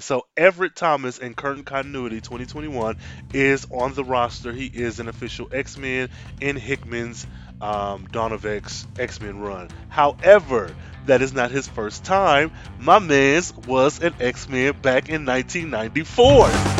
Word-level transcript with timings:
So 0.00 0.26
Everett 0.36 0.76
Thomas 0.76 1.18
in 1.18 1.34
current 1.34 1.66
continuity 1.66 2.20
2021 2.20 2.96
is 3.32 3.66
on 3.70 3.94
the 3.94 4.04
roster. 4.04 4.52
He 4.52 4.66
is 4.66 5.00
an 5.00 5.08
official 5.08 5.48
X-Men 5.52 6.08
in 6.40 6.56
Hickman's 6.56 7.26
um, 7.60 8.06
Dawn 8.10 8.32
of 8.32 8.46
X 8.46 8.86
X-Men 8.98 9.40
run. 9.40 9.68
However, 9.88 10.74
that 11.06 11.22
is 11.22 11.32
not 11.32 11.50
his 11.50 11.66
first 11.66 12.04
time. 12.04 12.52
My 12.78 12.98
man's 12.98 13.54
was 13.54 14.02
an 14.02 14.14
X-Men 14.20 14.80
back 14.80 15.08
in 15.08 15.24
1994. 15.24 16.77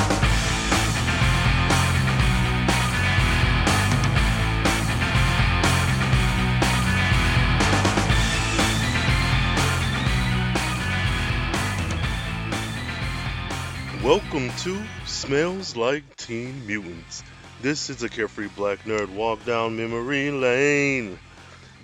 To 14.63 14.83
Smells 15.07 15.77
Like 15.77 16.17
Teen 16.17 16.67
Mutants. 16.67 17.23
This 17.63 17.91
is 17.91 18.03
a 18.03 18.09
carefree 18.09 18.49
black 18.57 18.81
nerd 18.81 19.09
walk 19.15 19.45
down 19.45 19.77
memory 19.77 20.33
lane. 20.33 21.17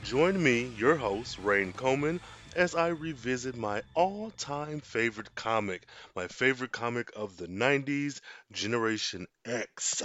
Join 0.03 0.43
me, 0.43 0.73
your 0.77 0.97
host, 0.97 1.39
Rain 1.39 1.73
Coleman, 1.73 2.19
as 2.57 2.75
I 2.75 2.89
revisit 2.89 3.55
my 3.55 3.83
all 3.95 4.33
time 4.33 4.81
favorite 4.81 5.37
comic, 5.37 5.87
my 6.17 6.27
favorite 6.27 6.73
comic 6.73 7.13
of 7.15 7.37
the 7.37 7.47
90s, 7.47 8.21
Generation 8.51 9.29
X. 9.45 10.03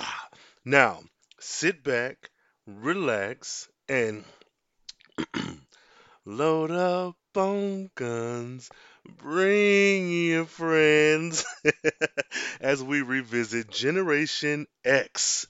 Now, 0.64 1.00
sit 1.40 1.84
back, 1.84 2.30
relax, 2.68 3.68
and 3.88 4.24
load 6.26 6.70
up 6.70 7.16
on 7.36 7.90
guns. 7.96 8.70
Bring 9.18 10.12
your 10.12 10.46
friends 10.46 11.44
as 12.62 12.84
we 12.84 13.02
revisit 13.02 13.70
Generation 13.70 14.68
X. 14.86 15.48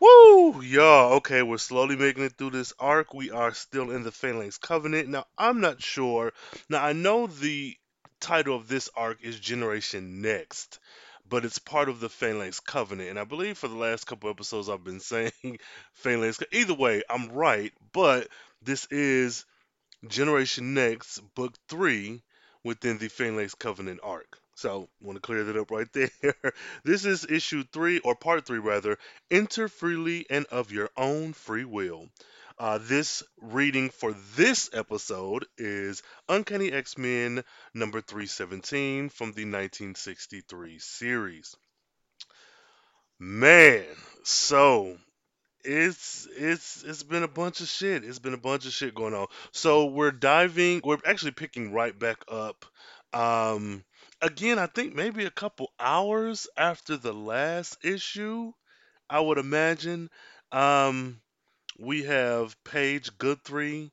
Woo! 0.00 0.62
Y'all, 0.62 1.14
okay, 1.14 1.42
we're 1.42 1.58
slowly 1.58 1.96
making 1.96 2.22
it 2.22 2.34
through 2.38 2.50
this 2.50 2.72
arc. 2.78 3.12
We 3.12 3.30
are 3.30 3.52
still 3.52 3.90
in 3.90 4.04
the 4.04 4.12
Phalanx 4.12 4.58
Covenant. 4.58 5.08
Now, 5.08 5.24
I'm 5.36 5.60
not 5.60 5.82
sure. 5.82 6.32
Now, 6.68 6.84
I 6.84 6.92
know 6.92 7.26
the 7.26 7.76
title 8.20 8.54
of 8.54 8.68
this 8.68 8.88
arc 8.94 9.18
is 9.22 9.40
Generation 9.40 10.22
Next, 10.22 10.78
but 11.28 11.44
it's 11.44 11.58
part 11.58 11.88
of 11.88 11.98
the 11.98 12.08
Phalanx 12.08 12.60
Covenant. 12.60 13.10
And 13.10 13.18
I 13.18 13.24
believe 13.24 13.58
for 13.58 13.68
the 13.68 13.76
last 13.76 14.06
couple 14.06 14.30
episodes 14.30 14.68
I've 14.68 14.84
been 14.84 15.00
saying 15.00 15.58
Phalanx. 15.94 16.38
Either 16.52 16.74
way, 16.74 17.02
I'm 17.10 17.30
right, 17.30 17.72
but 17.92 18.28
this 18.62 18.86
is 18.92 19.44
Generation 20.06 20.74
Next, 20.74 21.20
Book 21.34 21.54
3 21.68 22.22
within 22.68 22.98
the 22.98 23.08
Phalanx 23.08 23.54
Covenant 23.54 23.98
arc. 24.02 24.38
So, 24.54 24.90
want 25.00 25.16
to 25.16 25.22
clear 25.22 25.44
that 25.44 25.56
up 25.56 25.70
right 25.70 25.90
there. 25.94 26.52
this 26.84 27.06
is 27.06 27.24
issue 27.24 27.64
3, 27.72 28.00
or 28.00 28.14
part 28.14 28.44
3 28.44 28.58
rather. 28.58 28.98
Enter 29.30 29.68
freely 29.68 30.26
and 30.28 30.44
of 30.46 30.70
your 30.70 30.90
own 30.94 31.32
free 31.32 31.64
will. 31.64 32.10
Uh, 32.58 32.76
this 32.76 33.22
reading 33.40 33.88
for 33.88 34.14
this 34.36 34.68
episode 34.74 35.46
is 35.56 36.02
Uncanny 36.28 36.70
X 36.70 36.98
Men 36.98 37.42
number 37.72 38.02
317 38.02 39.08
from 39.08 39.28
the 39.28 39.46
1963 39.46 40.78
series. 40.78 41.56
Man, 43.18 43.86
so 44.24 44.98
it's 45.68 46.26
it's 46.34 46.82
it's 46.82 47.02
been 47.02 47.22
a 47.22 47.28
bunch 47.28 47.60
of 47.60 47.68
shit. 47.68 48.02
It's 48.02 48.18
been 48.18 48.32
a 48.32 48.38
bunch 48.38 48.64
of 48.64 48.72
shit 48.72 48.94
going 48.94 49.12
on. 49.12 49.26
So 49.52 49.84
we're 49.84 50.10
diving. 50.10 50.80
We're 50.82 50.96
actually 51.04 51.32
picking 51.32 51.72
right 51.72 51.96
back 51.96 52.24
up. 52.26 52.64
Um, 53.12 53.84
again, 54.22 54.58
I 54.58 54.66
think 54.66 54.94
maybe 54.94 55.26
a 55.26 55.30
couple 55.30 55.70
hours 55.78 56.48
after 56.56 56.96
the 56.96 57.12
last 57.12 57.76
issue. 57.84 58.52
I 59.10 59.20
would 59.20 59.36
imagine. 59.36 60.08
Um, 60.52 61.20
we 61.78 62.04
have 62.04 62.56
Paige 62.64 63.16
Guthrie 63.18 63.92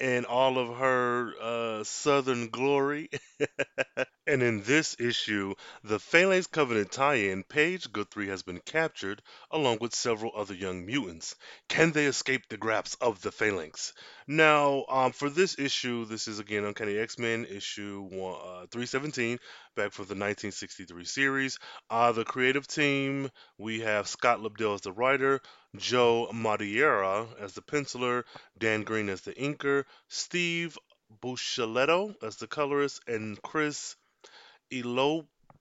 and 0.00 0.26
all 0.26 0.58
of 0.58 0.76
her 0.76 1.32
uh, 1.40 1.84
southern 1.84 2.48
glory. 2.48 3.08
and 4.26 4.42
in 4.42 4.62
this 4.62 4.96
issue, 4.98 5.54
the 5.84 5.98
Phalanx 5.98 6.46
Covenant 6.46 6.92
tie-in, 6.92 7.44
Paige 7.44 7.92
Guthrie 7.92 8.28
has 8.28 8.42
been 8.42 8.60
captured 8.60 9.22
along 9.50 9.78
with 9.80 9.94
several 9.94 10.32
other 10.36 10.54
young 10.54 10.84
mutants. 10.84 11.34
Can 11.68 11.92
they 11.92 12.06
escape 12.06 12.42
the 12.48 12.56
grasp 12.56 13.02
of 13.02 13.22
the 13.22 13.32
Phalanx? 13.32 13.92
Now, 14.26 14.84
um, 14.88 15.12
for 15.12 15.30
this 15.30 15.58
issue, 15.58 16.04
this 16.04 16.28
is 16.28 16.38
again 16.38 16.64
Uncanny 16.64 16.98
X-Men 16.98 17.46
issue 17.48 18.02
one, 18.10 18.34
uh, 18.34 18.66
317, 18.70 19.38
back 19.76 19.92
for 19.92 20.02
the 20.02 20.14
1963 20.14 21.04
series. 21.04 21.58
Uh, 21.90 22.10
the 22.10 22.24
creative 22.24 22.66
team, 22.66 23.30
we 23.58 23.80
have 23.80 24.08
Scott 24.08 24.40
Lobdell 24.40 24.74
as 24.74 24.80
the 24.80 24.90
writer, 24.90 25.40
Joe 25.76 26.28
Madureira 26.32 27.28
as 27.38 27.52
the 27.52 27.60
penciler, 27.60 28.24
Dan 28.58 28.82
Green 28.84 29.10
as 29.10 29.20
the 29.20 29.34
inker, 29.34 29.84
Steve 30.08 30.78
Buccellato 31.22 32.14
as 32.22 32.36
the 32.36 32.46
colorist, 32.46 33.00
and 33.06 33.40
Chris 33.42 33.96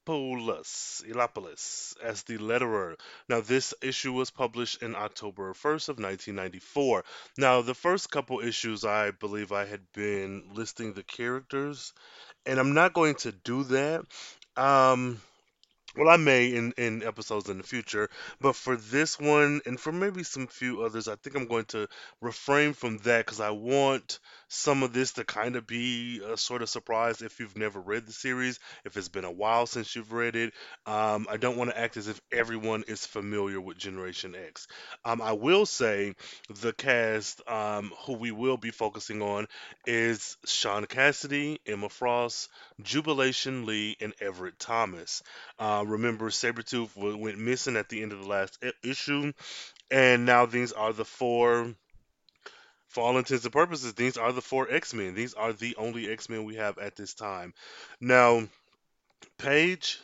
Eliopoulos 0.06 1.96
as 2.04 2.24
the 2.24 2.38
letterer. 2.38 2.96
Now, 3.30 3.42
this 3.42 3.74
issue 3.82 4.14
was 4.14 4.32
published 4.32 4.82
in 4.82 4.96
October 4.96 5.54
1st 5.54 5.90
of 5.90 6.00
1994. 6.00 7.04
Now, 7.38 7.62
the 7.62 7.74
first 7.74 8.12
couple 8.12 8.40
issues, 8.40 8.86
I 8.86 9.12
believe 9.12 9.52
I 9.52 9.66
had 9.66 9.82
been 9.94 10.44
listing 10.54 10.94
the 10.94 11.04
characters, 11.04 11.94
and 12.46 12.60
I'm 12.60 12.74
not 12.74 12.94
going 12.94 13.16
to 13.16 13.32
do 13.32 13.64
that. 13.66 14.06
Um, 14.58 15.22
well, 15.96 16.10
I 16.10 16.18
may 16.18 16.54
in, 16.54 16.74
in 16.78 17.04
episodes 17.04 17.50
in 17.50 17.58
the 17.58 17.64
future, 17.64 18.10
but 18.42 18.56
for 18.56 18.76
this 18.76 19.18
one 19.20 19.62
and 19.66 19.80
for 19.80 19.94
maybe 19.94 20.24
some 20.24 20.48
few 20.48 20.84
others, 20.84 21.08
I 21.08 21.16
think 21.16 21.36
I'm 21.38 21.48
going 21.48 21.66
to 21.66 21.88
refrain 22.22 22.74
from 22.74 22.98
that 23.00 23.26
because 23.26 23.40
I 23.40 23.52
want 23.52 24.20
some 24.56 24.84
of 24.84 24.94
this 24.94 25.14
to 25.14 25.24
kind 25.24 25.56
of 25.56 25.68
be 25.68 26.22
a 26.26 26.38
sort 26.38 26.62
of 26.62 26.70
surprise 26.70 27.22
if 27.22 27.40
you've 27.40 27.58
never 27.58 27.80
read 27.80 28.06
the 28.06 28.14
series, 28.14 28.60
if 28.86 28.98
it's 28.98 29.10
been 29.10 29.26
a 29.26 29.32
while 29.32 29.66
since 29.66 29.96
you've 29.96 30.12
read 30.14 30.36
it. 30.36 30.54
Um, 30.86 31.28
I 31.30 31.38
don't 31.38 31.58
want 31.58 31.72
to 31.72 31.80
act 31.80 31.98
as 31.98 32.08
if 32.08 32.20
everyone 32.32 32.84
is 32.88 33.06
familiar 33.06 33.60
with 33.60 33.78
Generation 33.78 34.36
X. 34.36 34.68
Um, 35.04 35.22
I 35.22 35.34
will 35.34 35.66
say 35.66 36.16
the 36.50 36.74
cast 36.74 37.42
um, 37.48 37.92
who 38.06 38.14
we 38.14 38.32
will 38.32 38.58
be 38.58 38.72
focusing 38.72 39.22
on 39.22 39.48
is 39.86 40.38
Sean 40.46 40.86
Cassidy, 40.86 41.60
Emma 41.66 41.90
Frost, 41.90 42.50
Jubilation 42.82 43.66
Lee, 43.66 43.98
and 44.00 44.14
Everett 44.22 44.58
Thomas. 44.60 45.22
Uh, 45.60 45.84
remember, 45.86 46.30
Sabretooth 46.30 46.96
went 46.96 47.38
missing 47.38 47.76
at 47.76 47.90
the 47.90 48.02
end 48.02 48.14
of 48.14 48.22
the 48.22 48.28
last 48.28 48.64
issue, 48.84 49.34
and 49.92 50.26
now 50.26 50.46
these 50.46 50.72
are 50.72 50.94
the 50.94 51.06
four 51.06 51.76
for 52.96 53.04
all 53.04 53.18
intents 53.18 53.44
and 53.44 53.52
purposes, 53.52 53.94
these 53.94 54.16
are 54.16 54.32
the 54.32 54.42
four 54.42 54.72
X 54.72 54.94
Men. 54.94 55.16
These 55.16 55.34
are 55.34 55.52
the 55.52 55.76
only 55.76 56.10
X 56.10 56.30
Men 56.30 56.46
we 56.46 56.56
have 56.56 56.78
at 56.78 56.96
this 56.96 57.14
time. 57.14 57.54
Now, 58.00 58.48
Paige, 59.38 60.00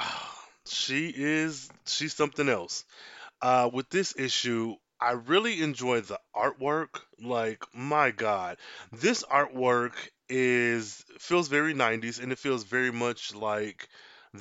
she 0.66 1.12
is 1.14 1.68
she's 1.86 2.14
something 2.14 2.48
else. 2.48 2.86
Uh, 3.42 3.68
with 3.70 3.90
this 3.90 4.14
issue, 4.16 4.76
I 4.98 5.12
really 5.12 5.60
enjoy 5.62 6.00
the 6.00 6.18
artwork. 6.34 7.00
Like, 7.22 7.62
my 7.74 8.12
God, 8.12 8.56
this 8.90 9.22
artwork 9.22 9.92
is 10.30 11.04
feels 11.18 11.48
very 11.48 11.74
90s, 11.74 12.20
and 12.20 12.32
it 12.32 12.38
feels 12.38 12.64
very 12.64 12.90
much 12.90 13.34
like 13.34 13.88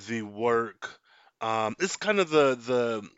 the 0.08 0.22
work. 0.22 0.98
Um, 1.42 1.76
it's 1.78 1.98
kind 1.98 2.20
of 2.20 2.30
the 2.30 2.56
the 2.56 3.10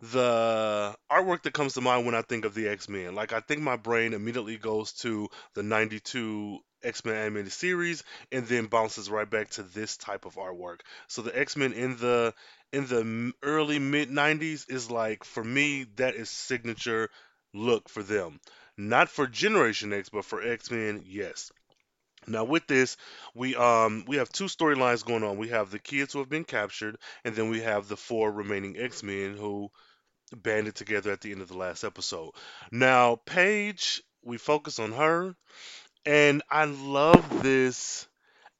the 0.00 0.96
artwork 1.10 1.42
that 1.42 1.52
comes 1.52 1.74
to 1.74 1.80
mind 1.80 2.06
when 2.06 2.14
I 2.14 2.22
think 2.22 2.44
of 2.44 2.54
the 2.54 2.68
X 2.68 2.88
Men. 2.88 3.14
Like, 3.14 3.32
I 3.32 3.40
think 3.40 3.60
my 3.62 3.76
brain 3.76 4.12
immediately 4.14 4.56
goes 4.56 4.92
to 5.00 5.28
the 5.54 5.62
92 5.62 6.58
X 6.82 7.04
Men 7.04 7.16
animated 7.16 7.52
series 7.52 8.04
and 8.32 8.46
then 8.46 8.66
bounces 8.66 9.10
right 9.10 9.28
back 9.28 9.50
to 9.50 9.62
this 9.62 9.96
type 9.96 10.24
of 10.24 10.36
artwork. 10.36 10.80
So, 11.08 11.22
the 11.22 11.36
X 11.38 11.56
Men 11.56 11.72
in 11.72 11.96
the 11.96 12.34
in 12.72 12.86
the 12.86 13.32
early 13.42 13.78
mid 13.78 14.10
90s 14.10 14.66
is 14.68 14.90
like, 14.90 15.24
for 15.24 15.42
me, 15.42 15.84
that 15.96 16.14
is 16.14 16.30
signature 16.30 17.10
look 17.54 17.88
for 17.88 18.02
them. 18.02 18.40
Not 18.76 19.08
for 19.08 19.26
Generation 19.26 19.92
X, 19.92 20.08
but 20.10 20.24
for 20.24 20.42
X 20.42 20.70
Men, 20.70 21.02
yes. 21.06 21.50
Now 22.26 22.44
with 22.44 22.66
this, 22.66 22.96
we 23.34 23.56
um 23.56 24.04
we 24.06 24.16
have 24.16 24.28
two 24.30 24.44
storylines 24.44 25.04
going 25.04 25.24
on. 25.24 25.38
We 25.38 25.48
have 25.48 25.70
the 25.70 25.78
kids 25.78 26.12
who 26.12 26.20
have 26.20 26.28
been 26.28 26.44
captured, 26.44 26.98
and 27.24 27.34
then 27.34 27.48
we 27.48 27.60
have 27.62 27.88
the 27.88 27.96
four 27.96 28.30
remaining 28.30 28.76
X-Men 28.78 29.36
who 29.36 29.70
banded 30.36 30.74
together 30.74 31.12
at 31.12 31.20
the 31.20 31.32
end 31.32 31.42
of 31.42 31.48
the 31.48 31.56
last 31.56 31.84
episode. 31.84 32.32
Now, 32.70 33.16
Paige, 33.16 34.02
we 34.22 34.38
focus 34.38 34.78
on 34.78 34.92
her, 34.92 35.34
and 36.06 36.42
I 36.50 36.64
love 36.64 37.42
this. 37.42 38.06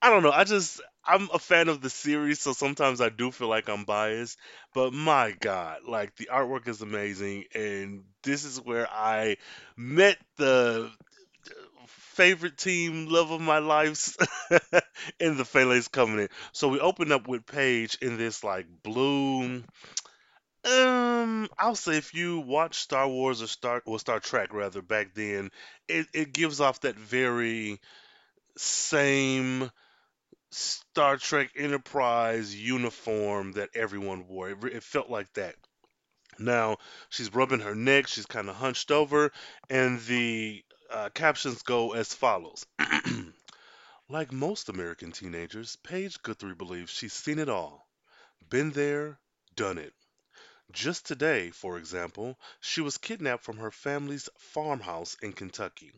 I 0.03 0.11
don't 0.11 0.23
know. 0.25 0.33
I 0.33 0.45
just 0.45 0.81
I'm 1.07 1.29
a 1.35 1.39
fan 1.39 1.69
of 1.69 1.81
the 1.83 1.91
series, 1.91 2.41
so 2.41 2.53
sometimes 2.55 3.01
I 3.01 3.11
do 3.11 3.31
feel 3.33 3.49
like 3.49 3.69
I'm 3.69 3.85
biased. 3.85 4.39
But 4.75 4.93
my 4.95 5.33
God, 5.41 5.81
like 5.89 6.17
the 6.17 6.31
artwork 6.33 6.69
is 6.69 6.83
amazing, 6.83 7.47
and 7.55 8.05
this 8.23 8.45
is 8.45 8.61
where 8.61 8.89
I 8.91 9.39
met 9.77 10.19
the 10.37 10.91
favorite 11.87 12.57
team, 12.59 13.07
love 13.09 13.31
of 13.31 13.41
my 13.41 13.59
lives 13.59 14.17
in 15.21 15.37
the 15.37 15.45
Phalanx 15.45 15.89
Covenant. 15.89 16.31
So 16.53 16.69
we 16.69 16.81
open 16.81 17.13
up 17.13 17.29
with 17.29 17.47
Paige 17.47 17.99
in 18.01 18.17
this 18.17 18.43
like 18.45 18.67
blue. 18.83 19.63
Um, 20.69 21.49
I'll 21.59 21.75
say 21.75 21.97
if 21.97 22.15
you 22.15 22.41
watch 22.41 22.79
Star 22.79 23.09
Wars 23.09 23.43
or 23.43 23.47
Star 23.47 23.83
or 23.87 23.99
Star 23.99 24.21
Trek 24.21 24.53
rather 24.53 24.83
back 24.83 25.15
then, 25.15 25.51
it, 25.89 26.07
it 26.13 26.33
gives 26.33 26.61
off 26.61 26.81
that 26.81 26.97
very 26.97 27.81
same 28.57 29.71
Star 30.51 31.17
Trek 31.17 31.51
Enterprise 31.57 32.55
uniform 32.55 33.53
that 33.53 33.71
everyone 33.75 34.27
wore. 34.29 34.51
It, 34.51 34.65
it 34.65 34.83
felt 34.83 35.09
like 35.09 35.33
that. 35.35 35.55
Now 36.39 36.79
she's 37.09 37.35
rubbing 37.35 37.61
her 37.61 37.75
neck, 37.75 38.07
she's 38.07 38.27
kind 38.27 38.49
of 38.49 38.57
hunched 38.57 38.91
over, 38.91 39.33
and 39.71 40.01
the 40.03 40.63
uh, 40.91 41.09
captions 41.15 41.63
go 41.63 41.93
as 41.93 42.15
follows. 42.15 42.65
like 44.09 44.33
most 44.33 44.69
American 44.69 45.13
teenagers, 45.13 45.77
Paige 45.77 46.23
Guthrie 46.23 46.55
believes 46.55 46.93
she's 46.93 47.13
seen 47.13 47.39
it 47.39 47.49
all, 47.49 47.89
been 48.49 48.71
there, 48.71 49.19
done 49.57 49.79
it. 49.79 49.93
Just 50.71 51.07
today, 51.07 51.51
for 51.51 51.79
example, 51.79 52.39
she 52.61 52.81
was 52.81 52.99
kidnapped 52.99 53.45
from 53.45 53.57
her 53.57 53.71
family's 53.71 54.29
farmhouse 54.39 55.17
in 55.23 55.33
Kentucky, 55.33 55.93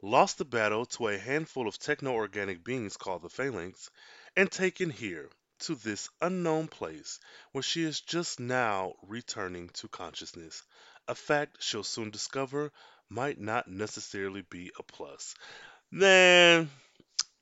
lost 0.00 0.38
the 0.38 0.44
battle 0.44 0.86
to 0.86 1.08
a 1.08 1.18
handful 1.18 1.68
of 1.68 1.78
techno 1.78 2.12
organic 2.12 2.64
beings 2.64 2.96
called 2.96 3.22
the 3.22 3.28
Phalanx, 3.28 3.90
and 4.36 4.50
taken 4.50 4.90
here, 4.90 5.28
to 5.60 5.74
this 5.74 6.08
unknown 6.20 6.68
place 6.68 7.20
where 7.52 7.62
she 7.62 7.84
is 7.84 8.00
just 8.00 8.40
now 8.40 8.94
returning 9.02 9.68
to 9.68 9.88
consciousness. 9.88 10.62
A 11.06 11.14
fact 11.14 11.62
she'll 11.62 11.84
soon 11.84 12.10
discover 12.10 12.72
might 13.08 13.38
not 13.38 13.68
necessarily 13.68 14.42
be 14.42 14.72
a 14.78 14.82
plus. 14.82 15.34
Man, 15.90 16.70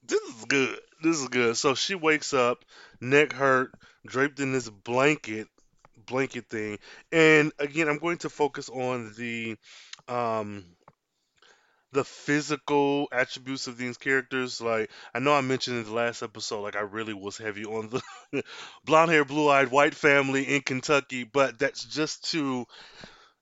this 0.03 0.21
is 0.21 0.45
good. 0.47 0.81
This 1.03 1.21
is 1.21 1.29
good. 1.29 1.57
So 1.57 1.75
she 1.75 1.95
wakes 1.95 2.35
up, 2.35 2.65
neck 3.01 3.33
hurt, 3.33 3.73
draped 4.07 4.41
in 4.41 4.53
this 4.53 4.69
blanket 4.69 5.49
blanket 6.09 6.49
thing. 6.49 6.79
And 7.13 7.53
again, 7.59 7.89
I'm 7.89 7.99
going 7.99 8.19
to 8.19 8.31
focus 8.31 8.69
on 8.69 9.13
the 9.17 9.57
um 10.09 10.65
the 11.93 12.05
physical 12.05 13.09
attributes 13.13 13.67
of 13.67 13.77
these 13.79 13.97
characters. 13.97 14.61
Like 14.61 14.91
I 15.15 15.19
know 15.21 15.35
I 15.35 15.41
mentioned 15.41 15.79
in 15.79 15.85
the 15.85 15.93
last 15.93 16.23
episode, 16.23 16.63
like 16.63 16.77
I 16.77 16.81
really 16.81 17.15
was 17.15 17.39
heavy 17.39 17.65
on 17.65 17.89
the 17.91 18.43
blonde 18.85 19.11
hair, 19.11 19.25
blue 19.25 19.49
eyed 19.49 19.69
white 19.71 19.95
family 19.95 20.45
in 20.55 20.63
Kentucky, 20.63 21.25
but 21.25 21.59
that's 21.59 21.85
just 21.85 22.31
to 22.33 22.67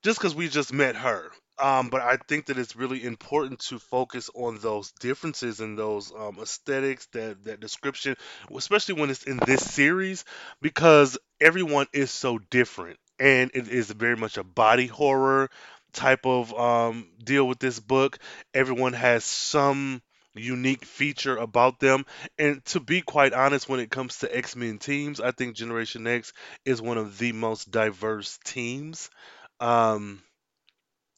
just 0.03 0.19
because 0.19 0.35
we 0.35 0.49
just 0.49 0.73
met 0.73 0.97
her. 0.97 1.31
Um, 1.59 1.89
but 1.89 2.03
I 2.03 2.19
think 2.29 2.47
that 2.47 2.59
it's 2.59 2.77
really 2.77 3.03
important 3.03 3.61
to 3.69 3.79
focus 3.79 4.29
on 4.35 4.59
those 4.59 4.93
differences 4.93 5.61
and 5.61 5.79
those 5.79 6.13
um, 6.13 6.39
aesthetics, 6.41 7.07
that 7.13 7.45
that 7.45 7.61
description, 7.61 8.17
especially 8.55 9.01
when 9.01 9.09
it's 9.11 9.23
in 9.23 9.39
this 9.39 9.65
series, 9.65 10.25
because 10.61 11.17
everyone 11.41 11.87
is 11.95 12.11
so 12.11 12.39
different, 12.39 12.99
and 13.19 13.51
it 13.55 13.69
is 13.69 13.91
very 13.91 14.17
much 14.17 14.37
a 14.37 14.45
body 14.45 14.87
horror 14.87 15.49
type 15.93 16.27
of 16.27 16.53
um, 16.53 17.09
deal 17.25 17.49
with 17.49 17.59
this 17.59 17.81
book. 17.81 18.19
Everyone 18.53 18.93
has 18.93 19.25
some 19.25 20.03
unique 20.35 20.85
feature 20.85 21.39
about 21.39 21.81
them, 21.81 22.05
and 22.39 22.63
to 22.67 22.81
be 22.81 23.01
quite 23.01 23.33
honest, 23.33 23.67
when 23.67 23.81
it 23.81 23.91
comes 23.91 24.19
to 24.19 24.37
X 24.37 24.57
Men 24.57 24.79
teams, 24.79 25.21
I 25.21 25.31
think 25.31 25.57
Generation 25.57 26.07
X 26.07 26.35
is 26.67 26.83
one 26.83 26.99
of 26.99 27.17
the 27.17 27.33
most 27.33 27.71
diverse 27.71 28.39
teams. 28.45 29.09
Um, 29.59 30.23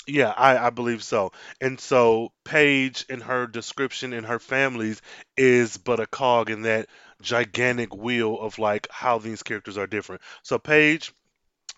yeah, 0.08 0.32
I, 0.36 0.56
I 0.66 0.70
believe 0.70 1.02
so. 1.02 1.32
And 1.60 1.78
so 1.78 2.32
Paige 2.44 3.04
in 3.08 3.20
her 3.20 3.46
description 3.46 4.12
in 4.12 4.24
her 4.24 4.38
families 4.38 5.02
is 5.36 5.76
but 5.76 6.00
a 6.00 6.06
cog 6.06 6.50
in 6.50 6.62
that 6.62 6.88
gigantic 7.22 7.94
wheel 7.94 8.38
of 8.40 8.58
like 8.58 8.86
how 8.90 9.18
these 9.18 9.42
characters 9.42 9.76
are 9.78 9.86
different. 9.86 10.22
So 10.42 10.58
Paige 10.58 11.12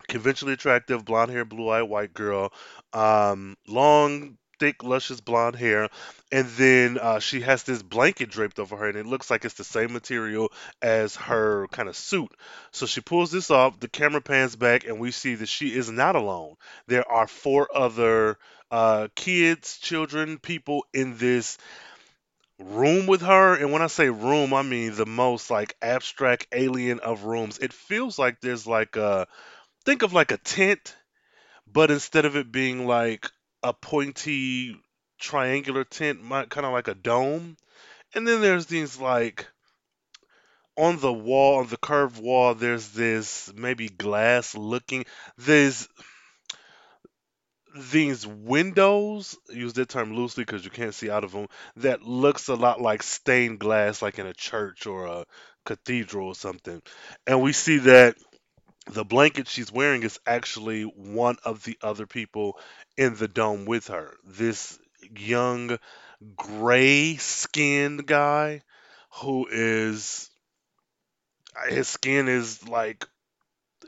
conventionally 0.09 0.55
attractive, 0.55 1.05
blonde 1.05 1.31
hair, 1.33 1.45
blue 1.45 1.71
eyed 1.71 1.83
white 1.85 2.15
girl, 2.15 2.53
um, 2.93 3.57
long, 3.67 4.39
thick, 4.61 4.85
luscious 4.85 5.21
blonde 5.21 5.57
hair, 5.57 5.89
and 6.31 6.47
then 6.51 6.99
uh, 6.99 7.19
she 7.19 7.41
has 7.41 7.65
this 7.65 7.83
blanket 7.83 8.31
draped 8.31 8.61
over 8.61 8.77
her, 8.77 8.89
and 8.89 8.97
it 8.99 9.07
looks 9.07 9.31
like 9.31 9.45
it's 9.45 9.55
the 9.55 9.65
same 9.65 9.93
material 9.93 10.53
as 10.81 11.17
her 11.17 11.67
kind 11.69 11.89
of 11.89 11.97
suit. 11.97 12.31
So 12.71 12.87
she 12.87 13.01
pulls 13.01 13.33
this 13.33 13.51
off. 13.51 13.81
The 13.81 13.89
camera 13.89 14.21
pans 14.21 14.55
back, 14.55 14.85
and 14.85 15.01
we 15.01 15.11
see 15.11 15.35
that 15.35 15.49
she 15.49 15.75
is 15.75 15.91
not 15.91 16.15
alone. 16.15 16.55
There 16.87 17.11
are 17.11 17.27
four 17.27 17.69
other 17.75 18.39
uh, 18.71 19.09
kids, 19.17 19.79
children, 19.79 20.39
people 20.39 20.87
in 20.95 21.17
this 21.17 21.59
room 22.59 23.07
with 23.07 23.23
her 23.23 23.55
and 23.55 23.73
when 23.73 23.81
i 23.81 23.87
say 23.87 24.11
room 24.11 24.53
i 24.53 24.61
mean 24.61 24.95
the 24.95 25.07
most 25.07 25.51
like 25.51 25.75
abstract 25.81 26.47
alien 26.53 27.01
of 27.01 27.25
rooms 27.25 27.57
it 27.57 27.73
feels 27.73 28.19
like 28.19 28.39
there's 28.43 28.67
like 28.67 28.97
a 28.97 29.27
think 29.85 30.03
of 30.03 30.13
like 30.13 30.33
a 30.33 30.37
tent, 30.37 30.97
but 31.71 31.91
instead 31.91 32.25
of 32.25 32.37
it 32.37 32.53
being 32.53 32.87
like 32.87 33.31
a 33.63 33.73
pointy 33.73 34.77
triangular 35.19 35.85
tent, 35.85 36.21
kind 36.29 36.67
of 36.67 36.73
like 36.73 36.89
a 36.89 36.95
dome. 36.95 37.57
And 38.15 38.27
then 38.27 38.41
there's 38.41 38.67
these 38.67 38.99
like 38.99 39.47
on 40.77 40.99
the 40.99 41.13
wall, 41.13 41.59
on 41.61 41.67
the 41.69 41.77
curved 41.77 42.21
wall, 42.21 42.55
there's 42.55 42.89
this 42.89 43.53
maybe 43.55 43.89
glass 43.89 44.57
looking. 44.57 45.05
There's 45.37 45.89
these 47.93 48.27
windows, 48.27 49.37
use 49.49 49.75
that 49.75 49.89
term 49.89 50.15
loosely 50.15 50.45
because 50.45 50.65
you 50.65 50.71
can't 50.71 50.95
see 50.95 51.11
out 51.11 51.23
of 51.23 51.33
them, 51.33 51.47
that 51.77 52.03
looks 52.03 52.49
a 52.49 52.55
lot 52.55 52.81
like 52.81 53.03
stained 53.03 53.61
glass, 53.61 54.03
like 54.03 54.19
in 54.19 54.27
a 54.27 54.35
church 54.35 54.87
or 54.87 55.07
a 55.07 55.25
cathedral 55.65 56.29
or 56.29 56.35
something. 56.35 56.83
And 57.27 57.43
we 57.43 57.53
see 57.53 57.79
that 57.79 58.17
the 58.93 59.05
blanket 59.05 59.49
she's 59.49 59.73
wearing 59.73 60.03
is 60.03 60.19
actually 60.27 60.83
one 60.83 61.37
of 61.45 61.65
the 61.65 61.79
other 61.83 62.07
people 62.07 62.59
in 62.97 63.15
the 63.17 63.29
dome 63.29 63.65
with 63.65 63.89
her. 63.89 64.17
This 64.25 64.79
young, 65.17 65.79
gray 66.37 67.17
skinned 67.17 68.07
guy 68.07 68.63
who 69.23 69.47
is, 69.51 70.31
his 71.69 71.89
skin 71.89 72.29
is 72.29 72.67
like 72.69 73.07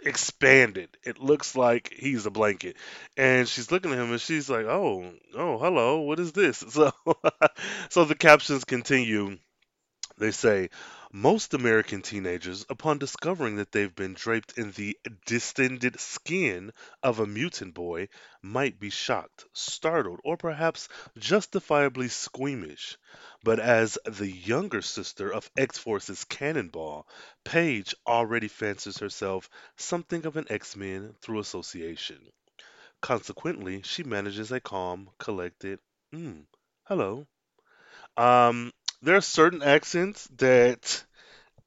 expanded. 0.04 0.88
It 1.04 1.18
looks 1.18 1.56
like 1.56 1.92
he's 1.96 2.26
a 2.26 2.30
blanket. 2.30 2.76
And 3.16 3.48
she's 3.48 3.70
looking 3.70 3.92
at 3.92 3.98
him 3.98 4.12
and 4.12 4.20
she's 4.20 4.50
like, 4.50 4.66
oh, 4.66 5.12
oh, 5.34 5.58
hello, 5.58 6.00
what 6.00 6.20
is 6.20 6.32
this? 6.32 6.64
So, 6.70 6.92
so 7.90 8.04
the 8.04 8.14
captions 8.14 8.64
continue. 8.64 9.38
They 10.18 10.30
say, 10.30 10.70
most 11.14 11.52
American 11.52 12.00
teenagers, 12.00 12.64
upon 12.70 12.96
discovering 12.96 13.56
that 13.56 13.70
they've 13.70 13.94
been 13.94 14.14
draped 14.14 14.56
in 14.56 14.72
the 14.72 14.98
distended 15.26 16.00
skin 16.00 16.72
of 17.02 17.18
a 17.18 17.26
mutant 17.26 17.74
boy, 17.74 18.08
might 18.40 18.80
be 18.80 18.88
shocked, 18.88 19.44
startled, 19.52 20.20
or 20.24 20.38
perhaps 20.38 20.88
justifiably 21.18 22.08
squeamish. 22.08 22.96
But 23.44 23.60
as 23.60 23.98
the 24.06 24.30
younger 24.30 24.80
sister 24.80 25.30
of 25.30 25.50
X 25.54 25.76
Force's 25.76 26.24
Cannonball, 26.24 27.06
Paige 27.44 27.94
already 28.06 28.48
fancies 28.48 28.98
herself 28.98 29.50
something 29.76 30.24
of 30.24 30.38
an 30.38 30.46
X 30.48 30.76
Men 30.76 31.14
through 31.20 31.40
association. 31.40 32.18
Consequently, 33.02 33.82
she 33.82 34.02
manages 34.02 34.50
a 34.50 34.60
calm, 34.60 35.10
collected, 35.18 35.78
mm, 36.14 36.46
hello. 36.84 37.26
Um, 38.16 38.72
there 39.02 39.16
are 39.16 39.20
certain 39.20 39.62
accents 39.62 40.26
that 40.38 41.04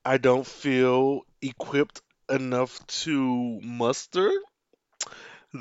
I 0.05 0.17
don't 0.17 0.47
feel 0.47 1.21
equipped 1.41 2.01
enough 2.29 2.85
to 3.05 3.59
muster. 3.61 4.31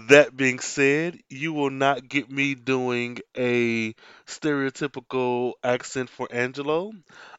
That 0.09 0.37
being 0.37 0.59
said, 0.59 1.21
you 1.31 1.53
will 1.53 1.71
not 1.71 2.09
get 2.09 2.29
me 2.31 2.55
doing 2.55 3.19
a 3.37 3.95
stereotypical 4.27 5.53
accent 5.63 6.11
for 6.11 6.27
Angelo. 6.33 6.93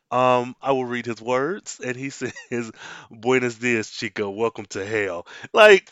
Um, 0.10 0.56
I 0.62 0.72
will 0.72 0.86
read 0.86 1.06
his 1.06 1.22
words, 1.22 1.80
and 1.84 1.96
he 1.98 2.10
says, 2.12 2.72
Buenos 3.12 3.56
dias, 3.56 3.92
chico. 3.92 4.30
Welcome 4.30 4.66
to 4.68 4.86
hell. 4.86 5.28
Like, 5.54 5.92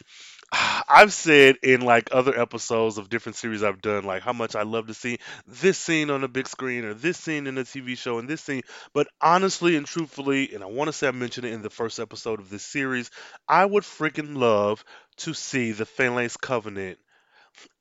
I've 0.54 1.14
said 1.14 1.58
in 1.64 1.82
like 1.82 2.10
other 2.12 2.40
episodes 2.40 2.98
of 2.98 3.10
different 3.10 3.36
series 3.36 3.64
I've 3.64 3.82
done, 3.82 4.04
like 4.04 4.22
how 4.22 4.34
much 4.34 4.56
I 4.56 4.64
love 4.64 4.88
to 4.88 4.94
see 4.94 5.20
this 5.48 5.78
scene 5.78 6.10
on 6.10 6.22
the 6.22 6.28
big 6.28 6.48
screen 6.48 6.86
or 6.86 6.94
this 6.94 7.18
scene 7.18 7.48
in 7.48 7.58
a 7.58 7.64
TV 7.64 7.98
show 7.98 8.20
and 8.20 8.30
this 8.30 8.42
scene. 8.42 8.62
But 8.94 9.08
honestly 9.22 9.76
and 9.76 9.86
truthfully, 9.86 10.54
and 10.54 10.64
I 10.64 10.68
want 10.68 10.90
to 10.90 10.94
say 10.94 11.08
I 11.08 11.12
mentioned 11.12 11.48
it 11.48 11.54
in 11.54 11.62
the 11.62 11.70
first 11.70 12.00
episode 12.00 12.40
of 12.40 12.50
this 12.50 12.64
series, 12.64 13.10
I 13.48 13.66
would 13.66 13.84
freaking 13.84 14.38
love 14.38 14.84
to 15.18 15.34
see 15.34 15.72
the 15.72 15.86
Phalanx 15.86 16.38
Covenant 16.38 17.00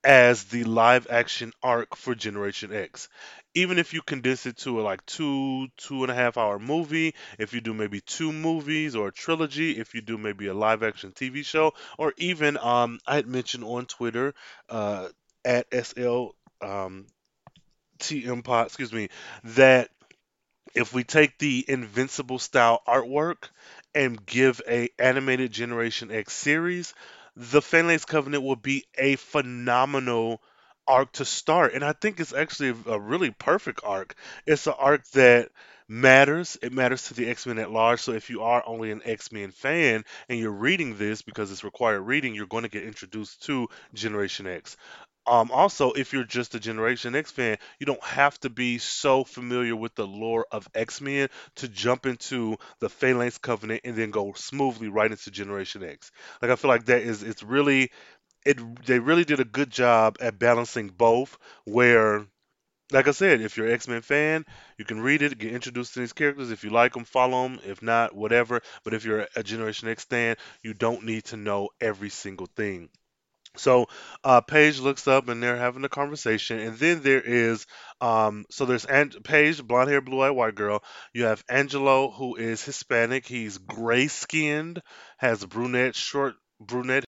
as 0.05 0.45
the 0.45 0.65
live 0.65 1.07
action 1.11 1.53
arc 1.63 1.97
for 1.97 2.15
Generation 2.15 2.73
X. 2.75 3.09
Even 3.55 3.79
if 3.79 3.93
you 3.93 4.03
condense 4.03 4.47
it 4.47 4.57
to 4.59 4.81
a 4.81 4.83
like 4.83 5.05
two, 5.07 5.69
two 5.77 6.03
and 6.03 6.11
a 6.11 6.15
half 6.15 6.37
hour 6.37 6.59
movie, 6.59 7.15
if 7.39 7.53
you 7.53 7.61
do 7.61 7.75
maybe 7.75 8.01
two 8.01 8.33
movies 8.33 8.97
or 8.97 9.09
a 9.09 9.13
trilogy, 9.13 9.73
if 9.79 9.95
you 9.95 10.01
do 10.01 10.17
maybe 10.19 10.47
a 10.47 10.55
live 10.55 10.83
action 10.83 11.13
TV 11.13 11.43
show, 11.43 11.73
or 11.99 12.15
even 12.17 12.57
um 12.59 12.99
I 13.07 13.17
had 13.17 13.27
mentioned 13.27 13.65
on 13.65 13.87
Twitter 13.87 14.35
uh 14.69 15.09
at 15.45 15.67
SL 15.73 16.35
um 16.61 17.07
TM 17.99 18.43
Pot, 18.43 18.67
excuse 18.67 18.93
me, 18.93 19.09
that 19.45 19.91
if 20.75 20.93
we 20.95 21.05
take 21.05 21.39
the 21.39 21.65
Invincible 21.69 22.39
style 22.39 22.83
artwork 22.87 23.49
and 23.95 24.25
give 24.25 24.61
a 24.69 24.89
animated 24.99 25.53
Generation 25.53 26.11
X 26.11 26.33
series, 26.33 26.95
the 27.37 27.63
Phalanx 27.63 28.05
Covenant 28.05 28.43
will 28.43 28.57
be 28.57 28.85
a 28.97 29.17
phenomenal 29.17 30.43
arc 30.87 31.13
to 31.13 31.25
start. 31.25 31.75
And 31.75 31.85
I 31.85 31.93
think 31.93 32.21
it's 32.21 32.33
actually 32.35 32.75
a, 32.87 32.99
really 32.99 33.31
perfect 33.31 33.81
arc. 33.85 34.15
It's 34.47 34.67
an 34.67 34.75
arc 34.79 35.07
that 35.11 35.51
matters. 35.89 36.59
It 36.63 36.73
matters 36.73 37.09
to 37.09 37.15
the 37.15 37.29
X-Men 37.29 37.59
at 37.59 37.71
large. 37.71 38.01
So 38.01 38.13
if 38.13 38.31
you 38.31 38.43
are 38.43 38.63
only 38.67 38.91
an 38.91 39.03
X-Men 39.05 39.51
fan 39.51 40.05
and 40.29 40.39
you're 40.39 40.51
reading 40.51 40.97
this 40.97 41.23
because 41.23 41.53
it's 41.53 41.65
required 41.65 42.01
reading, 42.01 42.35
you're 42.35 42.47
going 42.47 42.65
to 42.65 42.69
get 42.69 42.85
introduced 42.85 43.45
to 43.45 43.69
Generation 43.95 44.47
X. 44.47 44.77
Um, 45.27 45.51
also, 45.53 45.93
if 45.93 46.13
you're 46.13 46.25
just 46.25 46.55
a 46.57 46.61
Generation 46.61 47.15
X 47.15 47.31
fan, 47.31 47.57
you 47.79 47.87
don't 47.87 48.03
have 48.03 48.39
to 48.41 48.51
be 48.51 48.79
so 48.79 49.23
familiar 49.25 49.77
with 49.77 49.95
the 49.95 50.07
lore 50.07 50.47
of 50.51 50.69
X 50.75 51.01
Men 51.01 51.29
to 51.57 51.69
jump 51.69 52.07
into 52.07 52.57
the 52.81 52.89
Phalanx 52.89 53.39
Covenant 53.39 53.83
and 53.85 53.95
then 53.97 54.11
go 54.11 54.33
smoothly 54.35 54.89
right 54.89 55.11
into 55.11 55.31
Generation 55.31 55.85
X. 55.85 56.11
Like 56.41 56.51
I 56.51 56.57
feel 56.57 56.69
like 56.71 56.87
that 56.87 57.03
is 57.03 57.23
it's 57.23 57.43
really 57.45 57.91
it 58.47 58.59
they 58.87 58.99
really 59.01 59.25
did 59.25 59.41
a 59.41 59.45
good 59.45 59.71
job 59.71 60.17
at 60.21 60.39
balancing 60.39 60.89
both. 60.89 61.39
Where, 61.65 62.27
like 62.93 63.09
I 63.09 63.13
said, 63.13 63.41
if 63.41 63.57
you're 63.57 63.69
an 63.69 63.75
X 63.75 63.89
Men 63.89 64.03
fan, 64.03 64.47
you 64.79 64.85
can 64.85 65.01
read 65.01 65.23
it, 65.23 65.39
get 65.39 65.53
introduced 65.53 65.95
to 65.95 66.01
these 66.01 66.13
characters. 66.15 66.51
If 66.53 66.65
you 66.65 66.71
like 66.71 66.95
them, 66.95 67.05
follow 67.05 67.45
them. 67.45 67.61
If 67.67 67.83
not, 67.83 68.15
whatever. 68.15 68.63
But 68.85 68.95
if 68.95 69.05
you're 69.05 69.29
a 69.37 69.43
Generation 69.43 69.89
X 69.89 70.05
fan, 70.05 70.37
you 70.63 70.75
don't 70.75 71.05
need 71.05 71.25
to 71.27 71.37
know 71.37 71.71
every 71.81 72.11
single 72.11 72.47
thing. 72.47 72.91
So 73.57 73.87
uh, 74.25 74.41
Paige 74.41 74.81
looks 74.81 75.07
up 75.07 75.29
and 75.29 75.43
they're 75.43 75.57
having 75.57 75.85
a 75.85 75.89
conversation, 75.89 76.59
and 76.59 76.79
then 76.79 77.03
there 77.03 77.21
is 77.21 77.67
um, 78.01 78.45
so 78.51 78.65
there's 78.65 78.85
An- 78.87 79.11
Paige, 79.25 79.63
blonde 79.63 79.91
hair, 79.91 80.01
blue 80.01 80.21
eyed 80.23 80.31
white 80.31 80.55
girl. 80.55 80.83
You 81.13 81.25
have 81.25 81.45
Angelo, 81.49 82.11
who 82.11 82.37
is 82.37 82.63
Hispanic. 82.65 83.27
He's 83.27 83.59
gray 83.59 84.09
skinned, 84.09 84.83
has 85.19 85.45
brunette, 85.45 85.95
short 85.95 86.35
brunette 86.61 87.05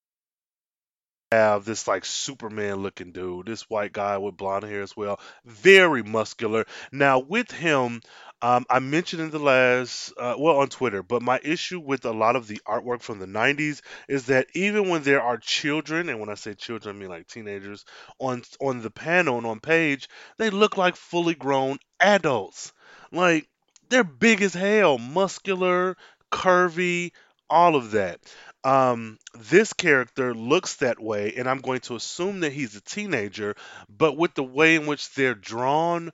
have 1.33 1.65
this 1.65 1.89
like 1.89 2.05
Superman 2.05 2.77
looking 2.77 3.13
dude, 3.13 3.47
this 3.47 3.69
white 3.69 3.93
guy 3.93 4.19
with 4.19 4.37
blonde 4.37 4.65
hair 4.65 4.83
as 4.83 4.97
well, 4.97 5.19
very 5.45 6.03
muscular. 6.03 6.65
Now 6.93 7.19
with 7.19 7.51
him, 7.51 8.01
um, 8.43 8.67
I 8.69 8.79
mentioned 8.79 9.23
in 9.23 9.31
the 9.31 9.39
last, 9.39 10.13
uh, 10.19 10.35
well, 10.39 10.59
on 10.59 10.69
Twitter, 10.69 11.03
but 11.03 11.23
my 11.23 11.41
issue 11.43 11.81
with 11.81 12.05
a 12.05 12.13
lot 12.13 12.37
of 12.37 12.47
the 12.47 12.61
artwork 12.67 13.01
from 13.03 13.19
the 13.19 13.27
90s 13.27 13.81
is 14.09 14.27
that 14.27 14.49
even 14.55 14.89
when 14.89 15.03
there 15.03 15.23
are 15.23 15.39
children, 15.39 16.09
and 16.09 16.21
when 16.21 16.29
I 16.29 16.35
say 16.35 16.55
children, 16.55 16.97
I 16.97 16.99
mean 16.99 17.09
like 17.09 17.27
teenagers, 17.27 17.85
on 18.19 18.43
on 18.61 18.83
the 18.83 18.91
panel 18.91 19.39
and 19.39 19.47
on 19.47 19.61
page, 19.61 20.09
they 20.39 20.51
look 20.51 20.77
like 20.77 20.97
fully 20.97 21.35
grown 21.35 21.79
adults. 22.01 22.73
Like 23.13 23.49
they're 23.89 24.05
big 24.05 24.43
as 24.43 24.53
hell, 24.55 24.99
muscular, 24.99 25.97
curvy, 26.31 27.13
all 27.49 27.77
of 27.77 27.93
that. 27.93 28.21
Um, 28.65 29.19
this 29.35 29.73
character 29.75 30.35
looks 30.35 30.77
that 30.77 30.99
way, 31.01 31.35
and 31.37 31.49
I'm 31.49 31.61
going 31.61 31.81
to 31.83 31.97
assume 31.97 32.41
that 32.41 32.53
he's 32.53 32.75
a 32.77 32.81
teenager, 32.81 33.57
but 33.89 34.17
with 34.17 34.35
the 34.35 34.43
way 34.43 34.77
in 34.77 34.87
which 34.87 35.13
they're 35.15 35.35
drawn, 35.35 36.11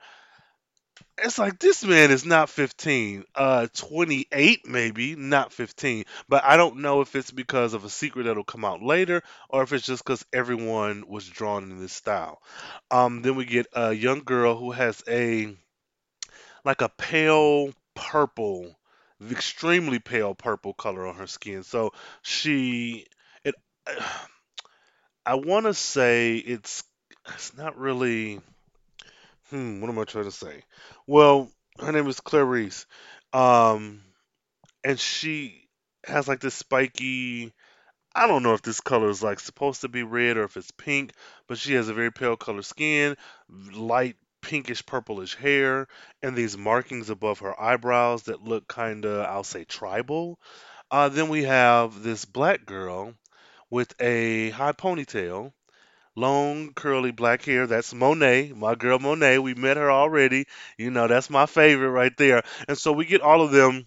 it's 1.19 1.39
like 1.39 1.59
this 1.59 1.85
man 1.85 2.11
is 2.11 2.25
not 2.25 2.49
15, 2.49 3.25
uh 3.35 3.67
28 3.75 4.67
maybe, 4.67 5.15
not 5.17 5.53
15. 5.53 6.05
But 6.29 6.45
I 6.45 6.57
don't 6.57 6.79
know 6.79 7.01
if 7.01 7.15
it's 7.15 7.31
because 7.31 7.75
of 7.75 7.85
a 7.85 7.91
secret 7.91 8.25
that'll 8.25 8.45
come 8.45 8.65
out 8.65 8.83
later 8.83 9.23
or 9.49 9.63
if 9.63 9.73
it's 9.73 9.87
just 9.87 10.05
because 10.05 10.25
everyone 10.33 11.05
was 11.09 11.27
drawn 11.27 11.65
in 11.71 11.81
this 11.81 11.93
style. 11.93 12.41
Um, 12.91 13.23
then 13.23 13.37
we 13.37 13.45
get 13.45 13.67
a 13.73 13.93
young 13.93 14.21
girl 14.21 14.57
who 14.57 14.73
has 14.73 15.03
a 15.09 15.55
like 16.65 16.81
a 16.81 16.89
pale 16.89 17.73
purple, 17.95 18.79
extremely 19.31 19.99
pale 19.99 20.35
purple 20.35 20.75
color 20.75 21.07
on 21.07 21.17
her 21.17 21.27
skin. 21.27 21.63
So 21.63 21.93
she 22.23 23.07
it 23.45 23.55
I 25.27 25.35
want 25.37 25.65
to 25.67 25.73
say 25.75 26.37
it's 26.37 26.85
it's 27.35 27.57
not 27.57 27.79
really 27.79 28.41
hmm 29.51 29.81
what 29.81 29.91
am 29.91 29.99
I 29.99 30.05
trying 30.05 30.25
to 30.25 30.31
say? 30.31 30.63
Well, 31.07 31.51
her 31.79 31.93
name 31.93 32.07
is 32.09 32.21
Clarice. 32.21 32.87
Um 33.33 34.03
and 34.85 34.99
she 35.01 35.69
has 36.07 36.29
like 36.29 36.41
this 36.41 36.55
spiky 36.55 37.53
I 38.15 38.27
don't 38.29 38.43
know 38.45 38.55
if 38.55 38.63
this 38.63 38.81
color 38.81 39.11
is 39.11 39.23
like 39.23 39.41
supposed 39.41 39.83
to 39.83 39.89
be 39.89 40.03
red 40.05 40.37
or 40.37 40.45
if 40.45 40.57
it's 40.57 40.73
pink, 40.73 41.13
but 41.49 41.59
she 41.59 41.75
has 41.75 41.89
a 41.89 41.95
very 41.95 42.13
pale 42.13 42.37
color 42.37 42.63
skin, 42.63 43.17
light 43.49 44.17
pinkish 44.41 44.85
purplish 44.87 45.35
hair, 45.37 45.89
and 46.23 46.37
these 46.37 46.57
markings 46.59 47.11
above 47.11 47.41
her 47.41 47.59
eyebrows 47.61 48.25
that 48.25 48.43
look 48.43 48.69
kind 48.69 49.05
of, 49.05 49.27
I'll 49.27 49.45
say, 49.45 49.65
tribal. 49.65 50.39
Uh, 50.91 51.09
then 51.09 51.29
we 51.29 51.45
have 51.45 52.03
this 52.03 52.25
black 52.25 52.67
girl 52.67 53.15
with 53.71 53.95
a 54.01 54.51
high 54.51 54.73
ponytail, 54.73 55.53
long 56.17 56.73
curly 56.75 57.11
black 57.13 57.45
hair. 57.45 57.67
That's 57.67 57.95
Monet, 57.95 58.53
my 58.55 58.75
girl 58.75 58.99
Monet. 58.99 59.39
We 59.39 59.55
met 59.55 59.77
her 59.77 59.91
already. 59.91 60.47
You 60.79 60.91
know, 60.91 61.09
that's 61.09 61.31
my 61.31 61.47
favorite 61.47 61.91
right 61.91 62.17
there. 62.17 62.43
And 62.69 62.79
so 62.79 62.93
we 62.93 63.07
get 63.07 63.23
all 63.23 63.43
of 63.43 63.53
them 63.53 63.87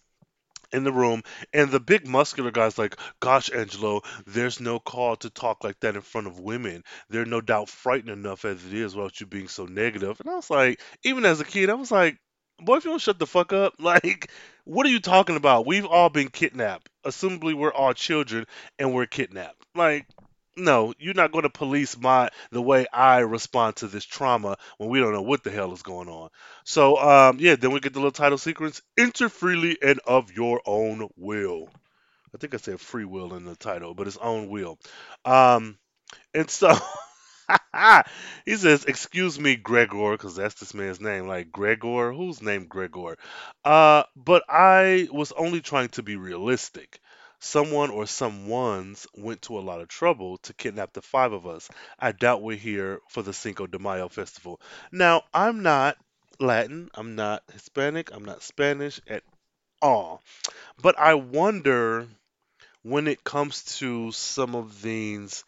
in 0.74 0.84
the 0.84 0.92
room, 0.92 1.22
and 1.54 1.70
the 1.72 1.80
big 1.80 2.08
muscular 2.08 2.52
guy's 2.52 2.78
like, 2.78 2.98
Gosh, 3.20 3.52
Angelo, 3.52 4.02
there's 4.26 4.60
no 4.60 4.80
call 4.80 5.16
to 5.18 5.30
talk 5.30 5.64
like 5.64 5.80
that 5.82 5.96
in 5.96 6.02
front 6.02 6.28
of 6.28 6.40
women. 6.40 6.84
They're 7.10 7.26
no 7.26 7.42
doubt 7.42 7.70
frightened 7.70 8.10
enough 8.12 8.46
as 8.46 8.66
it 8.66 8.74
is 8.74 8.96
without 8.96 9.20
you 9.20 9.26
being 9.28 9.48
so 9.48 9.66
negative. 9.66 10.20
And 10.20 10.30
I 10.30 10.36
was 10.36 10.50
like, 10.50 10.82
even 11.04 11.26
as 11.26 11.40
a 11.40 11.46
kid, 11.46 11.70
I 11.70 11.76
was 11.76 11.92
like, 11.92 12.18
Boy, 12.60 12.78
if 12.78 12.86
you 12.86 12.92
don't 12.92 13.02
shut 13.02 13.20
the 13.20 13.28
fuck 13.28 13.52
up, 13.52 13.74
like, 13.80 14.30
what 14.66 14.86
are 14.86 14.90
you 14.90 15.00
talking 15.00 15.36
about? 15.36 15.66
We've 15.66 15.86
all 15.86 16.10
been 16.10 16.30
kidnapped. 16.30 16.90
Assumably, 17.06 17.54
we're 17.54 17.74
all 17.74 17.94
children 17.94 18.46
and 18.80 18.94
we're 18.94 19.06
kidnapped. 19.08 19.66
Like, 19.76 20.08
no, 20.56 20.94
you're 21.00 21.14
not 21.14 21.32
going 21.32 21.44
to 21.44 21.50
police 21.50 21.98
my 21.98 22.30
the 22.52 22.62
way 22.62 22.86
I 22.94 23.20
respond 23.20 23.78
to 23.78 23.88
this 23.88 24.06
trauma 24.06 24.58
when 24.78 24.90
we 24.90 25.00
don't 25.00 25.14
know 25.14 25.22
what 25.22 25.44
the 25.44 25.52
hell 25.52 25.74
is 25.74 25.82
going 25.82 26.10
on. 26.10 26.30
So, 26.64 26.98
um, 26.98 27.38
yeah, 27.40 27.56
then 27.56 27.72
we 27.72 27.80
get 27.80 27.94
the 27.94 28.00
little 28.00 28.12
title 28.12 28.38
sequence: 28.38 28.82
"Enter 28.98 29.30
freely 29.30 29.78
and 29.82 30.00
of 30.06 30.32
your 30.32 30.62
own 30.66 31.10
will." 31.18 31.70
I 32.36 32.40
think 32.40 32.54
I 32.54 32.58
said 32.58 32.82
free 32.82 33.06
will 33.06 33.36
in 33.36 33.46
the 33.46 33.56
title, 33.56 33.94
but 33.96 34.08
it's 34.08 34.18
own 34.18 34.50
will. 34.50 34.80
Um, 35.26 35.78
and 36.34 36.50
so 36.50 36.76
he 38.46 38.56
says, 38.56 38.86
"Excuse 38.86 39.40
me, 39.40 39.56
Gregor," 39.56 40.12
because 40.14 40.36
that's 40.36 40.56
this 40.56 40.74
man's 40.74 41.02
name. 41.02 41.28
Like 41.28 41.52
Gregor, 41.52 42.14
who's 42.14 42.42
named 42.42 42.70
Gregor? 42.70 43.18
Uh, 43.64 44.04
but 44.16 44.44
I 44.50 45.08
was 45.12 45.32
only 45.34 45.62
trying 45.62 45.90
to 45.90 46.04
be 46.04 46.16
realistic. 46.16 47.00
Someone 47.44 47.90
or 47.90 48.08
someone's 48.08 49.06
went 49.14 49.42
to 49.44 49.60
a 49.60 49.60
lot 49.60 49.82
of 49.82 49.90
trouble 49.90 50.38
to 50.38 50.54
kidnap 50.54 50.94
the 50.94 51.02
five 51.02 51.34
of 51.34 51.46
us. 51.46 51.70
I 52.00 52.14
doubt 52.14 52.42
we're 52.42 52.56
here 52.56 53.02
for 53.10 53.22
the 53.22 53.34
Cinco 53.34 53.68
de 53.68 53.78
Mayo 53.78 54.08
festival. 54.08 54.62
Now, 54.94 55.24
I'm 55.34 55.62
not 55.62 55.98
Latin, 56.40 56.90
I'm 56.96 57.16
not 57.16 57.44
Hispanic, 57.52 58.12
I'm 58.14 58.24
not 58.24 58.44
Spanish 58.44 59.02
at 59.08 59.24
all. 59.82 60.24
But 60.82 60.98
I 60.98 61.16
wonder 61.16 62.08
when 62.82 63.08
it 63.10 63.26
comes 63.26 63.64
to 63.80 64.14
some 64.14 64.56
of 64.56 64.82
these 64.82 65.44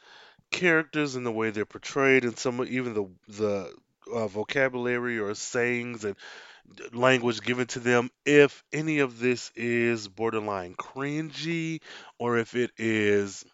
characters 0.52 1.16
and 1.16 1.26
the 1.26 1.32
way 1.32 1.50
they're 1.50 1.66
portrayed, 1.66 2.26
and 2.26 2.38
some 2.38 2.62
even 2.66 2.94
the 2.94 3.10
the 3.30 3.74
uh, 4.14 4.28
vocabulary 4.28 5.18
or 5.18 5.34
sayings 5.34 6.04
and 6.04 6.18
language 6.94 7.42
given 7.42 7.68
to 7.68 7.80
them, 7.80 8.10
if 8.26 8.64
any 8.74 9.00
of 9.00 9.20
this 9.20 9.52
is 9.56 10.08
borderline 10.08 10.76
cringy 10.76 11.82
or 12.20 12.38
if 12.38 12.56
it 12.56 12.72
is 12.78 13.46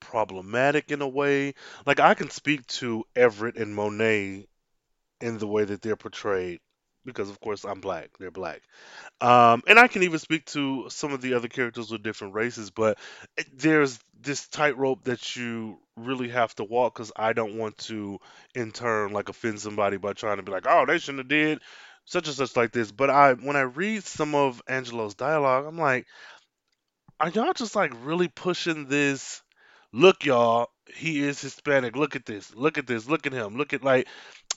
problematic 0.00 0.90
in 0.90 1.00
a 1.00 1.08
way. 1.08 1.54
Like 1.86 2.00
I 2.00 2.14
can 2.14 2.30
speak 2.30 2.66
to 2.66 3.04
Everett 3.16 3.56
and 3.56 3.74
Monet 3.74 4.46
in 5.20 5.38
the 5.38 5.46
way 5.46 5.64
that 5.64 5.80
they're 5.80 5.96
portrayed 5.96 6.60
because 7.04 7.30
of 7.30 7.40
course 7.40 7.64
I'm 7.64 7.80
black. 7.80 8.10
They're 8.18 8.30
black. 8.30 8.62
Um, 9.20 9.62
and 9.66 9.78
I 9.78 9.88
can 9.88 10.02
even 10.02 10.18
speak 10.18 10.44
to 10.46 10.86
some 10.88 11.12
of 11.12 11.20
the 11.20 11.34
other 11.34 11.48
characters 11.48 11.90
with 11.90 12.02
different 12.02 12.34
races, 12.34 12.70
but 12.70 12.98
there's 13.52 13.98
this 14.20 14.46
tightrope 14.48 15.04
that 15.04 15.34
you 15.36 15.78
really 15.96 16.28
have 16.28 16.54
to 16.56 16.64
walk 16.64 16.94
because 16.94 17.12
I 17.16 17.32
don't 17.32 17.58
want 17.58 17.78
to, 17.78 18.18
in 18.54 18.70
turn, 18.70 19.12
like 19.12 19.28
offend 19.28 19.60
somebody 19.60 19.96
by 19.96 20.12
trying 20.12 20.36
to 20.36 20.42
be 20.42 20.52
like, 20.52 20.66
oh, 20.68 20.86
they 20.86 20.98
shouldn't 20.98 21.18
have 21.18 21.28
did 21.28 21.60
such 22.04 22.26
and 22.28 22.36
such 22.36 22.56
like 22.56 22.72
this. 22.72 22.92
But 22.92 23.10
I, 23.10 23.34
when 23.34 23.56
I 23.56 23.62
read 23.62 24.04
some 24.04 24.34
of 24.34 24.62
Angelo's 24.68 25.14
dialogue, 25.14 25.66
I'm 25.66 25.78
like, 25.78 26.06
are 27.20 27.28
y'all 27.30 27.52
just 27.52 27.76
like 27.76 27.92
really 28.02 28.28
pushing 28.28 28.86
this? 28.88 29.42
Look, 29.92 30.24
y'all, 30.24 30.68
he 30.94 31.22
is 31.22 31.40
Hispanic. 31.40 31.96
Look 31.96 32.16
at 32.16 32.26
this. 32.26 32.54
Look 32.54 32.78
at 32.78 32.86
this. 32.86 33.08
Look 33.08 33.26
at 33.26 33.32
him. 33.32 33.56
Look 33.56 33.72
at 33.72 33.84
like, 33.84 34.08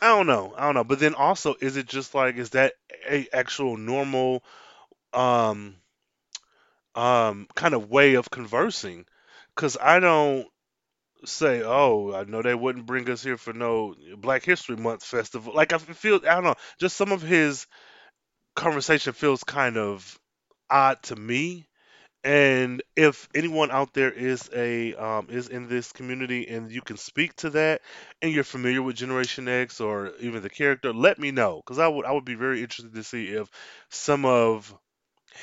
I 0.01 0.07
don't 0.07 0.27
know. 0.27 0.53
I 0.57 0.65
don't 0.65 0.75
know. 0.75 0.83
But 0.83 0.99
then 0.99 1.13
also, 1.15 1.55
is 1.61 1.77
it 1.77 1.87
just 1.87 2.15
like, 2.15 2.35
is 2.37 2.51
that 2.51 2.73
a 3.09 3.27
actual 3.33 3.77
normal? 3.77 4.43
um 5.13 5.75
um 6.95 7.47
kind 7.55 7.73
of 7.73 7.89
way 7.89 8.15
of 8.15 8.29
conversing 8.29 9.05
because 9.55 9.77
I 9.81 9.99
don't 9.99 10.47
say, 11.29 11.63
"Oh, 11.63 12.13
I 12.13 12.23
know 12.25 12.41
they 12.41 12.55
wouldn't 12.55 12.85
bring 12.85 13.09
us 13.09 13.23
here 13.23 13.37
for 13.37 13.53
no 13.53 13.95
Black 14.17 14.43
History 14.43 14.75
Month 14.77 15.03
festival." 15.03 15.53
Like 15.53 15.73
I 15.73 15.77
feel, 15.77 16.15
I 16.17 16.35
don't 16.35 16.43
know, 16.43 16.55
just 16.79 16.97
some 16.97 17.11
of 17.11 17.21
his 17.21 17.67
conversation 18.55 19.13
feels 19.13 19.43
kind 19.43 19.77
of 19.77 20.19
odd 20.69 21.01
to 21.03 21.15
me. 21.15 21.67
And 22.23 22.83
if 22.95 23.29
anyone 23.35 23.71
out 23.71 23.93
there 23.93 24.11
is 24.11 24.49
a 24.53 24.95
um, 24.95 25.27
is 25.29 25.49
in 25.49 25.69
this 25.69 25.91
community 25.93 26.47
and 26.49 26.71
you 26.71 26.81
can 26.81 26.97
speak 26.97 27.35
to 27.37 27.51
that, 27.51 27.81
and 28.21 28.31
you're 28.33 28.43
familiar 28.43 28.83
with 28.83 28.97
Generation 28.97 29.47
X 29.47 29.81
or 29.81 30.13
even 30.19 30.43
the 30.43 30.49
character, 30.49 30.93
let 30.93 31.19
me 31.19 31.31
know 31.31 31.61
because 31.65 31.79
I 31.79 31.87
would 31.87 32.05
I 32.05 32.11
would 32.13 32.25
be 32.25 32.35
very 32.35 32.61
interested 32.61 32.93
to 32.95 33.03
see 33.03 33.29
if 33.29 33.49
some 33.89 34.25
of 34.25 34.75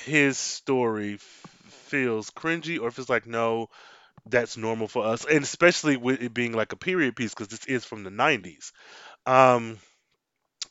his 0.05 0.39
story 0.39 1.15
f- 1.15 1.21
feels 1.67 2.31
cringy 2.31 2.81
or 2.81 2.89
if 2.89 2.99
it's 2.99 3.09
like 3.09 3.27
no, 3.27 3.69
that's 4.27 4.57
normal 4.57 4.89
for 4.89 5.05
us, 5.05 5.25
and 5.25 5.43
especially 5.43 5.97
with 5.97 6.23
it 6.23 6.35
being 6.35 6.53
like 6.53 6.73
a 6.73 6.77
period 6.77 7.17
piece 7.17 7.35
because 7.35 7.49
this 7.49 7.67
is 7.67 7.85
from 7.85 8.05
the 8.05 8.11
90s. 8.11 8.73
Um, 9.27 9.79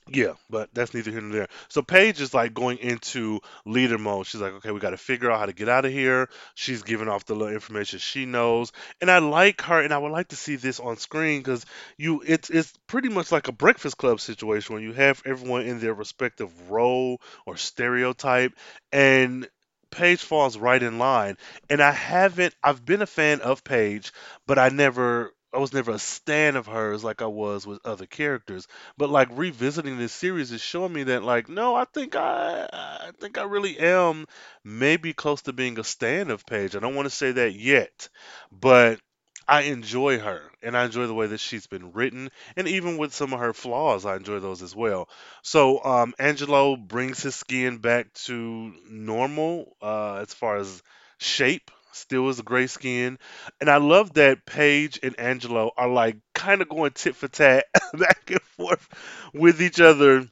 yeah, 0.07 0.33
but 0.49 0.69
that's 0.73 0.93
neither 0.93 1.11
here 1.11 1.21
nor 1.21 1.31
there. 1.31 1.47
So 1.69 1.81
Paige 1.81 2.19
is 2.21 2.33
like 2.33 2.53
going 2.53 2.79
into 2.79 3.39
leader 3.65 3.97
mode. 3.97 4.25
She's 4.25 4.41
like, 4.41 4.53
okay, 4.53 4.71
we 4.71 4.79
got 4.79 4.89
to 4.89 4.97
figure 4.97 5.31
out 5.31 5.39
how 5.39 5.45
to 5.45 5.53
get 5.53 5.69
out 5.69 5.85
of 5.85 5.91
here. 5.91 6.27
She's 6.55 6.81
giving 6.81 7.07
off 7.07 7.25
the 7.25 7.35
little 7.35 7.53
information 7.53 7.99
she 7.99 8.25
knows, 8.25 8.71
and 8.99 9.09
I 9.09 9.19
like 9.19 9.61
her, 9.61 9.79
and 9.79 9.93
I 9.93 9.97
would 9.97 10.11
like 10.11 10.29
to 10.29 10.35
see 10.35 10.55
this 10.55 10.79
on 10.79 10.97
screen 10.97 11.39
because 11.39 11.65
you, 11.97 12.23
it's 12.25 12.49
it's 12.49 12.73
pretty 12.87 13.09
much 13.09 13.31
like 13.31 13.47
a 13.47 13.53
Breakfast 13.53 13.97
Club 13.97 14.19
situation 14.19 14.73
where 14.73 14.83
you 14.83 14.93
have 14.93 15.21
everyone 15.25 15.61
in 15.61 15.79
their 15.79 15.93
respective 15.93 16.69
role 16.69 17.21
or 17.45 17.55
stereotype, 17.55 18.53
and 18.91 19.47
Paige 19.91 20.21
falls 20.21 20.57
right 20.57 20.81
in 20.81 20.97
line. 20.97 21.37
And 21.69 21.81
I 21.81 21.91
haven't, 21.91 22.55
I've 22.63 22.83
been 22.85 23.01
a 23.01 23.07
fan 23.07 23.41
of 23.41 23.63
Paige, 23.63 24.11
but 24.47 24.57
I 24.59 24.69
never. 24.69 25.33
I 25.53 25.57
was 25.57 25.73
never 25.73 25.91
a 25.91 25.99
stan 25.99 26.55
of 26.55 26.65
hers 26.65 27.03
like 27.03 27.21
I 27.21 27.25
was 27.25 27.67
with 27.67 27.85
other 27.85 28.05
characters. 28.05 28.67
But 28.97 29.09
like 29.09 29.27
revisiting 29.31 29.97
this 29.97 30.13
series 30.13 30.53
is 30.53 30.61
showing 30.61 30.93
me 30.93 31.03
that 31.03 31.23
like 31.23 31.49
no, 31.49 31.75
I 31.75 31.83
think 31.93 32.15
I 32.15 32.69
I 32.71 33.11
think 33.19 33.37
I 33.37 33.43
really 33.43 33.77
am 33.77 34.27
maybe 34.63 35.11
close 35.11 35.41
to 35.43 35.53
being 35.53 35.77
a 35.77 35.83
stan 35.83 36.31
of 36.31 36.45
Paige. 36.45 36.75
I 36.75 36.79
don't 36.79 36.95
want 36.95 37.05
to 37.07 37.15
say 37.15 37.33
that 37.33 37.53
yet, 37.53 38.07
but 38.49 38.99
I 39.51 39.63
enjoy 39.63 40.19
her 40.19 40.41
and 40.63 40.77
I 40.77 40.85
enjoy 40.85 41.07
the 41.07 41.13
way 41.13 41.27
that 41.27 41.39
she's 41.41 41.67
been 41.67 41.91
written 41.93 42.31
and 42.57 42.67
even 42.67 42.97
with 42.97 43.13
some 43.13 43.33
of 43.33 43.39
her 43.41 43.53
flaws 43.53 44.05
I 44.05 44.15
enjoy 44.15 44.39
those 44.39 44.61
as 44.63 44.75
well. 44.75 45.09
So 45.43 45.83
um 45.83 46.13
Angelo 46.19 46.77
brings 46.77 47.21
his 47.21 47.35
skin 47.35 47.79
back 47.79 48.13
to 48.25 48.73
normal 48.89 49.77
uh 49.81 50.15
as 50.15 50.33
far 50.33 50.57
as 50.57 50.81
shape. 51.19 51.69
Still 51.93 52.29
is 52.29 52.41
gray 52.41 52.67
skin. 52.67 53.19
And 53.59 53.69
I 53.69 53.77
love 53.77 54.13
that 54.13 54.45
Paige 54.45 54.99
and 55.03 55.19
Angelo 55.19 55.71
are 55.77 55.89
like 55.89 56.17
kind 56.33 56.61
of 56.61 56.69
going 56.69 56.91
tit 56.91 57.17
for 57.17 57.27
tat 57.27 57.65
back 57.93 58.31
and 58.31 58.41
forth 58.57 58.87
with 59.33 59.61
each 59.61 59.81
other 59.81 60.27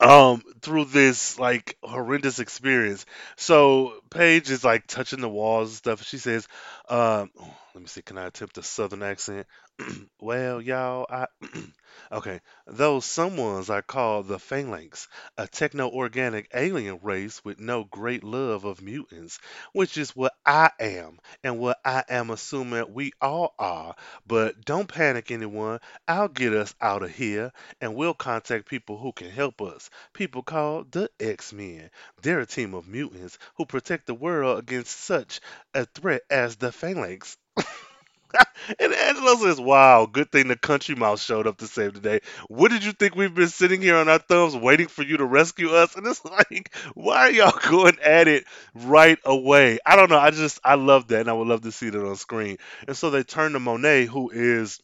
um 0.00 0.42
through 0.62 0.84
this 0.84 1.38
like 1.38 1.76
horrendous 1.82 2.38
experience. 2.38 3.04
So 3.36 3.94
Paige 4.10 4.50
is 4.50 4.64
like 4.64 4.86
touching 4.86 5.20
the 5.20 5.28
walls 5.28 5.70
and 5.70 5.76
stuff. 5.76 6.04
She 6.04 6.18
says, 6.18 6.46
um 6.88 7.30
let 7.78 7.82
me 7.82 7.88
see, 7.88 8.02
can 8.02 8.18
I 8.18 8.26
attempt 8.26 8.58
a 8.58 8.62
southern 8.64 9.04
accent? 9.04 9.46
well, 10.20 10.60
y'all, 10.60 11.06
I 11.08 11.26
okay. 12.12 12.40
Those 12.66 13.04
someones 13.04 13.70
are 13.70 13.82
called 13.82 14.26
the 14.26 14.40
Phalanx, 14.40 15.06
a 15.36 15.46
techno-organic 15.46 16.50
alien 16.54 16.98
race 17.02 17.44
with 17.44 17.60
no 17.60 17.84
great 17.84 18.24
love 18.24 18.64
of 18.64 18.82
mutants, 18.82 19.38
which 19.72 19.96
is 19.96 20.16
what 20.16 20.32
I 20.44 20.70
am 20.80 21.18
and 21.44 21.60
what 21.60 21.78
I 21.84 22.02
am 22.08 22.30
assuming 22.30 22.92
we 22.92 23.12
all 23.20 23.54
are. 23.60 23.94
But 24.26 24.64
don't 24.64 24.88
panic 24.88 25.30
anyone. 25.30 25.78
I'll 26.08 26.28
get 26.28 26.52
us 26.52 26.74
out 26.80 27.04
of 27.04 27.14
here 27.14 27.52
and 27.80 27.94
we'll 27.94 28.14
contact 28.14 28.68
people 28.68 28.98
who 28.98 29.12
can 29.12 29.30
help 29.30 29.62
us 29.62 29.88
people 30.12 30.42
called 30.42 30.90
the 30.90 31.10
X-Men. 31.20 31.90
They're 32.22 32.40
a 32.40 32.46
team 32.46 32.74
of 32.74 32.88
mutants 32.88 33.38
who 33.56 33.66
protect 33.66 34.06
the 34.06 34.14
world 34.14 34.58
against 34.58 34.98
such 34.98 35.40
a 35.74 35.86
threat 35.86 36.22
as 36.30 36.56
the 36.56 36.72
Phalanx. 36.72 37.36
and 38.78 38.92
Angelo 38.92 39.34
says, 39.36 39.60
Wow, 39.60 40.06
good 40.06 40.30
thing 40.30 40.48
the 40.48 40.56
country 40.56 40.94
mouse 40.94 41.22
showed 41.22 41.46
up 41.46 41.58
to 41.58 41.66
save 41.66 41.94
the 41.94 42.00
day. 42.00 42.20
What 42.48 42.70
did 42.70 42.84
you 42.84 42.92
think 42.92 43.14
we've 43.14 43.34
been 43.34 43.48
sitting 43.48 43.80
here 43.80 43.96
on 43.96 44.08
our 44.08 44.18
thumbs 44.18 44.54
waiting 44.54 44.88
for 44.88 45.02
you 45.02 45.16
to 45.18 45.24
rescue 45.24 45.70
us? 45.70 45.96
And 45.96 46.06
it's 46.06 46.24
like, 46.24 46.74
why 46.94 47.28
are 47.28 47.30
y'all 47.30 47.58
going 47.70 47.98
at 48.02 48.28
it 48.28 48.44
right 48.74 49.18
away? 49.24 49.78
I 49.84 49.96
don't 49.96 50.10
know. 50.10 50.18
I 50.18 50.30
just, 50.30 50.60
I 50.64 50.74
love 50.74 51.08
that. 51.08 51.20
And 51.20 51.30
I 51.30 51.32
would 51.32 51.48
love 51.48 51.62
to 51.62 51.72
see 51.72 51.90
that 51.90 52.06
on 52.06 52.16
screen. 52.16 52.58
And 52.86 52.96
so 52.96 53.10
they 53.10 53.22
turn 53.22 53.52
to 53.52 53.60
Monet, 53.60 54.06
who 54.06 54.30
is 54.30 54.80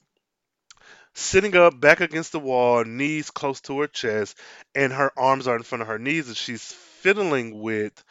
sitting 1.14 1.56
up 1.56 1.78
back 1.80 2.00
against 2.00 2.32
the 2.32 2.40
wall, 2.40 2.84
knees 2.84 3.30
close 3.30 3.60
to 3.62 3.80
her 3.80 3.86
chest, 3.86 4.38
and 4.74 4.92
her 4.92 5.12
arms 5.16 5.46
are 5.46 5.56
in 5.56 5.62
front 5.62 5.82
of 5.82 5.88
her 5.88 5.98
knees, 5.98 6.28
and 6.28 6.36
she's 6.36 6.72
fiddling 6.72 7.60
with 7.60 8.04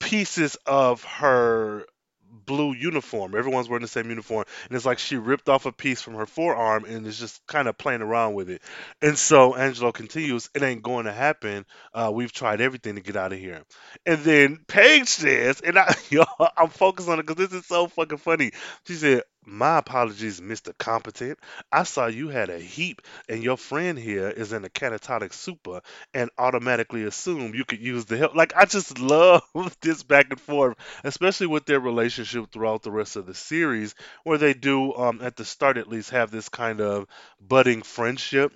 pieces 0.00 0.56
of 0.66 1.04
her 1.04 1.84
blue 2.30 2.72
uniform. 2.74 3.34
Everyone's 3.34 3.68
wearing 3.68 3.82
the 3.82 3.88
same 3.88 4.08
uniform, 4.08 4.44
and 4.68 4.76
it's 4.76 4.86
like 4.86 4.98
she 4.98 5.16
ripped 5.16 5.48
off 5.48 5.66
a 5.66 5.72
piece 5.72 6.00
from 6.00 6.14
her 6.14 6.26
forearm 6.26 6.84
and 6.84 7.06
is 7.06 7.18
just 7.18 7.44
kind 7.46 7.68
of 7.68 7.76
playing 7.78 8.02
around 8.02 8.34
with 8.34 8.50
it. 8.50 8.62
And 9.02 9.18
so 9.18 9.54
Angelo 9.54 9.92
continues, 9.92 10.50
"It 10.54 10.62
ain't 10.62 10.82
going 10.82 11.06
to 11.06 11.12
happen. 11.12 11.66
Uh, 11.94 12.10
we've 12.12 12.32
tried 12.32 12.60
everything 12.60 12.94
to 12.96 13.00
get 13.00 13.16
out 13.16 13.32
of 13.32 13.38
here." 13.38 13.62
And 14.06 14.18
then 14.24 14.58
Paige 14.66 15.08
says, 15.08 15.60
and 15.60 15.78
I, 15.78 15.94
yo, 16.10 16.24
I'm 16.56 16.68
focused 16.68 17.08
on 17.08 17.18
it 17.18 17.26
because 17.26 17.48
this 17.48 17.58
is 17.60 17.66
so 17.66 17.86
fucking 17.88 18.18
funny. 18.18 18.52
She 18.86 18.94
said. 18.94 19.22
My 19.44 19.78
apologies, 19.78 20.40
Mr. 20.40 20.72
Competent. 20.72 21.38
I 21.70 21.82
saw 21.82 22.06
you 22.06 22.28
had 22.28 22.48
a 22.50 22.58
heap, 22.58 23.02
and 23.28 23.42
your 23.42 23.56
friend 23.58 23.98
here 23.98 24.28
is 24.28 24.52
in 24.52 24.64
a 24.64 24.70
catatonic 24.70 25.32
super, 25.34 25.82
and 26.14 26.30
automatically 26.38 27.04
assumed 27.04 27.54
you 27.54 27.64
could 27.66 27.80
use 27.80 28.06
the 28.06 28.16
help. 28.16 28.34
Like, 28.34 28.54
I 28.56 28.64
just 28.64 28.98
love 29.00 29.42
this 29.82 30.02
back 30.02 30.26
and 30.30 30.40
forth 30.40 30.76
especially 31.04 31.48
with 31.48 31.66
their 31.66 31.80
relationship 31.80 32.50
throughout 32.50 32.82
the 32.82 32.90
rest 32.90 33.16
of 33.16 33.26
the 33.26 33.34
series, 33.34 33.94
where 34.24 34.38
they 34.38 34.54
do, 34.54 34.94
um, 34.94 35.20
at 35.22 35.36
the 35.36 35.44
start 35.44 35.76
at 35.76 35.88
least, 35.88 36.10
have 36.10 36.30
this 36.30 36.48
kind 36.48 36.80
of 36.80 37.06
budding 37.40 37.82
friendship 37.82 38.52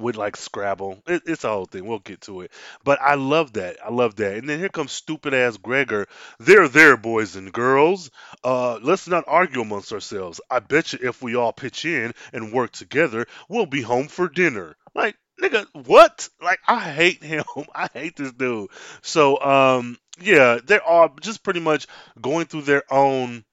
with 0.00 0.16
like 0.16 0.36
Scrabble. 0.36 1.02
It, 1.06 1.22
it's 1.26 1.44
a 1.44 1.48
whole 1.48 1.66
thing. 1.66 1.86
We'll 1.86 1.98
get 1.98 2.22
to 2.22 2.42
it. 2.42 2.52
But 2.84 3.00
I 3.00 3.14
love 3.14 3.54
that. 3.54 3.76
I 3.84 3.90
love 3.90 4.16
that. 4.16 4.36
And 4.36 4.48
then 4.48 4.58
here 4.58 4.68
comes 4.68 4.92
stupid 4.92 5.34
ass 5.34 5.56
Gregor. 5.56 6.06
There, 6.38 6.68
there, 6.68 6.96
boys 6.96 7.36
and 7.36 7.52
girls. 7.52 8.10
Uh, 8.42 8.78
let's 8.82 9.08
not 9.08 9.24
argue 9.26 9.60
amongst 9.60 9.92
ourselves. 9.92 10.40
I 10.50 10.60
bet 10.60 10.92
you 10.92 10.98
if 11.02 11.22
we 11.22 11.36
all 11.36 11.52
pitch 11.52 11.84
in 11.84 12.12
and 12.32 12.52
work 12.52 12.72
together, 12.72 13.26
we'll 13.48 13.66
be 13.66 13.82
home 13.82 14.08
for 14.08 14.28
dinner. 14.28 14.76
Like, 14.94 15.16
nigga, 15.40 15.66
what? 15.86 16.28
Like, 16.42 16.60
I 16.66 16.80
hate 16.80 17.22
him. 17.24 17.44
I 17.74 17.88
hate 17.92 18.16
this 18.16 18.32
dude. 18.32 18.70
So, 19.02 19.40
um, 19.40 19.98
yeah, 20.20 20.58
they're 20.64 20.82
all 20.82 21.14
just 21.20 21.42
pretty 21.42 21.60
much 21.60 21.86
going 22.20 22.46
through 22.46 22.62
their 22.62 22.82
own 22.92 23.44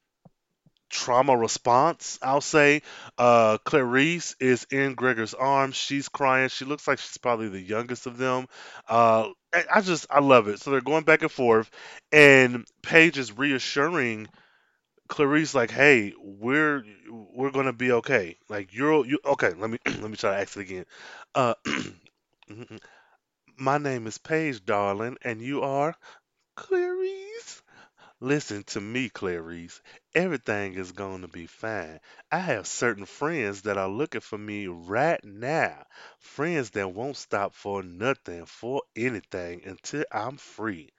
trauma 0.90 1.36
response, 1.38 2.20
I'll 2.22 2.42
say. 2.42 2.82
Uh, 3.18 3.58
Clarice 3.60 4.36
is 4.40 4.66
in 4.72 4.96
Gregor's 4.96 5.34
arms. 5.34 5.76
She's 5.76 6.10
crying. 6.10 6.50
She 6.50 6.66
looks 6.66 6.88
like 6.88 7.00
she's 7.00 7.18
probably 7.18 7.50
the 7.50 7.62
youngest 7.62 8.06
of 8.08 8.18
them. 8.18 8.48
Uh, 8.88 9.30
I 9.74 9.82
just, 9.82 10.08
I 10.10 10.20
love 10.20 10.48
it. 10.48 10.60
So 10.60 10.72
they're 10.72 10.82
going 10.82 11.04
back 11.06 11.22
and 11.22 11.32
forth, 11.32 11.70
and 12.12 12.66
Paige 12.84 13.18
is 13.18 13.38
reassuring 13.38 14.28
Clarice, 15.10 15.56
like, 15.56 15.72
"Hey, 15.72 16.14
we're 16.20 16.84
we're 17.10 17.52
gonna 17.52 17.74
be 17.74 17.92
okay. 17.94 18.38
Like, 18.50 18.74
you're 18.74 19.06
you 19.06 19.20
okay? 19.26 19.54
Let 19.54 19.70
me 19.70 19.80
let 19.86 20.10
me 20.12 20.18
try 20.18 20.32
to 20.32 20.42
ask 20.42 20.58
it 20.58 20.62
again. 20.62 20.86
Uh, 21.36 21.54
my 23.58 23.78
name 23.78 24.08
is 24.08 24.18
Paige, 24.18 24.64
darling, 24.66 25.18
and 25.22 25.42
you 25.42 25.62
are 25.62 25.96
Clarice." 26.56 27.62
Listen 28.20 28.64
to 28.66 28.80
me, 28.80 29.10
Clarice. 29.10 29.82
Everything 30.14 30.76
is 30.76 30.92
going 30.92 31.22
to 31.24 31.28
be 31.28 31.48
fine. 31.48 32.00
I 32.32 32.38
have 32.38 32.68
certain 32.68 33.08
friends 33.08 33.64
that 33.64 33.76
are 33.76 33.90
looking 33.90 34.22
for 34.22 34.38
me 34.38 34.68
right 34.68 35.20
now. 35.24 35.84
Friends 36.20 36.70
that 36.72 36.94
won't 36.94 37.18
stop 37.18 37.56
for 37.56 37.82
nothing, 37.82 38.46
for 38.46 38.84
anything 38.96 39.64
until 39.66 40.06
I'm 40.12 40.38
free. 40.38 40.94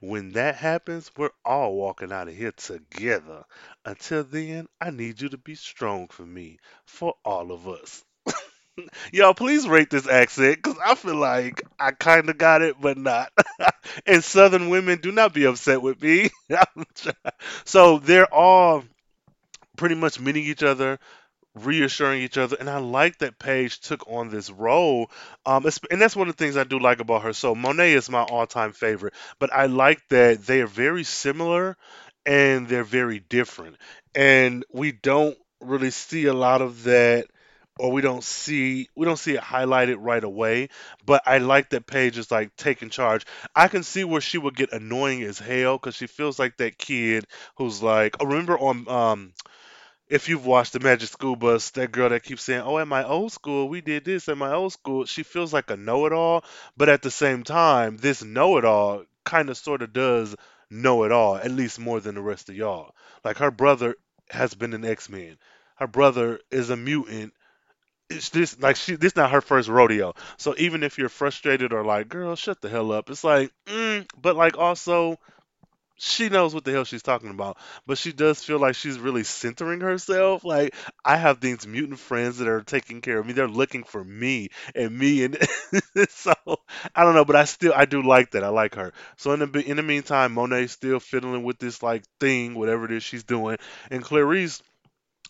When 0.00 0.32
that 0.32 0.56
happens, 0.56 1.10
we're 1.16 1.30
all 1.44 1.74
walking 1.76 2.12
out 2.12 2.28
of 2.28 2.34
here 2.36 2.52
together. 2.52 3.44
Until 3.84 4.24
then, 4.24 4.68
I 4.80 4.90
need 4.90 5.20
you 5.22 5.28
to 5.30 5.38
be 5.38 5.54
strong 5.56 6.08
for 6.08 6.26
me, 6.26 6.58
for 6.86 7.14
all 7.24 7.52
of 7.52 7.68
us. 7.68 8.04
Y'all, 9.12 9.34
please 9.34 9.68
rate 9.68 9.90
this 9.90 10.08
accent 10.08 10.56
because 10.62 10.78
I 10.84 10.94
feel 10.94 11.16
like 11.16 11.62
I 11.78 11.92
kind 11.92 12.28
of 12.28 12.38
got 12.38 12.62
it, 12.62 12.76
but 12.80 12.96
not. 12.96 13.32
and 14.06 14.22
Southern 14.24 14.68
women, 14.68 15.00
do 15.00 15.12
not 15.12 15.34
be 15.34 15.44
upset 15.44 15.82
with 15.82 16.00
me. 16.02 16.30
so 17.64 17.98
they're 17.98 18.32
all 18.32 18.84
pretty 19.76 19.94
much 19.94 20.20
meeting 20.20 20.44
each 20.44 20.62
other, 20.62 20.98
reassuring 21.54 22.22
each 22.22 22.38
other, 22.38 22.56
and 22.60 22.70
I 22.70 22.78
like 22.78 23.18
that 23.18 23.38
Paige 23.38 23.80
took 23.80 24.08
on 24.08 24.30
this 24.30 24.50
role. 24.50 25.10
Um, 25.46 25.66
and 25.90 26.00
that's 26.00 26.16
one 26.16 26.28
of 26.28 26.36
the 26.36 26.44
things 26.44 26.56
I 26.56 26.64
do 26.64 26.78
like 26.78 27.00
about 27.00 27.22
her. 27.22 27.32
So 27.32 27.54
Monet 27.54 27.94
is 27.94 28.10
my 28.10 28.22
all-time 28.22 28.72
favorite, 28.72 29.14
but 29.38 29.52
I 29.52 29.66
like 29.66 30.00
that 30.10 30.44
they 30.46 30.62
are 30.62 30.66
very 30.66 31.04
similar 31.04 31.76
and 32.26 32.68
they're 32.68 32.84
very 32.84 33.20
different. 33.20 33.76
And 34.14 34.64
we 34.72 34.92
don't 34.92 35.36
really 35.60 35.90
see 35.90 36.26
a 36.26 36.34
lot 36.34 36.62
of 36.62 36.84
that 36.84 37.26
or 37.82 37.90
we 37.90 38.00
don't 38.00 38.22
see 38.22 38.88
we 38.94 39.04
don't 39.04 39.18
see 39.18 39.34
it 39.34 39.40
highlighted 39.40 39.96
right 39.98 40.22
away. 40.22 40.68
But 41.04 41.22
I 41.26 41.38
like 41.38 41.70
that 41.70 41.84
Paige 41.84 42.16
is 42.16 42.30
like 42.30 42.54
taking 42.56 42.90
charge. 42.90 43.26
I 43.56 43.66
can 43.66 43.82
see 43.82 44.04
where 44.04 44.20
she 44.20 44.38
would 44.38 44.54
get 44.54 44.72
annoying 44.72 45.22
as 45.24 45.40
hell 45.40 45.78
because 45.78 45.96
she 45.96 46.06
feels 46.06 46.38
like 46.38 46.58
that 46.58 46.78
kid 46.78 47.26
who's 47.56 47.82
like, 47.82 48.16
oh, 48.20 48.26
remember 48.26 48.56
on 48.56 48.88
um 48.88 49.32
if 50.08 50.28
you've 50.28 50.46
watched 50.46 50.74
the 50.74 50.80
Magic 50.80 51.08
School 51.08 51.34
Bus, 51.34 51.70
that 51.70 51.90
girl 51.90 52.10
that 52.10 52.22
keeps 52.22 52.44
saying, 52.44 52.62
"Oh, 52.62 52.78
at 52.78 52.86
my 52.86 53.02
old 53.04 53.32
school, 53.32 53.68
we 53.68 53.80
did 53.80 54.04
this. 54.04 54.28
At 54.28 54.38
my 54.38 54.52
old 54.52 54.72
school," 54.72 55.06
she 55.06 55.24
feels 55.24 55.52
like 55.52 55.70
a 55.70 55.76
know-it-all, 55.76 56.44
but 56.76 56.88
at 56.88 57.02
the 57.02 57.10
same 57.10 57.42
time, 57.42 57.96
this 57.96 58.22
know-it-all 58.22 59.04
kind 59.24 59.50
of 59.50 59.56
sort 59.56 59.82
of 59.82 59.92
does 59.92 60.36
know 60.70 61.02
it 61.04 61.10
all, 61.12 61.36
at 61.36 61.50
least 61.50 61.80
more 61.80 61.98
than 62.00 62.14
the 62.14 62.20
rest 62.22 62.48
of 62.48 62.54
y'all. 62.56 62.94
Like 63.24 63.38
her 63.38 63.50
brother 63.50 63.96
has 64.30 64.54
been 64.54 64.72
an 64.74 64.84
X-Men. 64.84 65.36
Her 65.76 65.88
brother 65.88 66.38
is 66.50 66.70
a 66.70 66.76
mutant. 66.76 67.32
It's 68.16 68.30
this 68.30 68.58
like 68.60 68.76
she 68.76 68.96
this 68.96 69.16
not 69.16 69.30
her 69.32 69.40
first 69.40 69.68
rodeo. 69.68 70.14
So 70.36 70.54
even 70.58 70.82
if 70.82 70.98
you're 70.98 71.08
frustrated 71.08 71.72
or 71.72 71.84
like, 71.84 72.08
girl, 72.08 72.36
shut 72.36 72.60
the 72.60 72.68
hell 72.68 72.92
up, 72.92 73.10
it's 73.10 73.24
like, 73.24 73.52
mm, 73.66 74.06
but 74.20 74.36
like 74.36 74.58
also 74.58 75.18
she 75.96 76.28
knows 76.28 76.52
what 76.52 76.64
the 76.64 76.72
hell 76.72 76.84
she's 76.84 77.02
talking 77.02 77.30
about, 77.30 77.56
but 77.86 77.96
she 77.96 78.12
does 78.12 78.42
feel 78.42 78.58
like 78.58 78.74
she's 78.74 78.98
really 78.98 79.22
centering 79.22 79.80
herself. 79.80 80.44
Like 80.44 80.74
I 81.04 81.16
have 81.16 81.40
these 81.40 81.66
mutant 81.66 82.00
friends 82.00 82.38
that 82.38 82.48
are 82.48 82.62
taking 82.62 83.00
care 83.00 83.18
of 83.18 83.26
me. 83.26 83.34
They're 83.34 83.46
looking 83.48 83.84
for 83.84 84.02
me 84.02 84.48
and 84.74 84.98
me, 84.98 85.24
and 85.24 85.38
so 86.08 86.34
I 86.94 87.04
don't 87.04 87.14
know. 87.14 87.24
But 87.24 87.36
I 87.36 87.44
still 87.44 87.72
I 87.74 87.84
do 87.84 88.02
like 88.02 88.32
that. 88.32 88.42
I 88.44 88.48
like 88.48 88.74
her. 88.74 88.92
So 89.16 89.32
in 89.32 89.40
the 89.40 89.60
in 89.64 89.76
the 89.76 89.82
meantime, 89.82 90.32
Monet's 90.32 90.72
still 90.72 90.98
fiddling 91.00 91.44
with 91.44 91.58
this 91.58 91.82
like 91.82 92.02
thing, 92.18 92.54
whatever 92.54 92.84
it 92.86 92.92
is 92.92 93.02
she's 93.04 93.24
doing, 93.24 93.58
and 93.90 94.02
Clarice 94.02 94.60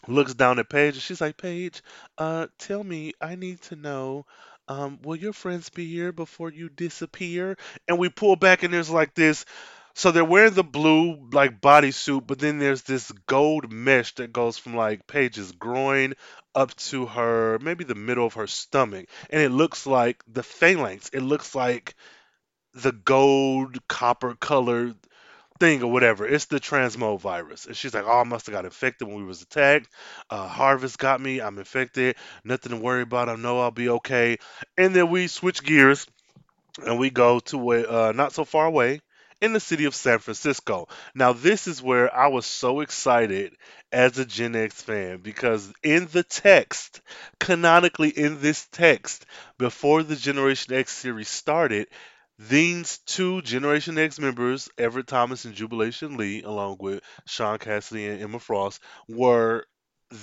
looks 0.09 0.35
down 0.35 0.59
at 0.59 0.69
Paige 0.69 0.95
and 0.95 1.03
she's 1.03 1.21
like, 1.21 1.37
Paige, 1.37 1.83
uh, 2.19 2.47
tell 2.59 2.83
me, 2.83 3.13
I 3.21 3.37
need 3.37 3.61
to 3.63 3.77
know, 3.77 4.27
um, 4.69 4.99
will 5.03 5.17
your 5.17 5.33
friends 5.33 5.69
be 5.71 5.87
here 5.87 6.13
before 6.13 6.51
you 6.51 6.69
disappear? 6.69 7.57
And 7.89 7.99
we 7.99 8.09
pull 8.09 8.37
back 8.37 8.63
and 8.63 8.73
there's 8.73 8.91
like 8.91 9.15
this. 9.15 9.45
So 9.95 10.11
they're 10.11 10.25
wearing 10.25 10.55
the 10.55 10.65
blue 10.65 11.29
like 11.33 11.61
bodysuit, 11.61 12.27
but 12.27 12.39
then 12.39 12.59
there's 12.59 12.83
this 12.83 13.13
gold 13.27 13.71
mesh 13.71 14.15
that 14.15 14.33
goes 14.33 14.57
from 14.57 14.75
like 14.75 15.07
Paige's 15.07 15.53
groin 15.53 16.15
up 16.55 16.75
to 16.77 17.07
her 17.07 17.59
maybe 17.61 17.85
the 17.85 17.95
middle 17.95 18.27
of 18.27 18.35
her 18.35 18.47
stomach, 18.47 19.09
and 19.31 19.43
it 19.43 19.51
looks 19.51 19.87
like 19.87 20.23
the 20.27 20.43
phalanx. 20.43 21.11
It 21.13 21.21
looks 21.21 21.55
like 21.55 21.95
the 22.75 22.93
gold 22.93 23.87
copper 23.89 24.35
colored 24.35 24.97
thing 25.63 25.81
or 25.85 25.93
whatever. 25.93 26.27
It's 26.27 26.47
the 26.47 26.59
transmode 26.59 27.21
virus. 27.21 27.67
And 27.67 27.77
she's 27.77 27.95
like, 27.95 28.05
oh, 28.05 28.21
I 28.21 28.25
must 28.25 28.47
have 28.47 28.53
got 28.53 28.65
infected 28.65 29.07
when 29.07 29.19
we 29.19 29.23
was 29.23 29.43
attacked. 29.43 29.89
Uh, 30.29 30.49
Harvest 30.49 30.99
got 30.99 31.21
me. 31.21 31.41
I'm 31.41 31.57
infected. 31.57 32.17
Nothing 32.43 32.73
to 32.73 32.79
worry 32.79 33.03
about. 33.03 33.29
I 33.29 33.37
know 33.37 33.61
I'll 33.61 33.71
be 33.71 33.89
okay. 33.89 34.39
And 34.77 34.93
then 34.93 35.09
we 35.09 35.29
switch 35.29 35.63
gears 35.63 36.05
and 36.85 36.99
we 36.99 37.11
go 37.11 37.39
to 37.39 37.73
a 37.73 38.09
uh, 38.09 38.13
not 38.13 38.33
so 38.33 38.45
far 38.45 38.67
away 38.67 39.03
in 39.41 39.53
the 39.53 39.61
city 39.61 39.85
of 39.85 39.95
San 39.95 40.19
Francisco. 40.19 40.89
Now, 41.15 41.33
this 41.33 41.69
is 41.69 41.81
where 41.81 42.13
I 42.13 42.27
was 42.27 42.45
so 42.45 42.81
excited 42.81 43.55
as 43.93 44.19
a 44.19 44.25
Gen 44.25 44.57
X 44.57 44.83
fan 44.83 45.19
because 45.19 45.73
in 45.85 46.09
the 46.11 46.25
text, 46.25 47.01
canonically 47.39 48.09
in 48.09 48.41
this 48.41 48.67
text, 48.73 49.27
before 49.59 50.03
the 50.03 50.17
Generation 50.17 50.75
X 50.75 50.93
series 50.93 51.29
started, 51.29 51.87
these 52.39 52.99
two 52.99 53.43
Generation 53.43 53.99
X 53.99 54.19
members, 54.19 54.69
Everett 54.79 55.07
Thomas 55.07 55.45
and 55.45 55.55
Jubilation 55.55 56.17
Lee, 56.17 56.43
along 56.43 56.79
with 56.81 57.03
Sean 57.27 57.59
Cassidy 57.59 58.07
and 58.07 58.21
Emma 58.21 58.39
Frost, 58.39 58.81
were 59.09 59.67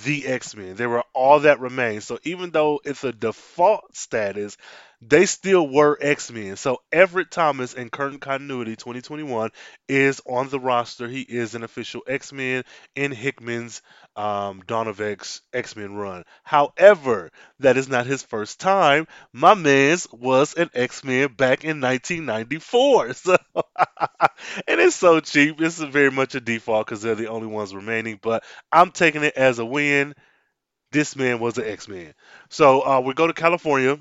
the 0.04 0.26
X 0.26 0.54
Men. 0.54 0.76
They 0.76 0.86
were 0.86 1.04
all 1.14 1.40
that 1.40 1.60
remained. 1.60 2.02
So 2.02 2.18
even 2.24 2.50
though 2.50 2.80
it's 2.84 3.04
a 3.04 3.12
default 3.12 3.96
status, 3.96 4.56
they 5.02 5.24
still 5.26 5.66
were 5.66 5.96
X 6.00 6.30
Men. 6.30 6.56
So 6.56 6.78
Everett 6.92 7.30
Thomas 7.30 7.72
in 7.74 7.88
current 7.88 8.20
continuity 8.20 8.76
2021 8.76 9.50
is 9.88 10.20
on 10.26 10.48
the 10.50 10.60
roster. 10.60 11.08
He 11.08 11.22
is 11.22 11.54
an 11.54 11.62
official 11.62 12.02
X 12.06 12.32
Men 12.32 12.64
in 12.94 13.12
Hickman's 13.12 13.80
um, 14.16 14.62
Dawn 14.66 14.88
of 14.88 15.00
X 15.00 15.40
X 15.52 15.74
Men 15.74 15.94
run. 15.94 16.24
However, 16.44 17.30
that 17.60 17.76
is 17.78 17.88
not 17.88 18.06
his 18.06 18.22
first 18.22 18.60
time. 18.60 19.06
My 19.32 19.54
man's 19.54 20.06
was 20.12 20.54
an 20.54 20.70
X 20.74 21.02
Men 21.02 21.32
back 21.32 21.64
in 21.64 21.80
1994. 21.80 23.14
So 23.14 23.36
and 24.66 24.80
it's 24.80 24.96
so 24.96 25.20
cheap. 25.20 25.60
It's 25.60 25.78
very 25.78 26.10
much 26.10 26.34
a 26.34 26.40
default 26.40 26.86
because 26.86 27.02
they're 27.02 27.14
the 27.14 27.28
only 27.28 27.46
ones 27.46 27.74
remaining. 27.74 28.18
But 28.20 28.44
I'm 28.72 28.90
taking 28.90 29.22
it 29.24 29.34
as 29.36 29.58
a 29.58 29.64
win. 29.64 30.14
This 30.92 31.16
man 31.16 31.40
was 31.40 31.58
an 31.58 31.66
X 31.66 31.88
Men. 31.88 32.14
So 32.50 32.82
uh, 32.86 33.00
we 33.00 33.14
go 33.14 33.26
to 33.26 33.34
California. 33.34 33.98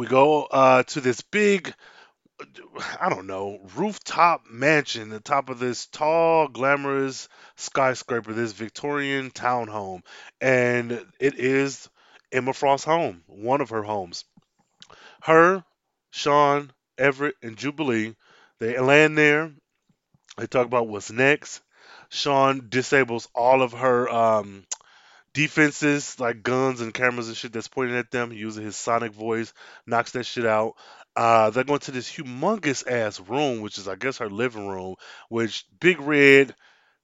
We 0.00 0.06
go 0.06 0.44
uh, 0.44 0.82
to 0.84 1.02
this 1.02 1.20
big, 1.20 1.74
I 2.98 3.10
don't 3.10 3.26
know, 3.26 3.60
rooftop 3.76 4.44
mansion, 4.50 5.10
the 5.10 5.20
top 5.20 5.50
of 5.50 5.58
this 5.58 5.84
tall, 5.88 6.48
glamorous 6.48 7.28
skyscraper, 7.56 8.32
this 8.32 8.52
Victorian 8.52 9.30
townhome. 9.30 10.00
And 10.40 11.04
it 11.18 11.38
is 11.38 11.90
Emma 12.32 12.54
Frost's 12.54 12.86
home, 12.86 13.24
one 13.26 13.60
of 13.60 13.68
her 13.68 13.82
homes. 13.82 14.24
Her, 15.20 15.66
Sean, 16.12 16.72
Everett, 16.96 17.36
and 17.42 17.58
Jubilee, 17.58 18.16
they 18.58 18.78
land 18.78 19.18
there. 19.18 19.52
They 20.38 20.46
talk 20.46 20.64
about 20.64 20.88
what's 20.88 21.12
next. 21.12 21.60
Sean 22.08 22.70
disables 22.70 23.28
all 23.34 23.60
of 23.60 23.72
her 23.72 24.08
um, 24.08 24.64
defenses, 25.32 26.18
like 26.18 26.42
guns 26.42 26.80
and 26.80 26.94
cameras 26.94 27.28
and 27.28 27.36
shit 27.36 27.52
that's 27.52 27.68
pointing 27.68 27.96
at 27.96 28.10
them, 28.10 28.32
using 28.32 28.64
his 28.64 28.76
sonic 28.76 29.12
voice, 29.12 29.52
knocks 29.86 30.12
that 30.12 30.24
shit 30.24 30.46
out. 30.46 30.74
Uh, 31.16 31.50
they're 31.50 31.64
going 31.64 31.80
to 31.80 31.90
this 31.90 32.10
humongous 32.10 32.86
ass 32.90 33.20
room, 33.20 33.60
which 33.60 33.78
is, 33.78 33.88
I 33.88 33.96
guess, 33.96 34.18
her 34.18 34.30
living 34.30 34.68
room, 34.68 34.94
which 35.28 35.64
big 35.80 36.00
red 36.00 36.54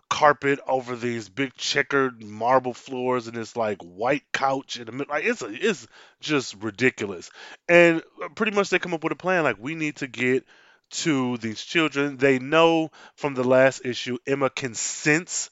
carpet 0.08 0.60
over 0.68 0.94
these 0.94 1.28
big 1.28 1.52
checkered 1.54 2.22
marble 2.22 2.74
floors 2.74 3.26
and 3.26 3.36
this 3.36 3.56
like 3.56 3.82
white 3.82 4.22
couch 4.32 4.78
in 4.78 4.86
the 4.86 4.92
middle. 4.92 5.12
Like 5.12 5.24
it's 5.24 5.42
a, 5.42 5.48
it's 5.50 5.86
just 6.20 6.54
ridiculous. 6.62 7.30
And 7.68 8.02
uh, 8.22 8.28
pretty 8.34 8.52
much 8.54 8.70
they 8.70 8.78
come 8.78 8.94
up 8.94 9.02
with 9.02 9.12
a 9.12 9.16
plan. 9.16 9.44
Like 9.44 9.56
we 9.58 9.74
need 9.74 9.96
to 9.96 10.06
get 10.06 10.44
to 10.90 11.36
these 11.38 11.62
children. 11.62 12.16
They 12.16 12.38
know 12.38 12.90
from 13.16 13.34
the 13.34 13.44
last 13.44 13.84
issue 13.84 14.18
Emma 14.26 14.50
can 14.50 14.74
sense 14.74 15.50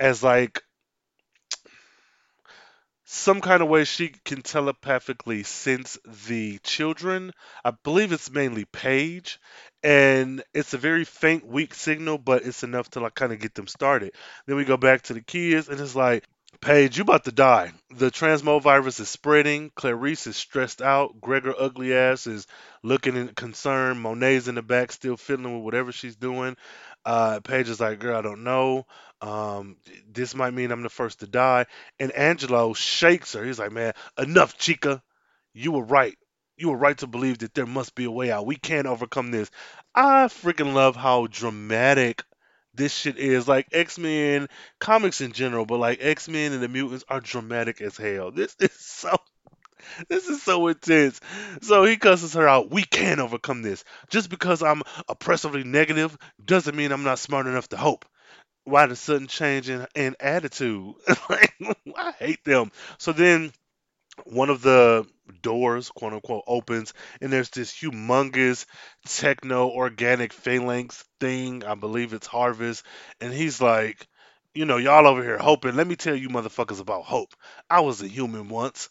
as 0.00 0.22
like 0.22 0.62
some 3.12 3.42
kind 3.42 3.62
of 3.62 3.68
way 3.68 3.84
she 3.84 4.08
can 4.08 4.40
telepathically 4.40 5.42
sense 5.42 5.98
the 6.26 6.58
children. 6.62 7.30
I 7.62 7.72
believe 7.72 8.10
it's 8.10 8.30
mainly 8.30 8.64
Paige, 8.64 9.38
and 9.82 10.42
it's 10.54 10.72
a 10.72 10.78
very 10.78 11.04
faint, 11.04 11.46
weak 11.46 11.74
signal, 11.74 12.16
but 12.16 12.46
it's 12.46 12.62
enough 12.62 12.88
to 12.92 13.00
like 13.00 13.14
kind 13.14 13.34
of 13.34 13.38
get 13.38 13.54
them 13.54 13.66
started. 13.66 14.12
Then 14.46 14.56
we 14.56 14.64
go 14.64 14.78
back 14.78 15.02
to 15.02 15.12
the 15.12 15.20
kids, 15.20 15.68
and 15.68 15.78
it's 15.78 15.94
like, 15.94 16.24
Paige, 16.62 16.96
you 16.96 17.02
about 17.02 17.24
to 17.24 17.32
die. 17.32 17.72
The 17.90 18.10
transmode 18.10 18.62
virus 18.62 18.98
is 18.98 19.10
spreading. 19.10 19.70
Clarice 19.74 20.26
is 20.26 20.36
stressed 20.36 20.80
out. 20.80 21.20
Gregor 21.20 21.54
ugly 21.58 21.94
ass 21.94 22.26
is 22.26 22.46
looking 22.82 23.16
in 23.16 23.28
concern. 23.28 24.00
Monet's 24.00 24.48
in 24.48 24.54
the 24.54 24.62
back 24.62 24.90
still 24.90 25.18
fiddling 25.18 25.54
with 25.54 25.64
whatever 25.64 25.92
she's 25.92 26.16
doing. 26.16 26.56
Uh, 27.04 27.40
Paige 27.40 27.68
is 27.68 27.80
like, 27.80 27.98
girl, 27.98 28.16
I 28.16 28.22
don't 28.22 28.44
know. 28.44 28.86
Um, 29.22 29.76
this 30.12 30.34
might 30.34 30.52
mean 30.52 30.72
I'm 30.72 30.82
the 30.82 30.90
first 30.90 31.20
to 31.20 31.26
die. 31.26 31.66
And 32.00 32.12
Angelo 32.12 32.74
shakes 32.74 33.34
her. 33.34 33.44
He's 33.44 33.58
like, 33.58 33.72
man, 33.72 33.94
enough, 34.18 34.58
Chica. 34.58 35.02
You 35.54 35.72
were 35.72 35.84
right. 35.84 36.18
You 36.56 36.70
were 36.70 36.76
right 36.76 36.98
to 36.98 37.06
believe 37.06 37.38
that 37.38 37.54
there 37.54 37.66
must 37.66 37.94
be 37.94 38.04
a 38.04 38.10
way 38.10 38.30
out. 38.32 38.46
We 38.46 38.56
can't 38.56 38.86
overcome 38.86 39.30
this. 39.30 39.50
I 39.94 40.26
freaking 40.26 40.74
love 40.74 40.96
how 40.96 41.28
dramatic 41.28 42.24
this 42.74 42.94
shit 42.94 43.18
is. 43.18 43.48
Like 43.48 43.68
X 43.72 43.98
Men, 43.98 44.48
comics 44.80 45.20
in 45.20 45.32
general, 45.32 45.66
but 45.66 45.78
like 45.78 45.98
X 46.02 46.28
Men 46.28 46.52
and 46.52 46.62
the 46.62 46.68
mutants 46.68 47.04
are 47.08 47.20
dramatic 47.20 47.80
as 47.80 47.96
hell. 47.96 48.30
This 48.36 48.56
is 48.60 48.72
so. 48.76 49.16
This 50.08 50.28
is 50.28 50.42
so 50.42 50.68
intense. 50.68 51.20
So 51.62 51.84
he 51.84 51.96
cusses 51.96 52.34
her 52.34 52.48
out. 52.48 52.70
We 52.70 52.84
can 52.84 53.20
overcome 53.20 53.62
this. 53.62 53.84
Just 54.10 54.30
because 54.30 54.62
I'm 54.62 54.82
oppressively 55.08 55.64
negative 55.64 56.16
doesn't 56.44 56.76
mean 56.76 56.92
I'm 56.92 57.02
not 57.04 57.18
smart 57.18 57.46
enough 57.46 57.68
to 57.70 57.76
hope. 57.76 58.04
Why 58.64 58.86
the 58.86 58.96
sudden 58.96 59.26
change 59.26 59.68
in, 59.68 59.86
in 59.94 60.16
attitude? 60.20 60.94
I 61.08 62.12
hate 62.18 62.44
them. 62.44 62.70
So 62.98 63.12
then 63.12 63.52
one 64.24 64.50
of 64.50 64.62
the 64.62 65.06
doors, 65.42 65.90
quote 65.90 66.12
unquote, 66.14 66.44
opens, 66.46 66.94
and 67.20 67.32
there's 67.32 67.50
this 67.50 67.72
humongous 67.72 68.66
techno 69.06 69.68
organic 69.70 70.32
phalanx 70.32 71.04
thing. 71.20 71.64
I 71.64 71.74
believe 71.74 72.12
it's 72.12 72.26
Harvest. 72.26 72.84
And 73.20 73.32
he's 73.32 73.60
like, 73.60 74.06
you 74.54 74.64
know, 74.66 74.76
y'all 74.78 75.06
over 75.06 75.22
here 75.22 75.38
hoping. 75.38 75.76
Let 75.76 75.86
me 75.86 75.96
tell 75.96 76.14
you 76.16 76.28
motherfuckers 76.28 76.80
about 76.80 77.04
hope. 77.04 77.34
I 77.70 77.80
was 77.80 78.02
a 78.02 78.08
human 78.08 78.48
once. 78.48 78.88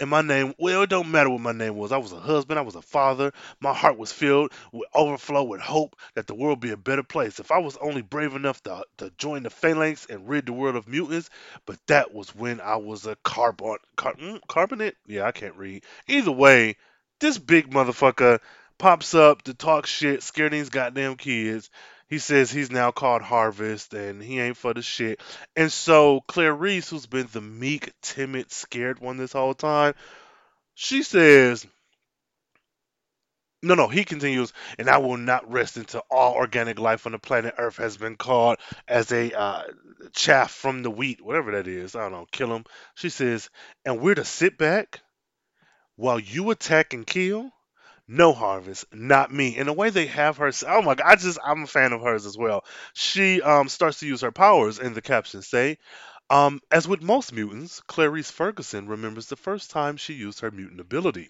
And 0.00 0.10
my 0.10 0.22
name, 0.22 0.54
well, 0.58 0.82
it 0.82 0.90
don't 0.90 1.10
matter 1.10 1.30
what 1.30 1.40
my 1.40 1.52
name 1.52 1.76
was. 1.76 1.92
I 1.92 1.98
was 1.98 2.12
a 2.12 2.18
husband, 2.18 2.58
I 2.58 2.62
was 2.62 2.74
a 2.74 2.82
father. 2.82 3.32
My 3.60 3.72
heart 3.72 3.96
was 3.96 4.12
filled 4.12 4.52
with 4.72 4.88
overflow 4.92 5.44
with 5.44 5.60
hope 5.60 5.96
that 6.14 6.26
the 6.26 6.34
world 6.34 6.60
be 6.60 6.70
a 6.72 6.76
better 6.76 7.04
place. 7.04 7.38
If 7.38 7.52
I 7.52 7.58
was 7.58 7.76
only 7.76 8.02
brave 8.02 8.34
enough 8.34 8.62
to, 8.64 8.84
to 8.98 9.10
join 9.18 9.44
the 9.44 9.50
phalanx 9.50 10.06
and 10.10 10.28
rid 10.28 10.46
the 10.46 10.52
world 10.52 10.74
of 10.76 10.88
mutants, 10.88 11.30
but 11.64 11.78
that 11.86 12.12
was 12.12 12.34
when 12.34 12.60
I 12.60 12.76
was 12.76 13.06
a 13.06 13.16
carbon, 13.22 13.76
car, 13.96 14.14
mm, 14.14 14.40
carbonate? 14.48 14.96
Yeah, 15.06 15.26
I 15.26 15.32
can't 15.32 15.56
read. 15.56 15.84
Either 16.08 16.32
way, 16.32 16.76
this 17.20 17.38
big 17.38 17.70
motherfucker 17.70 18.40
pops 18.78 19.14
up 19.14 19.42
to 19.42 19.54
talk 19.54 19.86
shit, 19.86 20.22
scare 20.24 20.50
these 20.50 20.70
goddamn 20.70 21.16
kids. 21.16 21.70
He 22.08 22.18
says 22.18 22.50
he's 22.50 22.70
now 22.70 22.90
called 22.90 23.22
Harvest 23.22 23.94
and 23.94 24.22
he 24.22 24.40
ain't 24.40 24.56
for 24.56 24.74
the 24.74 24.82
shit. 24.82 25.20
And 25.56 25.72
so 25.72 26.20
Clarice, 26.26 26.90
who's 26.90 27.06
been 27.06 27.28
the 27.32 27.40
meek, 27.40 27.92
timid, 28.02 28.52
scared 28.52 29.00
one 29.00 29.16
this 29.16 29.32
whole 29.32 29.54
time, 29.54 29.94
she 30.74 31.02
says, 31.02 31.66
no, 33.62 33.74
no, 33.74 33.88
he 33.88 34.04
continues, 34.04 34.52
and 34.78 34.90
I 34.90 34.98
will 34.98 35.16
not 35.16 35.50
rest 35.50 35.78
until 35.78 36.02
all 36.10 36.34
organic 36.34 36.78
life 36.78 37.06
on 37.06 37.12
the 37.12 37.18
planet 37.18 37.54
Earth 37.56 37.78
has 37.78 37.96
been 37.96 38.16
called 38.16 38.58
as 38.86 39.10
a 39.10 39.32
uh, 39.32 39.62
chaff 40.12 40.50
from 40.50 40.82
the 40.82 40.90
wheat, 40.90 41.22
whatever 41.22 41.52
that 41.52 41.66
is. 41.66 41.96
I 41.96 42.02
don't 42.02 42.12
know, 42.12 42.26
kill 42.30 42.54
him. 42.54 42.64
She 42.94 43.08
says, 43.08 43.48
and 43.86 44.00
we're 44.00 44.16
to 44.16 44.24
sit 44.24 44.58
back 44.58 45.00
while 45.96 46.20
you 46.20 46.50
attack 46.50 46.92
and 46.92 47.06
kill? 47.06 47.50
No 48.08 48.32
harvest, 48.32 48.86
not 48.94 49.30
me. 49.30 49.58
And 49.58 49.68
the 49.68 49.74
way 49.74 49.90
they 49.90 50.06
have 50.06 50.38
her, 50.38 50.50
oh 50.66 50.80
my 50.80 50.94
god, 50.94 51.06
I 51.06 51.16
just 51.16 51.38
I'm 51.44 51.64
a 51.64 51.66
fan 51.66 51.92
of 51.92 52.00
hers 52.00 52.24
as 52.24 52.34
well. 52.34 52.64
She 52.94 53.42
um 53.42 53.68
starts 53.68 53.98
to 54.00 54.06
use 54.06 54.22
her 54.22 54.32
powers, 54.32 54.78
and 54.78 54.94
the 54.94 55.02
captions 55.02 55.48
say, 55.48 55.76
um, 56.30 56.62
as 56.70 56.88
with 56.88 57.02
most 57.02 57.30
mutants, 57.34 57.80
Clarice 57.86 58.30
Ferguson 58.30 58.86
remembers 58.88 59.26
the 59.26 59.36
first 59.36 59.70
time 59.70 59.98
she 59.98 60.14
used 60.14 60.40
her 60.40 60.50
mutant 60.50 60.80
ability. 60.80 61.28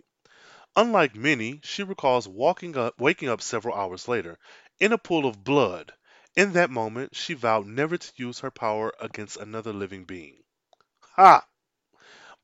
Unlike 0.76 1.16
many, 1.16 1.60
she 1.64 1.82
recalls 1.82 2.28
walking 2.28 2.76
up, 2.78 3.00
waking 3.00 3.28
up 3.28 3.42
several 3.42 3.74
hours 3.76 4.08
later 4.08 4.38
in 4.80 4.92
a 4.92 4.98
pool 4.98 5.26
of 5.26 5.44
blood. 5.44 5.92
In 6.36 6.52
that 6.54 6.70
moment, 6.70 7.16
she 7.16 7.34
vowed 7.34 7.66
never 7.66 7.98
to 7.98 8.12
use 8.16 8.40
her 8.40 8.50
power 8.52 8.92
against 9.00 9.36
another 9.38 9.72
living 9.72 10.04
being. 10.04 10.44
Ha! 11.16 11.46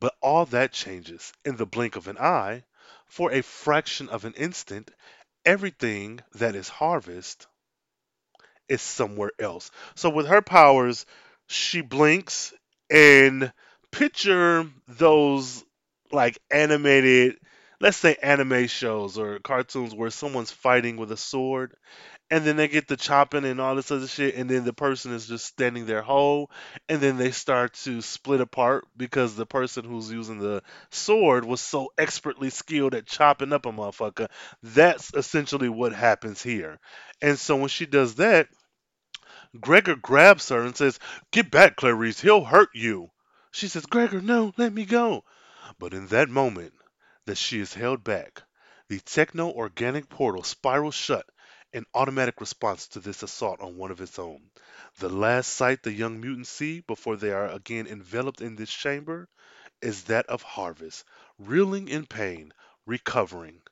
But 0.01 0.16
all 0.21 0.47
that 0.47 0.73
changes 0.73 1.33
in 1.45 1.57
the 1.57 1.64
blink 1.64 1.95
of 1.95 2.09
an 2.09 2.19
eye. 2.19 2.64
For 3.11 3.31
a 3.33 3.42
fraction 3.42 4.09
of 4.09 4.25
an 4.25 4.33
instant, 4.35 4.90
everything 5.44 6.20
that 6.35 6.55
is 6.55 6.68
harvest 6.70 7.46
is 8.68 8.81
somewhere 8.83 9.33
else. 9.38 9.70
So 9.94 10.11
with 10.11 10.27
her 10.27 10.42
powers, 10.42 11.07
she 11.49 11.81
blinks 11.81 12.53
and 12.90 13.53
picture 13.90 14.66
those 14.88 15.64
like 16.12 16.38
animated, 16.51 17.38
let's 17.81 17.96
say 17.96 18.16
anime 18.23 18.66
shows 18.68 19.18
or 19.18 19.38
cartoons 19.40 19.94
where 19.94 20.11
someone's 20.11 20.53
fighting 20.53 20.96
with 20.96 21.12
a 21.12 21.16
sword 21.16 21.75
and 22.31 22.45
then 22.45 22.57
they 22.57 22.69
get 22.69 22.87
the 22.87 22.97
chopping 22.97 23.45
and 23.45 23.61
all 23.61 23.75
this 23.75 23.90
other 23.90 24.07
shit, 24.07 24.37
and 24.37 24.49
then 24.49 24.64
the 24.64 24.73
person 24.73 25.12
is 25.12 25.27
just 25.27 25.47
standing 25.47 25.85
there 25.85 26.03
whole, 26.03 26.49
and 26.88 27.01
then 27.01 27.16
they 27.16 27.33
start 27.33 27.75
to 27.75 28.01
split 28.01 28.40
apart 28.40 28.87
because 28.97 29.35
the 29.35 29.47
person 29.47 29.85
who's 29.85 30.12
using 30.12 30.38
the 30.38 30.62
sword 30.90 31.45
was 31.45 31.61
so 31.61 31.93
expertly 31.99 32.49
skilled 32.51 32.95
at 32.95 33.07
chopping 33.07 33.53
up 33.53 33.66
a 33.66 33.73
motherfucker. 33.73 34.29
That's 34.62 35.12
essentially 35.12 35.69
what 35.69 35.93
happens 35.93 36.40
here. 36.40 36.79
And 37.21 37.37
so 37.37 37.57
when 37.57 37.69
she 37.69 37.87
does 37.87 38.14
that, 38.16 38.47
Gregor 39.59 39.97
grabs 39.97 40.49
her 40.51 40.61
and 40.61 40.77
says, 40.77 41.01
Get 41.33 41.51
back, 41.51 41.75
Clarice, 41.75 42.21
he'll 42.21 42.45
hurt 42.45 42.69
you. 42.75 43.11
She 43.51 43.66
says, 43.66 43.87
Gregor, 43.87 44.21
no, 44.21 44.53
let 44.57 44.73
me 44.73 44.85
go. 44.85 45.25
But 45.81 45.95
in 45.95 46.07
that 46.09 46.29
moment 46.29 46.75
that 47.27 47.37
she 47.37 47.59
is 47.59 47.75
held 47.75 48.05
back, 48.05 48.45
the 48.88 49.01
techno 49.01 49.51
organic 49.51 50.09
portal 50.09 50.45
spirals 50.45 50.95
shut 50.95 51.27
in 51.73 51.85
automatic 51.95 52.41
response 52.41 52.89
to 52.89 53.01
this 53.01 53.23
assault 53.23 53.61
on 53.61 53.77
one 53.77 53.91
of 53.91 54.01
its 54.01 54.19
own. 54.19 54.41
The 54.99 55.09
last 55.09 55.53
sight 55.53 55.83
the 55.83 55.93
young 55.93 56.21
mutants 56.21 56.51
see 56.51 56.81
before 56.81 57.17
they 57.17 57.31
are 57.31 57.49
again 57.49 57.87
enveloped 57.87 58.41
in 58.41 58.57
this 58.57 58.71
chamber 58.71 59.29
is 59.81 60.05
that 60.05 60.27
of 60.27 60.43
Harvest, 60.43 61.05
reeling 61.39 61.89
in 61.89 62.07
pain, 62.07 62.53
recovering. 62.87 63.63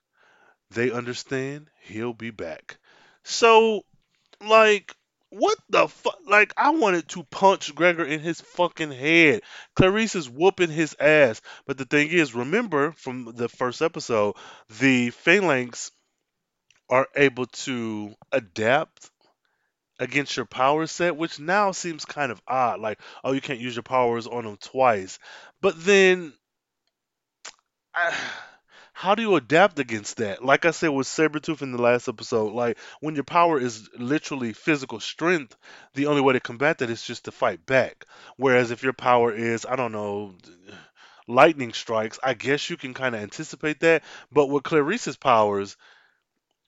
They 0.70 0.90
understand 0.90 1.70
he'll 1.82 2.14
be 2.14 2.30
back. 2.30 2.78
So, 3.24 3.82
like, 4.40 4.94
what 5.30 5.58
the 5.68 5.88
fuck? 5.88 6.18
Like, 6.26 6.54
I 6.56 6.70
wanted 6.70 7.08
to 7.08 7.24
punch 7.24 7.74
Gregor 7.74 8.04
in 8.04 8.20
his 8.20 8.40
fucking 8.40 8.92
head. 8.92 9.42
Clarice 9.76 10.14
is 10.14 10.30
whooping 10.30 10.70
his 10.70 10.96
ass. 10.98 11.42
But 11.66 11.76
the 11.76 11.84
thing 11.84 12.08
is, 12.08 12.34
remember 12.34 12.92
from 12.92 13.34
the 13.34 13.48
first 13.48 13.82
episode, 13.82 14.36
the 14.78 15.10
Phalanx 15.10 15.90
are 16.90 17.06
able 17.16 17.46
to 17.46 18.14
adapt 18.32 19.10
against 19.98 20.36
your 20.36 20.46
power 20.46 20.86
set, 20.86 21.16
which 21.16 21.40
now 21.40 21.72
seems 21.72 22.04
kind 22.04 22.30
of 22.30 22.40
odd. 22.46 22.80
Like, 22.80 22.98
oh, 23.24 23.32
you 23.32 23.40
can't 23.40 23.60
use 23.60 23.74
your 23.74 23.82
powers 23.82 24.26
on 24.26 24.44
them 24.44 24.56
twice. 24.60 25.18
But 25.60 25.74
then, 25.84 26.32
how 28.92 29.14
do 29.14 29.22
you 29.22 29.36
adapt 29.36 29.78
against 29.78 30.18
that? 30.18 30.44
Like 30.44 30.64
I 30.64 30.70
said 30.70 30.88
with 30.88 31.06
Sabretooth 31.06 31.62
in 31.62 31.72
the 31.72 31.82
last 31.82 32.08
episode, 32.08 32.52
like 32.52 32.78
when 33.00 33.14
your 33.14 33.24
power 33.24 33.58
is 33.60 33.88
literally 33.98 34.52
physical 34.52 35.00
strength, 35.00 35.56
the 35.94 36.06
only 36.06 36.20
way 36.20 36.34
to 36.34 36.40
combat 36.40 36.78
that 36.78 36.90
is 36.90 37.02
just 37.02 37.24
to 37.24 37.32
fight 37.32 37.66
back. 37.66 38.06
Whereas 38.36 38.70
if 38.70 38.82
your 38.82 38.92
power 38.92 39.32
is, 39.32 39.66
I 39.66 39.76
don't 39.76 39.92
know, 39.92 40.34
lightning 41.26 41.72
strikes, 41.72 42.18
I 42.22 42.34
guess 42.34 42.70
you 42.70 42.76
can 42.76 42.94
kind 42.94 43.14
of 43.14 43.22
anticipate 43.22 43.80
that. 43.80 44.02
But 44.32 44.46
with 44.46 44.62
Clarice's 44.62 45.16
powers, 45.16 45.76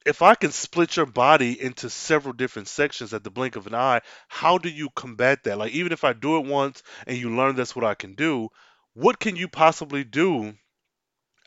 if 0.06 0.22
I 0.22 0.34
can 0.34 0.52
split 0.52 0.96
your 0.96 1.06
body 1.06 1.60
into 1.60 1.90
several 1.90 2.32
different 2.34 2.68
sections 2.68 3.14
at 3.14 3.24
the 3.24 3.30
blink 3.30 3.56
of 3.56 3.66
an 3.66 3.74
eye, 3.74 4.00
how 4.28 4.58
do 4.58 4.68
you 4.68 4.88
combat 4.94 5.44
that? 5.44 5.58
Like, 5.58 5.72
even 5.72 5.92
if 5.92 6.04
I 6.04 6.12
do 6.12 6.38
it 6.38 6.46
once 6.46 6.82
and 7.06 7.16
you 7.16 7.34
learn 7.36 7.56
that's 7.56 7.76
what 7.76 7.84
I 7.84 7.94
can 7.94 8.14
do, 8.14 8.48
what 8.94 9.20
can 9.20 9.36
you 9.36 9.48
possibly 9.48 10.04
do 10.04 10.54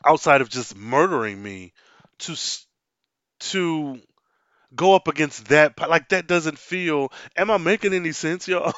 outside 0.05 0.41
of 0.41 0.49
just 0.49 0.75
murdering 0.75 1.41
me 1.41 1.73
to 2.19 2.35
to 3.39 3.99
go 4.75 4.95
up 4.95 5.07
against 5.07 5.47
that? 5.49 5.79
Like, 5.79 6.09
that 6.09 6.27
doesn't 6.27 6.59
feel. 6.59 7.11
Am 7.37 7.51
I 7.51 7.57
making 7.57 7.93
any 7.93 8.13
sense, 8.13 8.47
yo? 8.49 8.71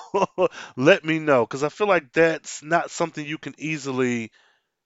Let 0.77 1.05
me 1.05 1.19
know, 1.19 1.45
because 1.45 1.63
I 1.63 1.69
feel 1.69 1.87
like 1.87 2.13
that's 2.13 2.63
not 2.63 2.91
something 2.91 3.25
you 3.25 3.37
can 3.37 3.55
easily 3.57 4.31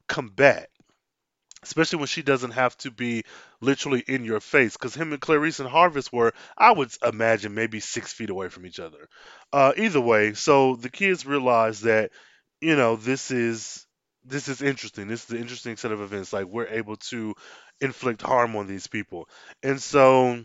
combat 0.08 0.70
especially 1.64 2.00
when 2.00 2.08
she 2.08 2.22
doesn't 2.22 2.52
have 2.52 2.76
to 2.78 2.92
be 2.92 3.24
literally 3.62 4.04
in 4.08 4.24
your 4.24 4.40
face 4.40 4.74
because 4.74 4.96
him 4.96 5.12
and 5.12 5.22
clarice 5.22 5.60
and 5.60 5.70
harvest 5.70 6.14
were 6.14 6.34
i 6.58 6.72
would 6.72 6.92
imagine 7.04 7.54
maybe 7.54 7.80
six 7.80 8.14
feet 8.14 8.30
away 8.30 8.50
from 8.50 8.66
each 8.66 8.80
other 8.80 9.10
uh, 9.54 9.74
either 9.78 10.02
way 10.02 10.34
so 10.34 10.76
the 10.76 10.90
kids 10.90 11.26
realize 11.26 11.82
that 11.82 12.12
you 12.62 12.76
know 12.76 12.96
this 12.96 13.32
is 13.32 13.86
this 14.26 14.48
is 14.48 14.62
interesting 14.62 15.08
this 15.08 15.26
is 15.26 15.32
an 15.32 15.38
interesting 15.38 15.76
set 15.76 15.92
of 15.92 16.02
events 16.02 16.32
like 16.34 16.46
we're 16.46 16.68
able 16.68 16.96
to 16.96 17.34
inflict 17.82 18.22
harm 18.22 18.56
on 18.56 18.68
these 18.68 18.88
people 18.88 19.28
and 19.64 19.82
so 19.82 20.44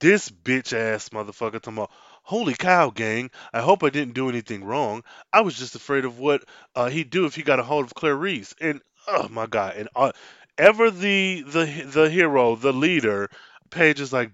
this 0.00 0.30
bitch 0.30 0.72
ass 0.72 1.10
motherfucker 1.10 1.60
talking 1.60 1.74
about, 1.74 1.90
holy 2.22 2.54
cow, 2.54 2.90
gang, 2.90 3.30
I 3.52 3.60
hope 3.60 3.84
I 3.84 3.90
didn't 3.90 4.14
do 4.14 4.28
anything 4.28 4.64
wrong. 4.64 5.04
I 5.32 5.42
was 5.42 5.58
just 5.58 5.74
afraid 5.74 6.04
of 6.06 6.18
what 6.18 6.42
uh, 6.74 6.88
he'd 6.88 7.10
do 7.10 7.26
if 7.26 7.34
he 7.34 7.42
got 7.42 7.60
a 7.60 7.62
hold 7.62 7.84
of 7.84 7.94
Clarice. 7.94 8.54
And 8.60 8.80
oh 9.10 9.28
my 9.30 9.46
god, 9.46 9.74
and 9.76 9.88
uh, 9.96 10.12
ever 10.58 10.90
the 10.90 11.42
the 11.42 11.64
the 11.86 12.10
hero, 12.10 12.56
the 12.56 12.72
leader, 12.72 13.30
Paige 13.70 14.00
is 14.00 14.12
like, 14.12 14.32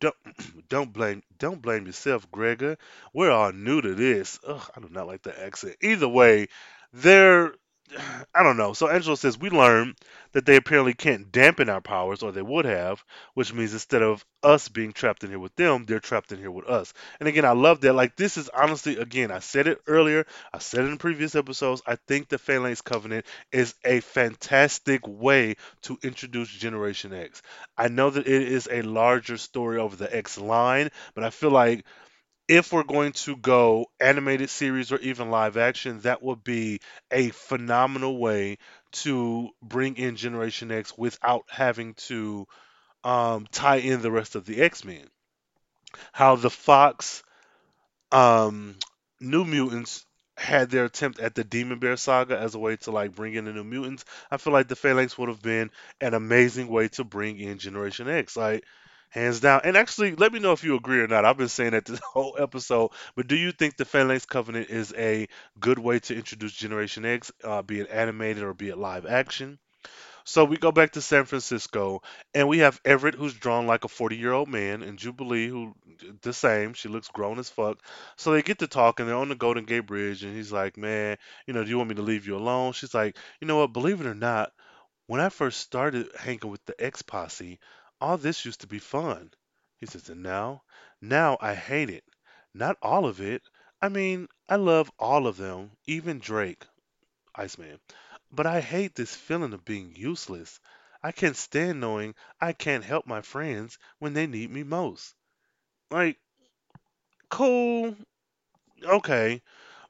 don't 0.00 0.14
don't 0.68 0.92
blame 0.92 1.22
don't 1.38 1.62
blame 1.62 1.86
yourself, 1.86 2.30
Gregor. 2.30 2.76
We're 3.14 3.30
all 3.30 3.52
new 3.52 3.80
to 3.80 3.94
this. 3.94 4.38
Ugh, 4.46 4.70
I 4.76 4.80
do 4.80 4.88
not 4.90 5.06
like 5.06 5.22
the 5.22 5.38
accent. 5.44 5.76
Either 5.82 6.08
way, 6.08 6.48
they're 6.92 7.52
I 8.34 8.42
don't 8.42 8.56
know. 8.56 8.72
So 8.72 8.88
Angela 8.88 9.16
says 9.16 9.38
we 9.38 9.50
learned 9.50 9.96
that 10.32 10.44
they 10.44 10.56
apparently 10.56 10.94
can't 10.94 11.32
dampen 11.32 11.68
our 11.68 11.80
powers, 11.80 12.22
or 12.22 12.32
they 12.32 12.42
would 12.42 12.64
have, 12.64 13.02
which 13.34 13.52
means 13.52 13.72
instead 13.72 14.02
of 14.02 14.24
us 14.42 14.68
being 14.68 14.92
trapped 14.92 15.24
in 15.24 15.30
here 15.30 15.38
with 15.38 15.54
them, 15.56 15.86
they're 15.86 16.00
trapped 16.00 16.32
in 16.32 16.38
here 16.38 16.50
with 16.50 16.66
us. 16.66 16.92
And 17.18 17.28
again, 17.28 17.44
I 17.44 17.52
love 17.52 17.80
that. 17.80 17.94
Like 17.94 18.16
this 18.16 18.36
is 18.36 18.48
honestly, 18.50 18.98
again, 18.98 19.30
I 19.30 19.38
said 19.38 19.66
it 19.66 19.80
earlier, 19.86 20.26
I 20.52 20.58
said 20.58 20.84
it 20.84 20.88
in 20.88 20.98
previous 20.98 21.34
episodes. 21.34 21.82
I 21.86 21.96
think 21.96 22.28
the 22.28 22.38
Phalanx 22.38 22.82
Covenant 22.82 23.26
is 23.52 23.74
a 23.84 24.00
fantastic 24.00 25.06
way 25.06 25.56
to 25.82 25.98
introduce 26.02 26.50
Generation 26.50 27.12
X. 27.14 27.42
I 27.76 27.88
know 27.88 28.10
that 28.10 28.26
it 28.26 28.42
is 28.42 28.68
a 28.70 28.82
larger 28.82 29.36
story 29.38 29.78
over 29.78 29.96
the 29.96 30.14
X 30.14 30.38
line, 30.38 30.90
but 31.14 31.24
I 31.24 31.30
feel 31.30 31.50
like 31.50 31.84
if 32.48 32.72
we're 32.72 32.82
going 32.82 33.12
to 33.12 33.36
go 33.36 33.86
animated 34.00 34.48
series 34.48 34.90
or 34.90 34.98
even 34.98 35.30
live 35.30 35.56
action, 35.58 36.00
that 36.00 36.22
would 36.22 36.42
be 36.42 36.80
a 37.10 37.28
phenomenal 37.28 38.18
way 38.18 38.56
to 38.90 39.50
bring 39.62 39.96
in 39.96 40.16
Generation 40.16 40.72
X 40.72 40.96
without 40.96 41.44
having 41.48 41.94
to 41.94 42.46
um, 43.04 43.46
tie 43.52 43.76
in 43.76 44.00
the 44.00 44.10
rest 44.10 44.34
of 44.34 44.46
the 44.46 44.62
X 44.62 44.84
Men. 44.84 45.06
How 46.12 46.36
the 46.36 46.50
Fox 46.50 47.22
um, 48.12 48.76
New 49.20 49.44
Mutants 49.44 50.06
had 50.38 50.70
their 50.70 50.84
attempt 50.84 51.18
at 51.18 51.34
the 51.34 51.44
Demon 51.44 51.80
Bear 51.80 51.96
saga 51.96 52.38
as 52.38 52.54
a 52.54 52.58
way 52.58 52.76
to 52.76 52.92
like 52.92 53.14
bring 53.14 53.34
in 53.34 53.44
the 53.44 53.52
new 53.52 53.64
mutants, 53.64 54.04
I 54.30 54.36
feel 54.36 54.52
like 54.52 54.68
the 54.68 54.76
Phalanx 54.76 55.18
would 55.18 55.28
have 55.28 55.42
been 55.42 55.70
an 56.00 56.14
amazing 56.14 56.68
way 56.68 56.88
to 56.88 57.04
bring 57.04 57.38
in 57.38 57.58
Generation 57.58 58.08
X. 58.08 58.36
Like 58.36 58.64
hands 59.10 59.40
down. 59.40 59.62
And 59.64 59.76
actually, 59.76 60.14
let 60.14 60.32
me 60.32 60.38
know 60.40 60.52
if 60.52 60.64
you 60.64 60.76
agree 60.76 61.00
or 61.00 61.08
not. 61.08 61.24
I've 61.24 61.36
been 61.36 61.48
saying 61.48 61.72
that 61.72 61.84
this 61.86 62.00
whole 62.12 62.36
episode, 62.38 62.90
but 63.16 63.26
do 63.28 63.36
you 63.36 63.52
think 63.52 63.76
the 63.76 63.84
Phalanx 63.84 64.26
Covenant 64.26 64.70
is 64.70 64.92
a 64.96 65.28
good 65.58 65.78
way 65.78 65.98
to 66.00 66.16
introduce 66.16 66.52
Generation 66.52 67.04
X, 67.04 67.32
uh, 67.44 67.62
be 67.62 67.80
it 67.80 67.90
animated 67.90 68.42
or 68.42 68.54
be 68.54 68.68
it 68.68 68.78
live 68.78 69.06
action? 69.06 69.58
So 70.24 70.44
we 70.44 70.58
go 70.58 70.72
back 70.72 70.92
to 70.92 71.00
San 71.00 71.24
Francisco, 71.24 72.02
and 72.34 72.48
we 72.48 72.58
have 72.58 72.80
Everett, 72.84 73.14
who's 73.14 73.32
drawn 73.34 73.66
like 73.66 73.84
a 73.84 73.88
40-year-old 73.88 74.48
man, 74.48 74.82
and 74.82 74.98
Jubilee, 74.98 75.48
who 75.48 75.74
the 76.22 76.34
same. 76.34 76.74
She 76.74 76.88
looks 76.88 77.08
grown 77.08 77.38
as 77.38 77.48
fuck. 77.48 77.78
So 78.16 78.32
they 78.32 78.42
get 78.42 78.58
to 78.58 78.66
talking. 78.68 79.06
They're 79.06 79.16
on 79.16 79.30
the 79.30 79.34
Golden 79.34 79.64
Gate 79.64 79.86
Bridge, 79.86 80.22
and 80.24 80.36
he's 80.36 80.52
like, 80.52 80.76
"Man, 80.76 81.16
you 81.46 81.54
know, 81.54 81.64
do 81.64 81.70
you 81.70 81.78
want 81.78 81.88
me 81.88 81.96
to 81.96 82.02
leave 82.02 82.26
you 82.26 82.36
alone?" 82.36 82.72
She's 82.74 82.94
like, 82.94 83.16
"You 83.40 83.48
know 83.48 83.56
what? 83.58 83.72
Believe 83.72 84.00
it 84.02 84.06
or 84.06 84.14
not, 84.14 84.52
when 85.06 85.20
I 85.20 85.30
first 85.30 85.60
started 85.60 86.08
hanging 86.18 86.50
with 86.50 86.64
the 86.66 86.74
X 86.82 87.02
Posse, 87.02 87.58
all 88.00 88.18
this 88.18 88.44
used 88.44 88.60
to 88.62 88.66
be 88.66 88.78
fun." 88.78 89.32
He 89.78 89.86
says, 89.86 90.08
"And 90.08 90.22
now, 90.22 90.62
now 91.00 91.38
I 91.40 91.54
hate 91.54 91.90
it. 91.90 92.04
Not 92.54 92.78
all 92.82 93.06
of 93.06 93.20
it. 93.20 93.42
I 93.82 93.88
mean, 93.88 94.28
I 94.48 94.56
love 94.56 94.90
all 94.98 95.26
of 95.26 95.36
them, 95.36 95.72
even 95.86 96.18
Drake." 96.20 96.64
Iceman. 97.34 97.80
But 98.30 98.46
I 98.46 98.60
hate 98.60 98.94
this 98.94 99.16
feeling 99.16 99.52
of 99.54 99.64
being 99.64 99.96
useless. 99.96 100.60
I 101.02 101.12
can't 101.12 101.36
stand 101.36 101.80
knowing 101.80 102.14
I 102.40 102.52
can't 102.52 102.84
help 102.84 103.06
my 103.06 103.22
friends 103.22 103.78
when 103.98 104.14
they 104.14 104.26
need 104.26 104.50
me 104.50 104.62
most. 104.64 105.14
Like, 105.90 106.18
cool, 107.30 107.96
okay. 108.84 109.42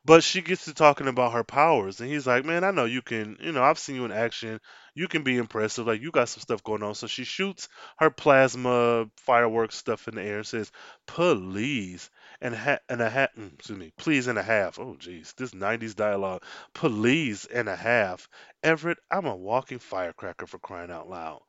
But 0.09 0.25
she 0.25 0.43
gets 0.43 0.65
to 0.65 0.75
talking 0.75 1.07
about 1.07 1.35
her 1.35 1.45
powers, 1.45 2.01
and 2.01 2.11
he's 2.11 2.27
like, 2.27 2.45
"Man, 2.45 2.65
I 2.65 2.73
know 2.73 2.85
you 2.85 3.01
can. 3.01 3.37
You 3.41 3.53
know, 3.53 3.63
I've 3.63 3.79
seen 3.79 3.95
you 3.95 4.05
in 4.07 4.11
action. 4.13 4.61
You 4.97 5.07
can 5.07 5.23
be 5.23 5.37
impressive. 5.37 5.87
Like, 5.87 6.01
you 6.03 6.11
got 6.11 6.29
some 6.29 6.41
stuff 6.41 6.65
going 6.65 6.83
on." 6.83 6.97
So 6.97 7.07
she 7.07 7.23
shoots 7.23 7.69
her 7.99 8.11
plasma 8.11 9.09
fireworks 9.19 9.77
stuff 9.77 10.09
in 10.09 10.17
the 10.17 10.23
air 10.23 10.39
and 10.39 10.47
says, 10.47 10.73
"Please." 11.07 12.11
And 12.41 12.57
ha- 12.57 12.81
and 12.89 13.01
a 13.01 13.09
hat, 13.11 13.37
mm, 13.37 13.55
excuse 13.55 13.79
me, 13.79 13.93
please 13.97 14.27
and 14.27 14.39
a 14.39 14.43
half. 14.43 14.81
Oh, 14.81 14.97
jeez, 14.99 15.33
this 15.37 15.55
'90s 15.55 15.95
dialogue. 15.95 16.43
Please 16.75 17.45
and 17.47 17.69
a 17.69 17.77
half. 17.77 18.29
Everett, 18.65 18.99
I'm 19.13 19.27
a 19.27 19.37
walking 19.37 19.79
firecracker 19.79 20.49
for 20.49 20.59
crying 20.59 20.91
out 20.91 21.09
loud. 21.09 21.43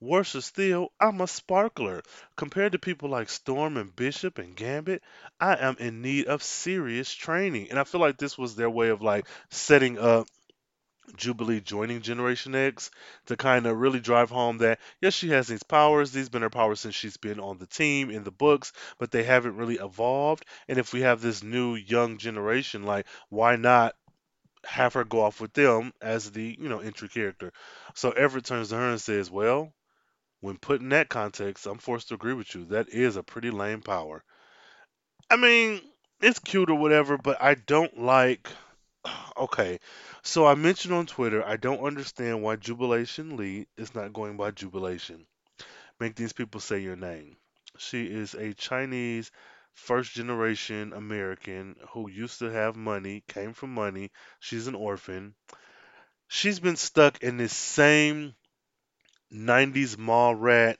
Worse 0.00 0.42
still, 0.44 0.92
I'm 1.00 1.20
a 1.20 1.26
sparkler. 1.26 2.02
Compared 2.36 2.72
to 2.72 2.78
people 2.78 3.08
like 3.10 3.28
Storm 3.28 3.76
and 3.76 3.94
Bishop 3.94 4.38
and 4.38 4.56
Gambit, 4.56 5.02
I 5.40 5.56
am 5.56 5.76
in 5.78 6.00
need 6.00 6.26
of 6.26 6.42
serious 6.42 7.12
training. 7.12 7.68
And 7.70 7.78
I 7.78 7.84
feel 7.84 8.00
like 8.00 8.16
this 8.16 8.38
was 8.38 8.56
their 8.56 8.70
way 8.70 8.88
of 8.88 9.02
like 9.02 9.26
setting 9.50 9.98
up 9.98 10.28
Jubilee 11.16 11.60
joining 11.60 12.02
Generation 12.02 12.54
X 12.54 12.90
to 13.26 13.36
kind 13.36 13.66
of 13.66 13.78
really 13.78 14.00
drive 14.00 14.30
home 14.30 14.58
that 14.58 14.80
yes, 15.00 15.14
she 15.14 15.30
has 15.30 15.48
these 15.48 15.62
powers. 15.62 16.12
These 16.12 16.28
been 16.30 16.42
her 16.42 16.50
powers 16.50 16.80
since 16.80 16.94
she's 16.94 17.16
been 17.18 17.40
on 17.40 17.58
the 17.58 17.66
team 17.66 18.10
in 18.10 18.24
the 18.24 18.32
books, 18.32 18.72
but 18.98 19.10
they 19.10 19.24
haven't 19.24 19.56
really 19.56 19.76
evolved. 19.76 20.44
And 20.68 20.78
if 20.78 20.92
we 20.92 21.02
have 21.02 21.22
this 21.22 21.42
new 21.42 21.74
young 21.74 22.18
generation, 22.18 22.84
like 22.84 23.06
why 23.30 23.56
not 23.56 23.96
have 24.64 24.94
her 24.94 25.04
go 25.04 25.22
off 25.22 25.40
with 25.40 25.54
them 25.54 25.92
as 26.02 26.30
the 26.32 26.56
you 26.60 26.68
know 26.68 26.80
entry 26.80 27.08
character? 27.08 27.52
So 27.94 28.10
Everett 28.12 28.44
turns 28.46 28.70
to 28.70 28.76
her 28.76 28.90
and 28.90 29.00
says, 29.00 29.30
"Well." 29.30 29.72
When 30.46 30.58
put 30.58 30.80
in 30.80 30.90
that 30.90 31.08
context, 31.08 31.66
I'm 31.66 31.78
forced 31.78 32.06
to 32.10 32.14
agree 32.14 32.32
with 32.32 32.54
you. 32.54 32.66
That 32.66 32.88
is 32.90 33.16
a 33.16 33.22
pretty 33.24 33.50
lame 33.50 33.82
power. 33.82 34.22
I 35.28 35.34
mean, 35.34 35.80
it's 36.20 36.38
cute 36.38 36.70
or 36.70 36.76
whatever, 36.76 37.18
but 37.18 37.42
I 37.42 37.54
don't 37.54 37.98
like. 37.98 38.48
Okay, 39.36 39.80
so 40.22 40.46
I 40.46 40.54
mentioned 40.54 40.94
on 40.94 41.06
Twitter, 41.06 41.44
I 41.44 41.56
don't 41.56 41.84
understand 41.84 42.42
why 42.42 42.54
Jubilation 42.54 43.36
Lee 43.36 43.66
is 43.76 43.92
not 43.92 44.12
going 44.12 44.36
by 44.36 44.52
Jubilation. 44.52 45.26
Make 45.98 46.14
these 46.14 46.32
people 46.32 46.60
say 46.60 46.78
your 46.78 46.94
name. 46.94 47.36
She 47.76 48.06
is 48.06 48.34
a 48.34 48.54
Chinese 48.54 49.32
first 49.74 50.12
generation 50.12 50.92
American 50.92 51.74
who 51.90 52.08
used 52.08 52.38
to 52.38 52.52
have 52.52 52.76
money, 52.76 53.24
came 53.26 53.52
from 53.52 53.74
money. 53.74 54.12
She's 54.38 54.68
an 54.68 54.76
orphan. 54.76 55.34
She's 56.28 56.60
been 56.60 56.76
stuck 56.76 57.20
in 57.20 57.36
this 57.36 57.52
same 57.52 58.36
90s 59.30 59.96
mall 59.98 60.34
rat 60.34 60.78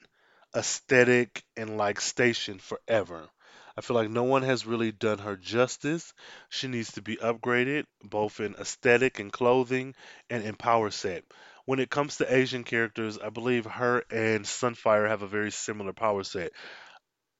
aesthetic 0.55 1.45
and 1.57 1.77
like 1.77 2.01
station 2.01 2.59
forever. 2.59 3.29
I 3.77 3.83
feel 3.83 3.97
like 3.97 4.11
no 4.11 4.25
one 4.25 4.43
has 4.43 4.67
really 4.67 4.93
done 4.93 5.19
her 5.19 5.37
justice. 5.37 6.13
She 6.49 6.67
needs 6.69 6.93
to 6.93 7.03
be 7.03 7.17
upgraded 7.17 7.85
both 8.03 8.41
in 8.41 8.55
aesthetic 8.55 9.19
and 9.19 9.33
clothing 9.33 9.95
and 10.31 10.43
in 10.45 10.55
power 10.57 10.91
set. 10.91 11.25
When 11.67 11.79
it 11.81 11.91
comes 11.91 12.17
to 12.17 12.35
Asian 12.35 12.65
characters, 12.65 13.19
I 13.19 13.31
believe 13.31 13.67
her 13.67 14.05
and 14.11 14.45
Sunfire 14.45 15.09
have 15.09 15.23
a 15.23 15.29
very 15.29 15.51
similar 15.51 15.93
power 15.93 16.25
set. 16.25 16.53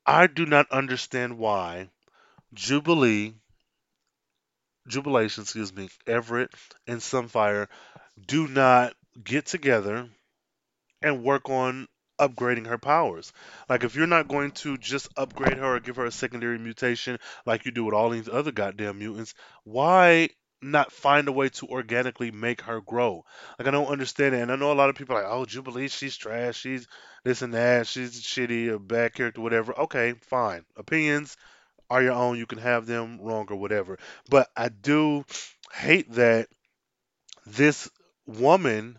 I 0.07 0.27
do 0.27 0.47
not 0.47 0.71
understand 0.73 1.39
why 1.39 1.91
Jubilee, 2.55 3.35
Jubilation, 4.89 5.43
excuse 5.43 5.73
me, 5.73 5.89
Everett 6.09 6.53
and 6.89 7.01
Sunfire 7.01 7.69
do 8.27 8.49
not 8.49 8.95
get 9.23 9.47
together 9.47 10.11
and 11.03 11.23
work 11.25 11.49
on 11.49 11.87
upgrading 12.19 12.67
her 12.67 12.79
powers. 12.79 13.33
Like 13.69 13.85
if 13.85 13.95
you're 13.95 14.07
not 14.07 14.29
going 14.29 14.53
to 14.53 14.79
just 14.79 15.09
upgrade 15.17 15.59
her 15.59 15.77
or 15.77 15.81
give 15.81 15.97
her 15.97 16.07
a 16.07 16.11
secondary 16.11 16.59
mutation 16.59 17.19
like 17.45 17.65
you 17.65 17.73
do 17.73 17.85
with 17.85 17.95
all 17.95 18.11
these 18.11 18.29
other 18.29 18.53
goddamn 18.53 18.99
mutants, 18.99 19.35
why 19.65 20.31
not 20.63 20.91
find 20.91 21.29
a 21.29 21.33
way 21.33 21.51
to 21.51 21.67
organically 21.67 22.31
make 22.31 22.63
her 22.63 22.81
grow? 22.81 23.25
Like 23.59 23.69
I 23.69 23.71
don't 23.71 23.89
understand 23.89 24.35
it. 24.35 24.41
And 24.41 24.51
I 24.51 24.57
know 24.57 24.73
a 24.73 24.75
lot 24.75 24.89
of 24.89 24.97
people 24.97 25.17
are 25.17 25.23
like, 25.23 25.33
oh 25.33 25.45
Jubilee, 25.45 25.89
she's 25.89 26.17
trash, 26.17 26.57
she's 26.57 26.87
this 27.25 27.43
and 27.43 27.55
that, 27.55 27.87
she's 27.87 28.23
shitty, 28.23 28.73
a 28.73 28.79
bad 28.79 29.15
character, 29.15 29.41
whatever. 29.41 29.79
Okay, 29.81 30.15
fine. 30.23 30.65
Opinions 30.77 31.37
are 31.91 32.03
your 32.03 32.13
own. 32.13 32.39
You 32.39 32.47
can 32.47 32.59
have 32.59 32.87
them 32.87 33.19
wrong 33.21 33.47
or 33.51 33.57
whatever. 33.57 33.99
But 34.31 34.49
I 34.57 34.69
do 34.71 35.25
hate 35.73 36.11
that 36.13 36.49
this 37.47 37.89
woman 38.27 38.99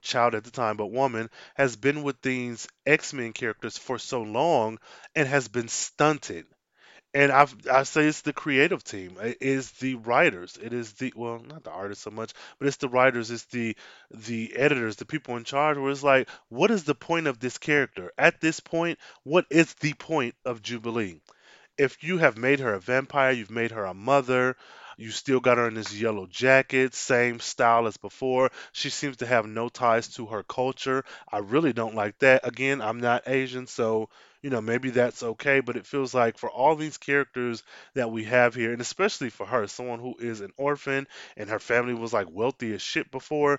child 0.00 0.34
at 0.34 0.44
the 0.44 0.50
time, 0.50 0.76
but 0.76 0.86
woman, 0.86 1.30
has 1.54 1.76
been 1.76 2.02
with 2.02 2.20
these 2.22 2.68
X 2.86 3.12
Men 3.12 3.32
characters 3.32 3.78
for 3.78 3.98
so 3.98 4.22
long 4.22 4.78
and 5.14 5.28
has 5.28 5.48
been 5.48 5.68
stunted. 5.68 6.46
And 7.14 7.32
I've, 7.32 7.54
I 7.70 7.84
say 7.84 8.06
it's 8.06 8.20
the 8.20 8.32
creative 8.32 8.84
team. 8.84 9.16
It 9.20 9.38
is 9.40 9.70
the 9.72 9.94
writers. 9.96 10.58
It 10.60 10.72
is 10.72 10.92
the 10.94 11.12
well, 11.16 11.40
not 11.40 11.64
the 11.64 11.70
artists 11.70 12.04
so 12.04 12.10
much, 12.10 12.32
but 12.58 12.68
it's 12.68 12.76
the 12.76 12.88
writers. 12.88 13.30
It's 13.30 13.46
the 13.46 13.76
the 14.10 14.54
editors, 14.56 14.96
the 14.96 15.06
people 15.06 15.36
in 15.36 15.44
charge. 15.44 15.78
Where 15.78 15.90
it's 15.90 16.02
like, 16.02 16.28
what 16.48 16.70
is 16.70 16.84
the 16.84 16.94
point 16.94 17.26
of 17.26 17.40
this 17.40 17.58
character 17.58 18.12
at 18.18 18.40
this 18.40 18.60
point? 18.60 18.98
What 19.24 19.46
is 19.50 19.74
the 19.74 19.94
point 19.94 20.34
of 20.44 20.62
Jubilee? 20.62 21.20
if 21.78 22.02
you 22.02 22.18
have 22.18 22.36
made 22.36 22.58
her 22.60 22.74
a 22.74 22.80
vampire, 22.80 23.30
you've 23.30 23.50
made 23.50 23.70
her 23.70 23.84
a 23.84 23.94
mother, 23.94 24.56
you 24.98 25.12
still 25.12 25.38
got 25.38 25.58
her 25.58 25.68
in 25.68 25.74
this 25.74 25.94
yellow 25.94 26.26
jacket, 26.26 26.92
same 26.92 27.38
style 27.38 27.86
as 27.86 27.96
before. 27.96 28.50
She 28.72 28.90
seems 28.90 29.18
to 29.18 29.26
have 29.26 29.46
no 29.46 29.68
ties 29.68 30.08
to 30.16 30.26
her 30.26 30.42
culture. 30.42 31.04
I 31.32 31.38
really 31.38 31.72
don't 31.72 31.94
like 31.94 32.18
that. 32.18 32.46
Again, 32.46 32.82
I'm 32.82 33.00
not 33.00 33.28
Asian, 33.28 33.68
so 33.68 34.10
you 34.42 34.50
know, 34.50 34.60
maybe 34.60 34.90
that's 34.90 35.22
okay, 35.22 35.60
but 35.60 35.76
it 35.76 35.86
feels 35.86 36.14
like 36.14 36.36
for 36.38 36.50
all 36.50 36.76
these 36.76 36.96
characters 36.96 37.62
that 37.94 38.10
we 38.10 38.24
have 38.24 38.54
here, 38.54 38.72
and 38.72 38.80
especially 38.80 39.30
for 39.30 39.46
her, 39.46 39.66
someone 39.66 40.00
who 40.00 40.16
is 40.18 40.40
an 40.40 40.52
orphan 40.56 41.06
and 41.36 41.50
her 41.50 41.58
family 41.58 41.94
was 41.94 42.12
like 42.12 42.28
wealthy 42.30 42.72
as 42.74 42.82
shit 42.82 43.10
before, 43.10 43.58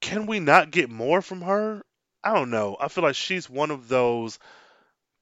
can 0.00 0.26
we 0.26 0.40
not 0.40 0.70
get 0.70 0.90
more 0.90 1.22
from 1.22 1.42
her? 1.42 1.82
I 2.24 2.34
don't 2.34 2.50
know. 2.50 2.76
I 2.80 2.88
feel 2.88 3.04
like 3.04 3.14
she's 3.14 3.48
one 3.48 3.70
of 3.70 3.88
those 3.88 4.38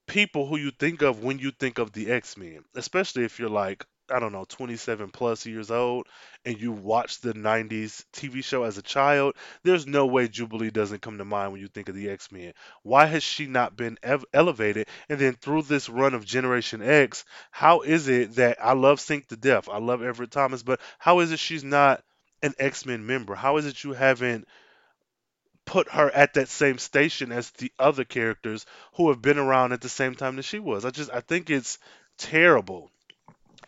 people 0.07 0.45
who 0.45 0.57
you 0.57 0.71
think 0.71 1.01
of 1.01 1.23
when 1.23 1.39
you 1.39 1.51
think 1.51 1.77
of 1.77 1.91
the 1.91 2.11
X-Men, 2.11 2.63
especially 2.75 3.23
if 3.23 3.39
you're 3.39 3.49
like, 3.49 3.85
I 4.11 4.19
don't 4.19 4.31
know, 4.31 4.45
27 4.47 5.09
plus 5.09 5.45
years 5.45 5.71
old 5.71 6.07
and 6.45 6.59
you 6.59 6.71
watched 6.71 7.21
the 7.21 7.33
90s 7.33 8.05
TV 8.11 8.41
show 8.41 8.63
as 8.63 8.77
a 8.77 8.81
child, 8.81 9.35
there's 9.63 9.87
no 9.87 10.05
way 10.05 10.27
Jubilee 10.27 10.71
doesn't 10.71 11.01
come 11.01 11.17
to 11.17 11.25
mind 11.25 11.51
when 11.51 11.61
you 11.61 11.67
think 11.67 11.89
of 11.89 11.95
the 11.95 12.09
X-Men. 12.09 12.53
Why 12.83 13.05
has 13.05 13.23
she 13.23 13.45
not 13.47 13.75
been 13.75 13.97
ev- 14.03 14.25
elevated? 14.33 14.87
And 15.09 15.19
then 15.19 15.33
through 15.35 15.63
this 15.63 15.89
run 15.89 16.13
of 16.13 16.25
Generation 16.25 16.81
X, 16.81 17.25
how 17.51 17.81
is 17.81 18.07
it 18.07 18.35
that 18.35 18.57
I 18.63 18.73
love 18.73 18.99
Synch 18.99 19.27
to 19.27 19.37
Death, 19.37 19.69
I 19.69 19.77
love 19.79 20.01
Everett 20.03 20.31
Thomas, 20.31 20.63
but 20.63 20.79
how 20.99 21.19
is 21.19 21.31
it 21.31 21.39
she's 21.39 21.63
not 21.63 22.03
an 22.43 22.53
X-Men 22.59 23.05
member? 23.05 23.35
How 23.35 23.57
is 23.57 23.65
it 23.65 23.83
you 23.83 23.93
haven't 23.93 24.47
put 25.65 25.89
her 25.91 26.09
at 26.11 26.33
that 26.33 26.49
same 26.49 26.77
station 26.77 27.31
as 27.31 27.49
the 27.51 27.71
other 27.79 28.03
characters 28.03 28.65
who 28.93 29.09
have 29.09 29.21
been 29.21 29.37
around 29.37 29.71
at 29.71 29.81
the 29.81 29.89
same 29.89 30.15
time 30.15 30.35
that 30.35 30.43
she 30.43 30.59
was. 30.59 30.85
I 30.85 30.89
just 30.91 31.11
I 31.11 31.21
think 31.21 31.49
it's 31.49 31.77
terrible. 32.17 32.91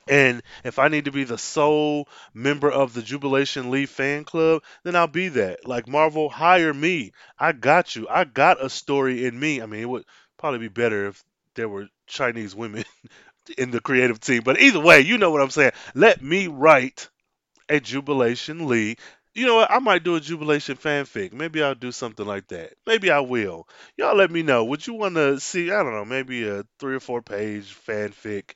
And 0.08 0.44
if 0.64 0.80
I 0.80 0.88
need 0.90 1.06
to 1.06 1.12
be 1.12 1.24
the 1.24 1.38
sole 1.38 2.08
member 2.34 2.70
of 2.72 2.94
the 2.94 3.02
Jubilation 3.02 3.72
Lee 3.72 3.86
fan 3.86 4.26
club, 4.26 4.64
then 4.84 4.96
I'll 4.96 5.08
be 5.08 5.30
that. 5.30 5.68
Like 5.68 5.88
Marvel, 5.88 6.30
hire 6.30 6.74
me. 6.74 7.12
I 7.40 7.52
got 7.54 7.96
you. 7.96 8.08
I 8.10 8.26
got 8.26 8.64
a 8.64 8.70
story 8.70 9.26
in 9.26 9.40
me. 9.40 9.62
I 9.62 9.66
mean, 9.66 9.82
it 9.82 9.90
would 9.90 10.06
probably 10.38 10.60
be 10.60 10.68
better 10.68 11.08
if 11.08 11.24
there 11.56 11.70
were 11.70 11.88
Chinese 12.08 12.56
women 12.56 12.84
in 13.58 13.72
the 13.72 13.80
creative 13.82 14.20
team. 14.20 14.44
But 14.44 14.60
either 14.60 14.80
way, 14.80 15.02
you 15.02 15.18
know 15.18 15.32
what 15.32 15.42
I'm 15.42 15.50
saying. 15.50 15.72
Let 15.96 16.22
me 16.22 16.48
write 16.48 17.10
a 17.70 17.80
Jubilation 17.80 18.68
Lee. 18.68 18.96
You 19.34 19.48
know 19.48 19.56
what? 19.56 19.72
I 19.72 19.80
might 19.80 20.04
do 20.04 20.16
a 20.16 20.20
Jubilation 20.20 20.78
fanfic. 20.78 21.34
Maybe 21.34 21.64
I'll 21.64 21.74
do 21.76 21.92
something 21.92 22.26
like 22.26 22.48
that. 22.50 22.74
Maybe 22.86 23.10
I 23.10 23.20
will. 23.22 23.68
Y'all 23.98 24.16
let 24.16 24.30
me 24.30 24.44
know. 24.44 24.66
Would 24.66 24.86
you 24.86 24.94
want 24.94 25.16
to 25.16 25.40
see, 25.40 25.72
I 25.72 25.82
don't 25.82 25.94
know, 25.94 26.06
maybe 26.06 26.48
a 26.48 26.64
three 26.80 26.96
or 26.96 27.00
four 27.00 27.22
page 27.22 27.76
fanfic 27.88 28.52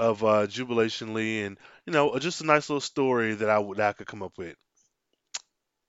of 0.00 0.24
uh, 0.24 0.46
Jubilation 0.46 1.14
Lee 1.14 1.42
and, 1.42 1.58
you 1.86 1.92
know, 1.92 2.18
just 2.18 2.40
a 2.40 2.46
nice 2.46 2.68
little 2.70 2.80
story 2.80 3.34
that 3.34 3.50
I 3.50 3.58
would 3.58 3.78
that 3.78 3.90
I 3.90 3.92
could 3.92 4.06
come 4.06 4.22
up 4.22 4.38
with. 4.38 4.56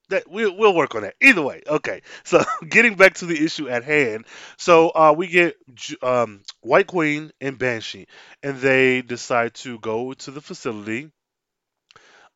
That 0.09 0.29
we'll, 0.29 0.55
we'll 0.55 0.75
work 0.75 0.93
on 0.95 1.03
that. 1.03 1.15
Either 1.21 1.41
way, 1.41 1.63
okay. 1.65 2.01
So 2.25 2.43
getting 2.67 2.95
back 2.95 3.15
to 3.15 3.25
the 3.25 3.43
issue 3.43 3.69
at 3.69 3.83
hand, 3.83 4.25
so 4.57 4.89
uh, 4.89 5.13
we 5.17 5.27
get 5.27 5.55
um, 6.03 6.43
White 6.61 6.87
Queen 6.87 7.31
and 7.39 7.57
Banshee, 7.57 8.07
and 8.43 8.57
they 8.59 9.01
decide 9.01 9.53
to 9.55 9.79
go 9.79 10.13
to 10.13 10.31
the 10.31 10.41
facility 10.41 11.09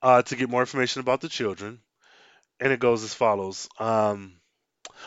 uh, 0.01 0.21
to 0.23 0.36
get 0.36 0.49
more 0.49 0.61
information 0.61 1.01
about 1.01 1.21
the 1.21 1.30
children. 1.30 1.80
And 2.59 2.73
it 2.73 2.80
goes 2.80 3.03
as 3.03 3.13
follows. 3.13 3.69
Um, 3.80 4.36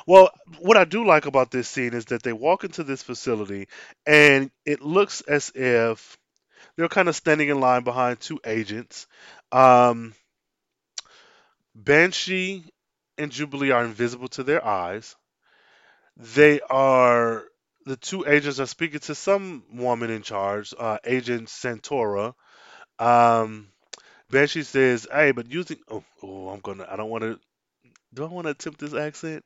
well, 0.06 0.30
what 0.60 0.76
I 0.76 0.84
do 0.84 1.06
like 1.06 1.26
about 1.26 1.50
this 1.50 1.68
scene 1.68 1.94
is 1.94 2.06
that 2.06 2.22
they 2.22 2.32
walk 2.32 2.64
into 2.64 2.84
this 2.84 3.02
facility, 3.02 3.68
and 4.06 4.50
it 4.66 4.82
looks 4.82 5.22
as 5.22 5.50
if 5.54 6.18
they're 6.78 6.88
kind 6.88 7.08
of 7.08 7.16
standing 7.16 7.48
in 7.48 7.60
line 7.60 7.82
behind 7.82 8.20
two 8.20 8.40
agents. 8.46 9.08
Um, 9.50 10.14
Banshee 11.74 12.64
and 13.18 13.32
Jubilee 13.32 13.72
are 13.72 13.84
invisible 13.84 14.28
to 14.28 14.44
their 14.44 14.64
eyes. 14.64 15.16
They 16.16 16.60
are 16.60 17.44
the 17.84 17.96
two 17.96 18.26
agents 18.26 18.60
are 18.60 18.66
speaking 18.66 19.00
to 19.00 19.14
some 19.16 19.64
woman 19.72 20.10
in 20.10 20.22
charge, 20.22 20.72
uh, 20.78 20.98
Agent 21.04 21.48
Santora. 21.48 22.34
Um, 22.98 23.68
Banshee 24.30 24.64
says, 24.64 25.06
"Hey, 25.12 25.32
but 25.32 25.50
using 25.50 25.78
oh, 25.90 26.04
oh 26.22 26.48
I'm 26.50 26.60
gonna 26.60 26.86
I 26.90 26.96
don't 26.96 27.10
want 27.10 27.24
to 27.24 27.40
do 28.14 28.24
I 28.24 28.28
want 28.28 28.46
to 28.46 28.52
attempt 28.52 28.80
this 28.80 28.94
accent? 28.94 29.44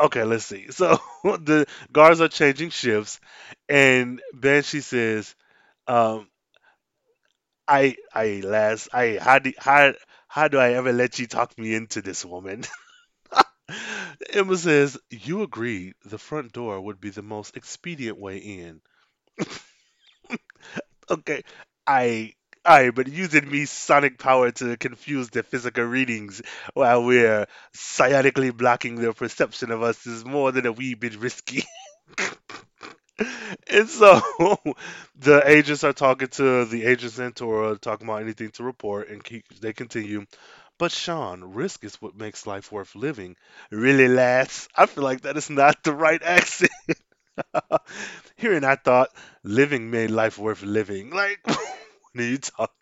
Okay, 0.00 0.24
let's 0.24 0.46
see. 0.46 0.68
So 0.72 0.98
the 1.24 1.66
guards 1.92 2.20
are 2.20 2.28
changing 2.28 2.70
shifts, 2.70 3.20
and 3.68 4.20
Banshee 4.32 4.80
says, 4.80 5.34
um, 5.90 6.28
"I 7.68 7.96
I 8.12 8.42
lass 8.44 8.86
I 8.92 9.16
how 9.18 9.38
do 9.38 9.54
how 9.56 9.94
how 10.28 10.48
do 10.48 10.58
I 10.58 10.74
ever 10.74 10.92
let 10.92 11.18
you 11.18 11.26
talk 11.26 11.56
me 11.58 11.74
into 11.74 12.02
this 12.02 12.22
woman?" 12.22 12.64
Emma 14.32 14.56
says, 14.56 14.98
"You 15.10 15.42
agreed 15.42 15.94
the 16.04 16.18
front 16.18 16.52
door 16.52 16.80
would 16.80 17.00
be 17.00 17.10
the 17.10 17.22
most 17.22 17.56
expedient 17.56 18.18
way 18.18 18.38
in." 18.38 18.82
Okay, 21.10 21.42
I, 21.86 22.34
I, 22.64 22.90
but 22.90 23.08
using 23.08 23.50
me 23.50 23.64
sonic 23.66 24.18
power 24.18 24.50
to 24.52 24.76
confuse 24.76 25.28
the 25.30 25.42
physical 25.42 25.84
readings 25.84 26.40
while 26.74 27.02
we're 27.04 27.46
psionically 27.74 28.56
blocking 28.56 28.96
their 28.96 29.12
perception 29.12 29.70
of 29.70 29.82
us 29.82 30.06
is 30.06 30.24
more 30.24 30.52
than 30.52 30.66
a 30.66 30.72
wee 30.72 30.94
bit 30.94 31.16
risky. 31.16 31.64
And 33.70 33.88
so 33.88 34.20
the 35.18 35.42
agents 35.44 35.84
are 35.84 35.92
talking 35.92 36.28
to 36.28 36.64
the 36.64 36.84
agent 36.84 37.12
Santora, 37.12 37.80
talking 37.80 38.06
about 38.06 38.22
anything 38.22 38.50
to 38.52 38.64
report, 38.64 39.08
and 39.08 39.22
they 39.60 39.72
continue. 39.72 40.24
But 40.78 40.92
Sean, 40.92 41.44
risk 41.44 41.84
is 41.84 42.00
what 42.00 42.16
makes 42.16 42.46
life 42.46 42.72
worth 42.72 42.94
living. 42.94 43.36
Really, 43.70 44.08
lads, 44.08 44.68
I 44.76 44.86
feel 44.86 45.04
like 45.04 45.22
that 45.22 45.36
is 45.36 45.50
not 45.50 45.82
the 45.84 45.92
right 45.94 46.22
accent. 46.22 46.70
Hearing 48.36 48.64
I 48.64 48.76
thought 48.76 49.10
living 49.44 49.90
made 49.90 50.10
life 50.10 50.38
worth 50.38 50.62
living. 50.62 51.10
Like, 51.10 51.40
when 52.12 52.30
you 52.30 52.38
talk. 52.38 52.72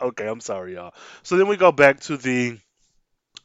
Okay, 0.00 0.28
I'm 0.28 0.40
sorry, 0.40 0.74
y'all. 0.74 0.94
So 1.22 1.36
then 1.38 1.48
we 1.48 1.56
go 1.56 1.72
back 1.72 2.00
to 2.02 2.16
the 2.16 2.58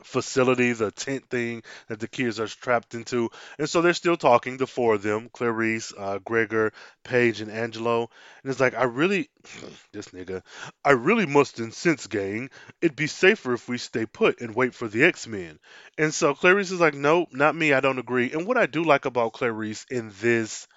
facility, 0.03 0.73
the 0.73 0.91
tent 0.91 1.29
thing 1.29 1.63
that 1.87 1.99
the 1.99 2.07
kids 2.07 2.39
are 2.39 2.47
trapped 2.47 2.93
into. 2.93 3.29
And 3.57 3.69
so 3.69 3.81
they're 3.81 3.93
still 3.93 4.17
talking, 4.17 4.57
the 4.57 4.67
four 4.67 4.95
of 4.95 5.03
them, 5.03 5.29
Clarice, 5.31 5.93
uh, 5.97 6.19
Gregor, 6.19 6.73
Paige, 7.03 7.41
and 7.41 7.51
Angelo. 7.51 8.09
And 8.43 8.51
it's 8.51 8.59
like, 8.59 8.75
I 8.75 8.83
really, 8.83 9.29
this 9.91 10.09
nigga, 10.09 10.41
I 10.83 10.91
really 10.91 11.25
must 11.25 11.59
incense, 11.59 12.07
gang. 12.07 12.49
It'd 12.81 12.95
be 12.95 13.07
safer 13.07 13.53
if 13.53 13.67
we 13.67 13.77
stay 13.77 14.05
put 14.05 14.41
and 14.41 14.55
wait 14.55 14.73
for 14.73 14.87
the 14.87 15.03
X-Men. 15.03 15.59
And 15.97 16.13
so 16.13 16.33
Clarice 16.33 16.71
is 16.71 16.79
like, 16.79 16.93
nope, 16.95 17.29
not 17.31 17.55
me, 17.55 17.73
I 17.73 17.79
don't 17.79 17.99
agree. 17.99 18.31
And 18.31 18.47
what 18.47 18.57
I 18.57 18.65
do 18.65 18.83
like 18.83 19.05
about 19.05 19.33
Clarice 19.33 19.85
in 19.89 20.11
this, 20.21 20.67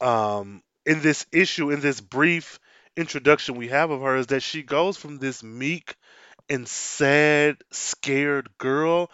um, 0.00 0.62
in 0.86 1.00
this 1.02 1.26
issue, 1.32 1.70
in 1.70 1.80
this 1.80 2.00
brief 2.00 2.58
introduction 2.96 3.54
we 3.56 3.68
have 3.68 3.90
of 3.90 4.02
her 4.02 4.16
is 4.16 4.28
that 4.28 4.42
she 4.42 4.62
goes 4.62 4.96
from 4.96 5.18
this 5.18 5.42
meek 5.42 5.94
and 6.50 6.68
sad, 6.68 7.58
scared 7.72 8.50
girl 8.58 9.10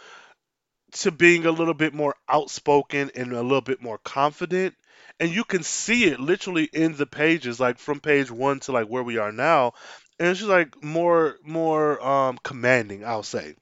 to 0.92 1.10
being 1.10 1.46
a 1.46 1.50
little 1.50 1.74
bit 1.74 1.94
more 1.94 2.14
outspoken 2.28 3.10
and 3.14 3.32
a 3.32 3.42
little 3.42 3.60
bit 3.60 3.82
more 3.82 3.98
confident. 3.98 4.74
And 5.20 5.30
you 5.30 5.44
can 5.44 5.62
see 5.62 6.04
it 6.04 6.20
literally 6.20 6.64
in 6.72 6.96
the 6.96 7.06
pages, 7.06 7.60
like 7.60 7.78
from 7.78 8.00
page 8.00 8.30
one 8.30 8.60
to 8.60 8.72
like 8.72 8.88
where 8.88 9.02
we 9.02 9.18
are 9.18 9.32
now. 9.32 9.72
And 10.18 10.36
she's 10.36 10.46
like 10.46 10.82
more 10.82 11.36
more 11.44 12.04
um 12.04 12.38
commanding, 12.42 13.04
I'll 13.04 13.22
say. 13.22 13.54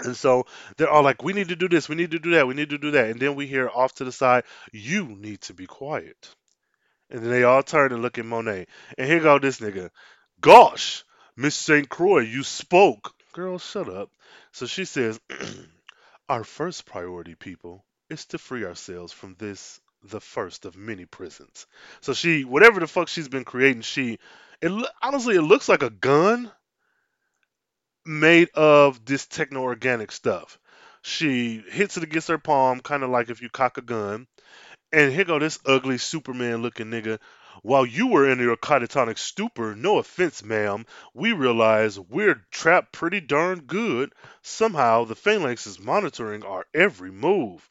And 0.00 0.16
so 0.16 0.46
they're 0.76 0.90
all 0.90 1.02
like, 1.02 1.22
We 1.24 1.32
need 1.32 1.48
to 1.48 1.56
do 1.56 1.68
this, 1.68 1.88
we 1.88 1.96
need 1.96 2.12
to 2.12 2.18
do 2.18 2.32
that, 2.32 2.48
we 2.48 2.54
need 2.54 2.70
to 2.70 2.78
do 2.78 2.92
that. 2.92 3.10
And 3.10 3.20
then 3.20 3.34
we 3.36 3.46
hear 3.46 3.68
off 3.68 3.94
to 3.96 4.04
the 4.04 4.12
side, 4.12 4.44
You 4.72 5.06
need 5.06 5.42
to 5.42 5.54
be 5.54 5.66
quiet. 5.66 6.34
And 7.10 7.22
then 7.22 7.30
they 7.30 7.44
all 7.44 7.62
turn 7.62 7.92
and 7.92 8.02
look 8.02 8.18
at 8.18 8.24
Monet. 8.26 8.66
And 8.96 9.08
here 9.08 9.20
go 9.20 9.38
this 9.38 9.60
nigga. 9.60 9.90
Gosh, 10.40 11.04
Miss 11.40 11.54
St. 11.54 11.88
Croix, 11.88 12.22
you 12.22 12.42
spoke. 12.42 13.14
Girl, 13.32 13.60
shut 13.60 13.88
up. 13.88 14.10
So 14.50 14.66
she 14.66 14.84
says, 14.84 15.20
Our 16.28 16.42
first 16.42 16.84
priority, 16.84 17.36
people, 17.36 17.84
is 18.10 18.26
to 18.26 18.38
free 18.38 18.64
ourselves 18.64 19.12
from 19.12 19.36
this, 19.38 19.80
the 20.02 20.20
first 20.20 20.64
of 20.64 20.76
many 20.76 21.04
prisons. 21.04 21.68
So 22.00 22.12
she, 22.12 22.44
whatever 22.44 22.80
the 22.80 22.88
fuck 22.88 23.06
she's 23.06 23.28
been 23.28 23.44
creating, 23.44 23.82
she, 23.82 24.18
it 24.60 24.90
honestly, 25.00 25.36
it 25.36 25.42
looks 25.42 25.68
like 25.68 25.84
a 25.84 25.90
gun 25.90 26.50
made 28.04 28.48
of 28.54 29.04
this 29.04 29.26
techno 29.26 29.62
organic 29.62 30.10
stuff. 30.10 30.58
She 31.02 31.62
hits 31.70 31.96
it 31.96 32.02
against 32.02 32.26
her 32.26 32.38
palm, 32.38 32.80
kind 32.80 33.04
of 33.04 33.10
like 33.10 33.30
if 33.30 33.42
you 33.42 33.48
cock 33.48 33.78
a 33.78 33.82
gun. 33.82 34.26
And 34.92 35.12
here 35.12 35.24
go 35.24 35.38
this 35.38 35.60
ugly 35.64 35.98
Superman 35.98 36.62
looking 36.62 36.86
nigga. 36.86 37.20
While 37.62 37.86
you 37.86 38.06
were 38.06 38.28
in 38.30 38.38
your 38.38 38.56
catatonic 38.56 39.18
stupor, 39.18 39.74
no 39.74 39.98
offense, 39.98 40.44
ma'am, 40.44 40.86
we 41.12 41.32
realize 41.32 41.98
we're 41.98 42.46
trapped 42.50 42.92
pretty 42.92 43.20
darn 43.20 43.60
good. 43.62 44.14
Somehow 44.42 45.04
the 45.04 45.16
Phalanx 45.16 45.66
is 45.66 45.80
monitoring 45.80 46.44
our 46.44 46.66
every 46.72 47.10
move. 47.10 47.68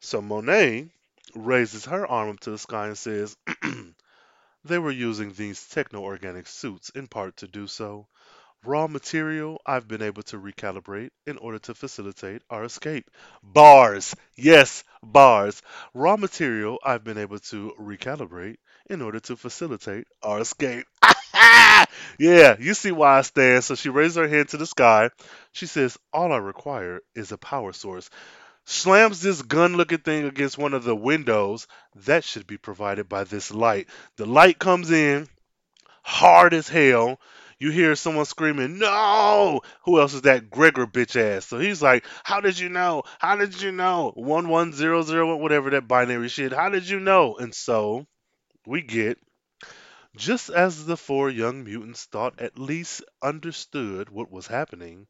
So 0.00 0.22
Monet 0.22 0.88
raises 1.34 1.84
her 1.84 2.06
arm 2.06 2.30
up 2.30 2.40
to 2.40 2.50
the 2.50 2.58
sky 2.58 2.86
and 2.86 2.96
says, 2.96 3.36
They 4.64 4.78
were 4.78 4.90
using 4.90 5.32
these 5.32 5.66
techno 5.68 6.02
organic 6.02 6.46
suits 6.46 6.90
in 6.90 7.06
part 7.06 7.36
to 7.38 7.46
do 7.46 7.66
so. 7.66 8.08
Raw 8.64 8.88
material 8.88 9.62
I've 9.64 9.86
been 9.86 10.02
able 10.02 10.24
to 10.24 10.36
recalibrate 10.36 11.10
in 11.26 11.38
order 11.38 11.58
to 11.60 11.74
facilitate 11.74 12.42
our 12.50 12.64
escape. 12.64 13.08
Bars! 13.42 14.16
Yes, 14.36 14.82
bars. 15.02 15.62
Raw 15.94 16.16
material 16.16 16.78
I've 16.84 17.04
been 17.04 17.18
able 17.18 17.38
to 17.38 17.72
recalibrate 17.78 18.56
in 18.88 19.02
order 19.02 19.20
to 19.20 19.36
facilitate 19.36 20.06
our 20.22 20.40
escape. 20.40 20.86
yeah, 22.18 22.56
you 22.58 22.74
see 22.74 22.92
why 22.92 23.18
I 23.18 23.22
stand. 23.22 23.64
So 23.64 23.74
she 23.74 23.88
raises 23.88 24.16
her 24.16 24.28
hand 24.28 24.50
to 24.50 24.56
the 24.56 24.66
sky. 24.66 25.10
She 25.52 25.66
says, 25.66 25.98
All 26.12 26.32
I 26.32 26.38
require 26.38 27.00
is 27.14 27.32
a 27.32 27.38
power 27.38 27.72
source. 27.72 28.10
Slams 28.64 29.22
this 29.22 29.40
gun 29.40 29.76
looking 29.76 29.98
thing 29.98 30.26
against 30.26 30.58
one 30.58 30.74
of 30.74 30.84
the 30.84 30.96
windows. 30.96 31.66
That 32.06 32.22
should 32.24 32.46
be 32.46 32.58
provided 32.58 33.08
by 33.08 33.24
this 33.24 33.50
light. 33.50 33.88
The 34.16 34.26
light 34.26 34.58
comes 34.58 34.90
in 34.90 35.28
hard 36.02 36.54
as 36.54 36.68
hell. 36.68 37.18
You 37.58 37.70
hear 37.70 37.96
someone 37.96 38.24
screaming, 38.24 38.78
"No!" 38.78 39.62
Who 39.84 39.98
else 39.98 40.14
is 40.14 40.22
that? 40.22 40.48
Gregor 40.48 40.86
bitch 40.86 41.16
ass. 41.16 41.46
So 41.46 41.58
he's 41.58 41.82
like, 41.82 42.04
"How 42.22 42.40
did 42.40 42.58
you 42.58 42.68
know? 42.68 43.02
How 43.18 43.36
did 43.36 43.60
you 43.60 43.72
know? 43.72 44.12
One 44.14 44.48
one 44.48 44.72
zero 44.72 45.02
zero 45.02 45.36
whatever 45.36 45.70
that 45.70 45.88
binary 45.88 46.28
shit. 46.28 46.52
How 46.52 46.68
did 46.68 46.88
you 46.88 47.00
know?" 47.00 47.36
And 47.36 47.54
so 47.54 48.06
we 48.68 48.82
get 48.82 49.18
just 50.16 50.50
as 50.50 50.84
the 50.84 50.98
four 50.98 51.30
young 51.30 51.64
mutants 51.64 52.04
thought 52.04 52.38
at 52.40 52.58
least 52.58 53.02
understood 53.22 54.10
what 54.10 54.30
was 54.30 54.46
happening, 54.46 55.06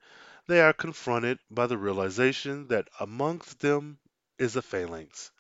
they 0.47 0.61
are 0.61 0.73
confronted 0.73 1.39
by 1.51 1.67
the 1.67 1.77
realization 1.79 2.69
that 2.69 2.89
amongst 3.01 3.59
them 3.61 3.99
is 4.39 4.55
a 4.57 4.63
phalanx. 4.63 5.33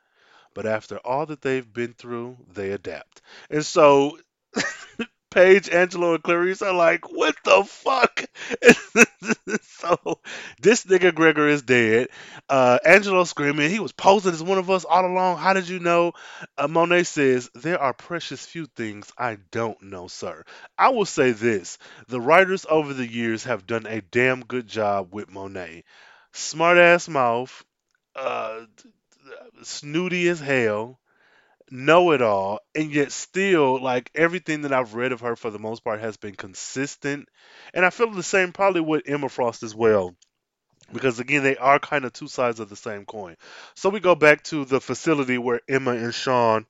But 0.55 0.67
after 0.67 0.99
all 0.99 1.27
that 1.27 1.43
they've 1.43 1.73
been 1.73 1.95
through, 1.95 2.39
they 2.49 2.73
adapt. 2.73 3.23
And 3.51 3.65
so 3.67 4.19
Paige, 5.31 5.69
Angelo, 5.69 6.15
and 6.15 6.23
Clarice 6.23 6.63
are 6.63 6.73
like, 6.73 7.11
what 7.11 7.37
the 7.45 7.65
fuck? 7.65 8.25
so 9.63 10.21
this 10.61 10.85
nigga 10.85 11.15
Gregor 11.15 11.49
is 11.49 11.63
dead. 11.63 12.09
Uh, 12.49 12.79
Angelo 12.85 13.25
screaming, 13.25 13.71
he 13.71 13.81
was 13.81 13.93
posing 13.93 14.33
as 14.33 14.43
one 14.43 14.59
of 14.59 14.71
us 14.71 14.85
all 14.85 15.05
along. 15.07 15.39
How 15.39 15.53
did 15.53 15.69
you 15.69 15.79
know? 15.81 16.13
Uh, 16.57 16.69
Monet 16.69 17.05
says, 17.05 17.51
there 17.55 17.81
are 17.81 17.93
precious 17.93 18.45
few 18.47 18.67
things 18.67 19.13
I 19.19 19.39
don't 19.51 19.81
know, 19.83 20.09
sir. 20.09 20.45
I 20.79 20.91
will 20.91 21.07
say 21.07 21.33
this 21.33 21.79
the 22.09 22.21
writers 22.21 22.67
over 22.69 22.95
the 22.95 23.07
years 23.07 23.45
have 23.45 23.67
done 23.67 23.87
a 23.87 24.01
damn 24.01 24.41
good 24.45 24.67
job 24.67 25.13
with 25.13 25.31
Monet. 25.31 25.85
Smart 26.33 26.79
ass 26.79 27.09
mouth, 27.09 27.65
uh, 28.17 28.61
snooty 29.63 30.29
as 30.29 30.41
hell 30.41 30.99
know 31.71 32.13
it 32.13 32.23
all, 32.23 32.61
and 32.75 32.93
yet 32.93 33.13
still, 33.13 33.83
like 33.83 34.11
everything 34.15 34.63
that 34.63 34.73
I've 34.73 34.95
read 34.95 35.13
of 35.13 35.21
her 35.21 35.37
for 35.37 35.51
the 35.51 35.59
most 35.59 35.85
part 35.85 36.01
has 36.01 36.17
been 36.17 36.35
consistent. 36.35 37.29
And 37.75 37.85
I 37.85 37.91
feel 37.91 38.11
the 38.11 38.23
same 38.23 38.53
probably 38.53 38.81
with 38.81 39.03
Emma 39.07 39.29
Frost 39.29 39.63
as 39.63 39.75
well. 39.75 40.15
Because 40.93 41.21
again, 41.21 41.43
they 41.43 41.57
are 41.57 41.79
kind 41.79 42.05
of 42.05 42.13
two 42.13 42.29
sides 42.29 42.61
of 42.61 42.71
the 42.71 42.77
same 42.77 43.05
coin. 43.05 43.37
So 43.75 43.91
we 43.91 44.01
go 44.01 44.15
back 44.15 44.43
to 44.45 44.65
the 44.65 44.81
facility 44.81 45.37
where 45.37 45.61
Emma 45.69 45.91
and 45.91 46.15
Sean 46.15 46.65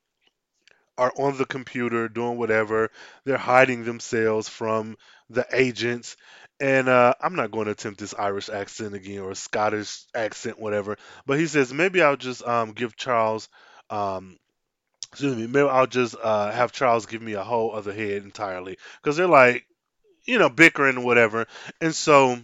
are 0.97 1.13
on 1.17 1.39
the 1.39 1.47
computer 1.47 2.09
doing 2.09 2.37
whatever. 2.37 2.91
They're 3.25 3.37
hiding 3.39 3.85
themselves 3.85 4.49
from 4.49 4.97
the 5.31 5.47
agents. 5.53 6.17
And 6.61 6.89
uh, 6.89 7.15
I'm 7.21 7.37
not 7.37 7.53
going 7.53 7.67
to 7.67 7.73
attempt 7.73 8.01
this 8.01 8.15
Irish 8.19 8.49
accent 8.49 8.95
again 8.95 9.21
or 9.21 9.35
Scottish 9.35 10.03
accent, 10.13 10.59
whatever. 10.59 10.99
But 11.25 11.39
he 11.39 11.47
says 11.47 11.73
maybe 11.73 12.03
I'll 12.03 12.17
just 12.17 12.45
um, 12.45 12.73
give 12.73 12.97
Charles 12.97 13.49
um, 13.91 14.37
excuse 15.11 15.37
me, 15.37 15.47
maybe 15.47 15.69
I'll 15.69 15.87
just 15.87 16.17
uh, 16.23 16.51
have 16.51 16.73
Charles 16.73 17.07
give 17.07 17.23
me 17.23 17.35
a 17.35 17.43
whole 17.43 17.75
other 17.75 17.93
head 17.93 18.23
entirely 18.23 18.79
because 19.03 19.17
they're 19.17 19.27
like, 19.27 19.67
you 20.25 20.39
know, 20.39 20.49
bickering 20.49 21.03
whatever. 21.05 21.47
And 21.81 21.95
so 21.95 22.39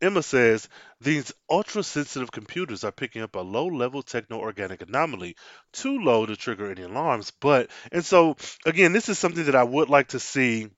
Emma 0.00 0.22
says 0.22 0.68
these 1.00 1.32
ultra 1.50 1.82
sensitive 1.82 2.30
computers 2.30 2.84
are 2.84 2.92
picking 2.92 3.22
up 3.22 3.34
a 3.34 3.40
low 3.40 3.66
level 3.66 4.02
techno 4.02 4.38
organic 4.38 4.82
anomaly, 4.82 5.36
too 5.72 5.98
low 5.98 6.24
to 6.24 6.36
trigger 6.36 6.70
any 6.70 6.82
alarms. 6.82 7.32
But, 7.40 7.70
and 7.90 8.04
so 8.04 8.36
again, 8.64 8.92
this 8.92 9.08
is 9.08 9.18
something 9.18 9.44
that 9.44 9.56
I 9.56 9.64
would 9.64 9.88
like 9.88 10.08
to 10.08 10.20
see 10.20 10.68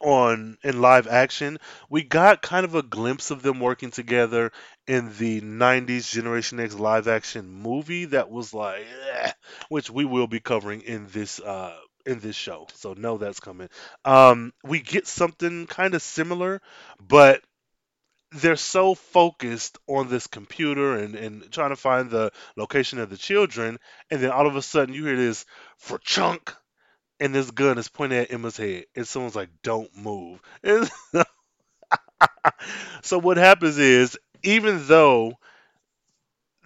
on 0.00 0.58
in 0.62 0.80
live 0.80 1.06
action. 1.06 1.58
We 1.88 2.02
got 2.02 2.42
kind 2.42 2.64
of 2.64 2.74
a 2.74 2.82
glimpse 2.82 3.30
of 3.30 3.42
them 3.42 3.60
working 3.60 3.90
together 3.90 4.52
in 4.86 5.12
the 5.18 5.40
90s 5.40 6.10
Generation 6.10 6.60
X 6.60 6.74
live 6.74 7.08
action 7.08 7.48
movie 7.50 8.06
that 8.06 8.30
was 8.30 8.52
like 8.54 8.86
eh, 9.14 9.32
which 9.68 9.90
we 9.90 10.04
will 10.04 10.26
be 10.26 10.40
covering 10.40 10.82
in 10.82 11.06
this 11.08 11.40
uh 11.40 11.76
in 12.06 12.20
this 12.20 12.36
show. 12.36 12.66
So 12.74 12.94
know 12.94 13.18
that's 13.18 13.40
coming. 13.40 13.68
Um 14.04 14.52
we 14.64 14.80
get 14.80 15.06
something 15.06 15.66
kind 15.66 15.94
of 15.94 16.02
similar, 16.02 16.60
but 17.00 17.42
they're 18.32 18.56
so 18.56 18.94
focused 18.94 19.78
on 19.88 20.08
this 20.08 20.26
computer 20.26 20.96
and, 20.96 21.16
and 21.16 21.50
trying 21.50 21.70
to 21.70 21.76
find 21.76 22.10
the 22.10 22.30
location 22.56 22.98
of 23.00 23.10
the 23.10 23.16
children, 23.16 23.78
and 24.10 24.22
then 24.22 24.30
all 24.30 24.46
of 24.46 24.54
a 24.56 24.62
sudden 24.62 24.94
you 24.94 25.04
hear 25.04 25.16
this 25.16 25.44
for 25.78 25.98
chunk 25.98 26.54
and 27.20 27.34
this 27.34 27.50
gun 27.52 27.78
is 27.78 27.88
pointed 27.88 28.20
at 28.22 28.32
Emma's 28.32 28.56
head, 28.56 28.86
and 28.96 29.06
someone's 29.06 29.36
like, 29.36 29.50
"Don't 29.62 29.94
move." 29.96 30.40
So 33.02 33.18
what 33.18 33.36
happens 33.36 33.78
is, 33.78 34.18
even 34.42 34.86
though 34.86 35.34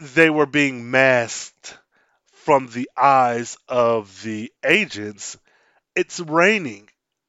they 0.01 0.31
were 0.31 0.47
being 0.47 0.91
masked 0.91 1.79
from 2.33 2.69
the 2.69 2.91
eyes 2.97 3.57
of 3.69 4.23
the 4.23 4.53
agents, 4.65 5.39
it's 5.97 6.21
raining. 6.21 6.89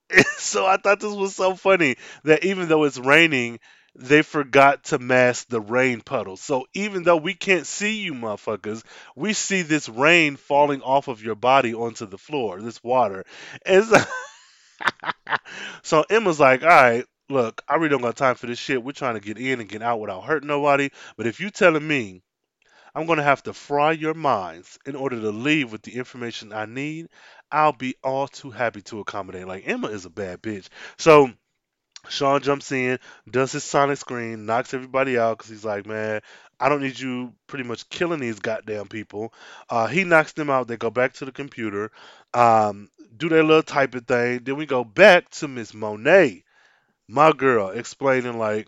so 0.38 0.66
I 0.66 0.78
thought 0.78 1.00
this 1.02 1.14
was 1.14 1.36
so 1.36 1.56
funny 1.56 1.98
that 2.26 2.46
even 2.46 2.68
though 2.70 2.86
it's 2.86 2.98
raining, 3.00 3.60
they 3.96 4.22
forgot 4.22 4.84
to 4.86 5.00
mask 5.00 5.48
the 5.48 5.62
rain 5.62 6.02
puddles. 6.02 6.42
So 6.42 6.66
even 6.74 7.04
though 7.04 7.18
we 7.18 7.34
can't 7.34 7.66
see 7.68 8.02
you 8.02 8.14
motherfuckers, 8.14 8.84
we 9.16 9.34
see 9.34 9.62
this 9.62 9.90
rain 9.90 10.36
falling 10.36 10.82
off 10.82 11.08
of 11.08 11.24
your 11.24 11.36
body 11.36 11.74
onto 11.74 12.06
the 12.06 12.18
floor, 12.18 12.62
this 12.62 12.84
water. 12.84 13.26
So 15.84 16.04
Emma's 16.10 16.40
like, 16.40 16.64
all 16.64 16.70
right, 16.70 17.06
look, 17.30 17.62
I 17.68 17.76
really 17.76 17.90
don't 17.90 18.02
got 18.02 18.16
time 18.16 18.36
for 18.36 18.48
this 18.48 18.60
shit. 18.60 18.84
We're 18.84 18.92
trying 18.92 19.16
to 19.16 19.20
get 19.22 19.38
in 19.38 19.60
and 19.60 19.70
get 19.70 19.82
out 19.82 20.00
without 20.00 20.24
hurting 20.24 20.48
nobody. 20.48 20.90
But 21.18 21.28
if 21.28 21.40
you 21.40 21.50
telling 21.50 21.88
me 21.88 22.22
I'm 22.96 23.06
going 23.06 23.18
to 23.18 23.24
have 23.24 23.44
to 23.44 23.54
fry 23.54 23.92
your 23.92 24.14
minds 24.14 24.80
in 24.86 24.96
order 24.96 25.20
to 25.20 25.32
leave 25.32 25.72
with 25.72 25.84
the 25.84 25.96
information 25.96 26.54
I 26.54 26.66
need, 26.66 27.08
I'll 27.52 27.74
be 27.74 27.96
all 28.04 28.28
too 28.28 28.52
happy 28.52 28.82
to 28.84 29.00
accommodate. 29.02 29.48
Like 29.48 29.68
Emma 29.68 29.88
is 29.90 30.06
a 30.06 30.10
bad 30.10 30.42
bitch. 30.42 30.68
So 30.98 31.32
Sean 32.10 32.42
jumps 32.42 32.72
in, 32.72 33.00
does 33.30 33.52
his 33.52 33.64
sonic 33.64 33.98
screen, 33.98 34.46
knocks 34.46 34.74
everybody 34.74 35.18
out 35.18 35.38
because 35.38 35.50
he's 35.50 35.66
like, 35.66 35.86
man, 35.86 36.22
I 36.60 36.70
don't 36.70 36.82
need 36.82 37.00
you 37.00 37.34
pretty 37.48 37.66
much 37.66 37.90
killing 37.90 38.20
these 38.20 38.40
goddamn 38.40 38.88
people. 38.88 39.34
Uh, 39.70 39.88
he 39.88 40.04
knocks 40.04 40.34
them 40.34 40.50
out. 40.50 40.68
They 40.68 40.78
go 40.78 40.90
back 40.90 41.14
to 41.14 41.26
the 41.26 41.32
computer, 41.32 41.92
um, 42.34 42.90
do 43.16 43.30
their 43.30 43.44
little 43.44 43.64
typing 43.64 44.02
thing. 44.02 44.42
Then 44.44 44.56
we 44.56 44.66
go 44.66 44.84
back 44.84 45.30
to 45.32 45.48
Miss 45.48 45.74
Monet, 45.74 46.44
my 47.08 47.32
girl, 47.32 47.70
explaining 47.70 48.38
like, 48.38 48.68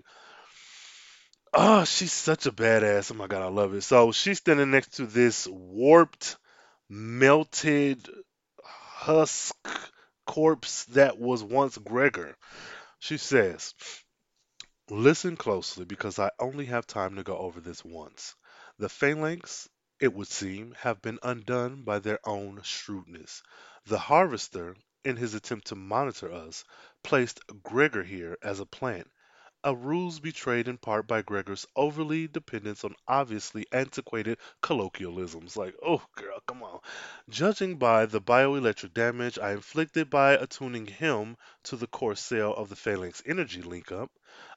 oh, 1.54 1.86
she's 1.86 2.14
such 2.14 2.46
a 2.46 2.52
badass. 2.52 3.12
Oh 3.12 3.16
my 3.16 3.28
god, 3.28 3.42
I 3.42 3.50
love 3.50 3.74
it. 3.74 3.82
So 3.82 4.12
she's 4.12 4.38
standing 4.38 4.72
next 4.72 4.96
to 4.96 5.06
this 5.06 5.48
warped, 5.48 6.38
melted 6.90 8.08
husk 8.64 9.56
corpse 10.26 10.84
that 10.86 11.18
was 11.18 11.44
once 11.44 11.78
Gregor. 11.78 12.36
She 13.00 13.18
says, 13.20 13.76
Listen 14.89 15.38
closely 15.38 15.86
because 15.86 16.18
I 16.18 16.32
only 16.39 16.66
have 16.66 16.88
time 16.88 17.16
to 17.18 17.24
go 17.24 17.38
over 17.38 17.62
this 17.62 17.86
once. 17.86 18.36
The 18.80 18.89
phalanx, 18.89 19.70
it 20.00 20.14
would 20.14 20.28
seem, 20.28 20.74
have 20.80 21.00
been 21.02 21.20
undone 21.22 21.84
by 21.84 22.00
their 22.00 22.20
own 22.28 22.62
shrewdness. 22.64 23.43
The 23.86 24.00
harvester, 24.00 24.76
in 25.04 25.16
his 25.16 25.36
attempt 25.36 25.68
to 25.68 25.76
monitor 25.76 26.32
us, 26.32 26.64
placed 27.04 27.39
Gregor 27.62 28.04
here 28.04 28.36
as 28.41 28.60
a 28.60 28.66
plant, 28.66 29.12
a 29.64 29.76
ruse 29.76 30.20
betrayed 30.20 30.68
in 30.68 30.78
part 30.78 31.08
by 31.08 31.22
Gregor's 31.22 31.68
overly 31.76 32.28
dependence 32.28 32.84
on 32.84 32.95
obviously 33.08 33.66
antiquated 33.72 34.38
colloquialisms. 34.62 35.58
Like, 35.58 35.76
oh, 35.84 36.01
girl, 36.16 36.39
come 36.47 36.64
on. 36.64 36.80
Judging 37.30 37.78
by 37.78 38.05
the 38.05 38.22
bioelectric 38.22 38.93
damage 38.93 39.39
I 39.39 39.51
inflicted 39.51 40.10
by 40.10 40.34
attuning 40.34 40.86
him 40.86 41.38
to 41.64 41.76
the 41.76 41.88
core 41.88 42.16
cell 42.16 42.53
of 42.53 42.70
the 42.70 42.76
Phalanx 42.76 43.24
energy 43.26 43.62
link 43.62 43.91
up, 43.91 44.12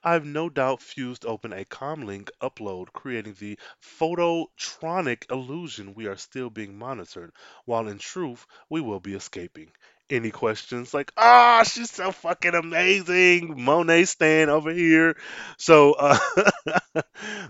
I've 0.04 0.24
no 0.26 0.48
doubt 0.48 0.82
fused 0.82 1.24
open 1.24 1.52
a 1.52 1.64
comlink 1.64 2.28
upload, 2.42 2.92
creating 2.92 3.34
the 3.38 3.58
phototronic 3.82 5.30
illusion 5.30 5.94
we 5.94 6.06
are 6.06 6.16
still 6.16 6.50
being 6.50 6.78
monitored, 6.78 7.32
while 7.64 7.88
in 7.88 7.98
truth 7.98 8.46
we 8.68 8.80
will 8.80 9.00
be 9.00 9.14
escaping 9.14 9.72
any 10.12 10.30
questions. 10.30 10.92
Like 10.94 11.12
ah 11.16 11.62
she's 11.66 11.90
so 11.90 12.12
fucking 12.12 12.54
amazing. 12.54 13.62
Monet 13.62 14.04
stand 14.06 14.50
over 14.50 14.72
here. 14.72 15.16
So 15.58 15.92
uh 15.92 16.18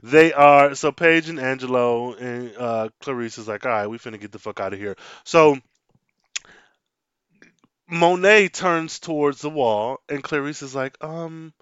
they 0.02 0.32
are 0.32 0.74
so 0.74 0.92
paige 0.92 1.28
and 1.28 1.40
angelo 1.40 2.14
and 2.14 2.56
uh 2.56 2.88
clarice 3.00 3.38
is 3.38 3.48
like 3.48 3.64
all 3.66 3.72
right 3.72 3.86
we 3.86 3.98
finna 3.98 4.20
get 4.20 4.32
the 4.32 4.38
fuck 4.38 4.60
out 4.60 4.72
of 4.72 4.78
here. 4.78 4.96
So 5.24 5.58
monet 7.88 8.48
turns 8.48 8.98
towards 9.00 9.40
the 9.42 9.50
wall 9.50 9.98
and 10.08 10.22
clarice 10.22 10.62
is 10.62 10.74
like 10.74 10.96
um 11.02 11.52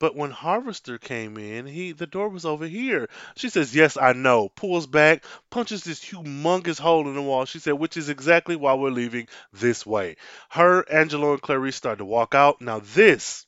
but 0.00 0.16
when 0.16 0.32
Harvester 0.32 0.98
came 0.98 1.36
in, 1.36 1.66
he 1.66 1.92
the 1.92 2.08
door 2.08 2.28
was 2.28 2.44
over 2.44 2.66
here. 2.66 3.08
She 3.36 3.50
says, 3.50 3.76
"Yes, 3.76 3.96
I 3.96 4.14
know." 4.14 4.48
Pulls 4.48 4.88
back, 4.88 5.24
punches 5.50 5.84
this 5.84 6.04
humongous 6.04 6.80
hole 6.80 7.06
in 7.06 7.14
the 7.14 7.22
wall. 7.22 7.44
She 7.44 7.60
said, 7.60 7.74
"Which 7.74 7.96
is 7.96 8.08
exactly 8.08 8.56
why 8.56 8.74
we're 8.74 8.90
leaving 8.90 9.28
this 9.52 9.86
way." 9.86 10.16
Her, 10.48 10.90
Angelo, 10.90 11.34
and 11.34 11.42
Clarice 11.42 11.76
start 11.76 11.98
to 11.98 12.04
walk 12.04 12.34
out. 12.34 12.60
Now 12.60 12.80
this 12.80 13.46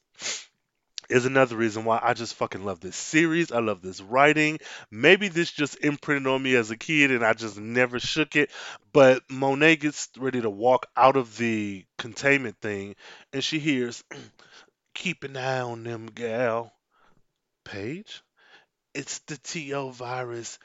is 1.08 1.26
another 1.26 1.56
reason 1.56 1.84
why 1.84 2.00
I 2.02 2.14
just 2.14 2.34
fucking 2.34 2.64
love 2.64 2.80
this 2.80 2.96
series. 2.96 3.52
I 3.52 3.60
love 3.60 3.82
this 3.82 4.00
writing. 4.00 4.58
Maybe 4.90 5.28
this 5.28 5.50
just 5.50 5.76
imprinted 5.84 6.26
on 6.26 6.42
me 6.42 6.54
as 6.54 6.70
a 6.70 6.76
kid 6.76 7.10
and 7.10 7.24
I 7.24 7.34
just 7.34 7.58
never 7.58 7.98
shook 7.98 8.36
it. 8.36 8.50
But 8.92 9.22
Monet 9.30 9.76
gets 9.76 10.08
ready 10.18 10.40
to 10.40 10.50
walk 10.50 10.86
out 10.96 11.16
of 11.16 11.36
the 11.36 11.84
containment 11.98 12.56
thing 12.60 12.94
and 13.32 13.42
she 13.44 13.58
hears 13.58 14.02
Keep 14.94 15.24
an 15.24 15.36
eye 15.36 15.60
on 15.60 15.84
them, 15.84 16.06
gal. 16.06 16.72
Paige? 17.64 18.22
It's 18.94 19.18
the 19.20 19.36
TO 19.38 19.92
virus, 19.92 20.58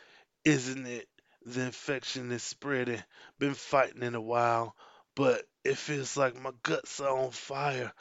isn't 0.44 0.86
it? 0.86 1.08
The 1.46 1.62
infection 1.62 2.32
is 2.32 2.44
spreading. 2.44 3.04
Been 3.40 3.54
fighting 3.54 4.04
in 4.04 4.16
a 4.16 4.22
while, 4.22 4.76
but 5.16 5.48
it 5.64 5.78
feels 5.78 6.18
like 6.18 6.36
my 6.36 6.52
guts 6.64 7.00
are 7.00 7.18
on 7.18 7.32
fire. 7.32 7.94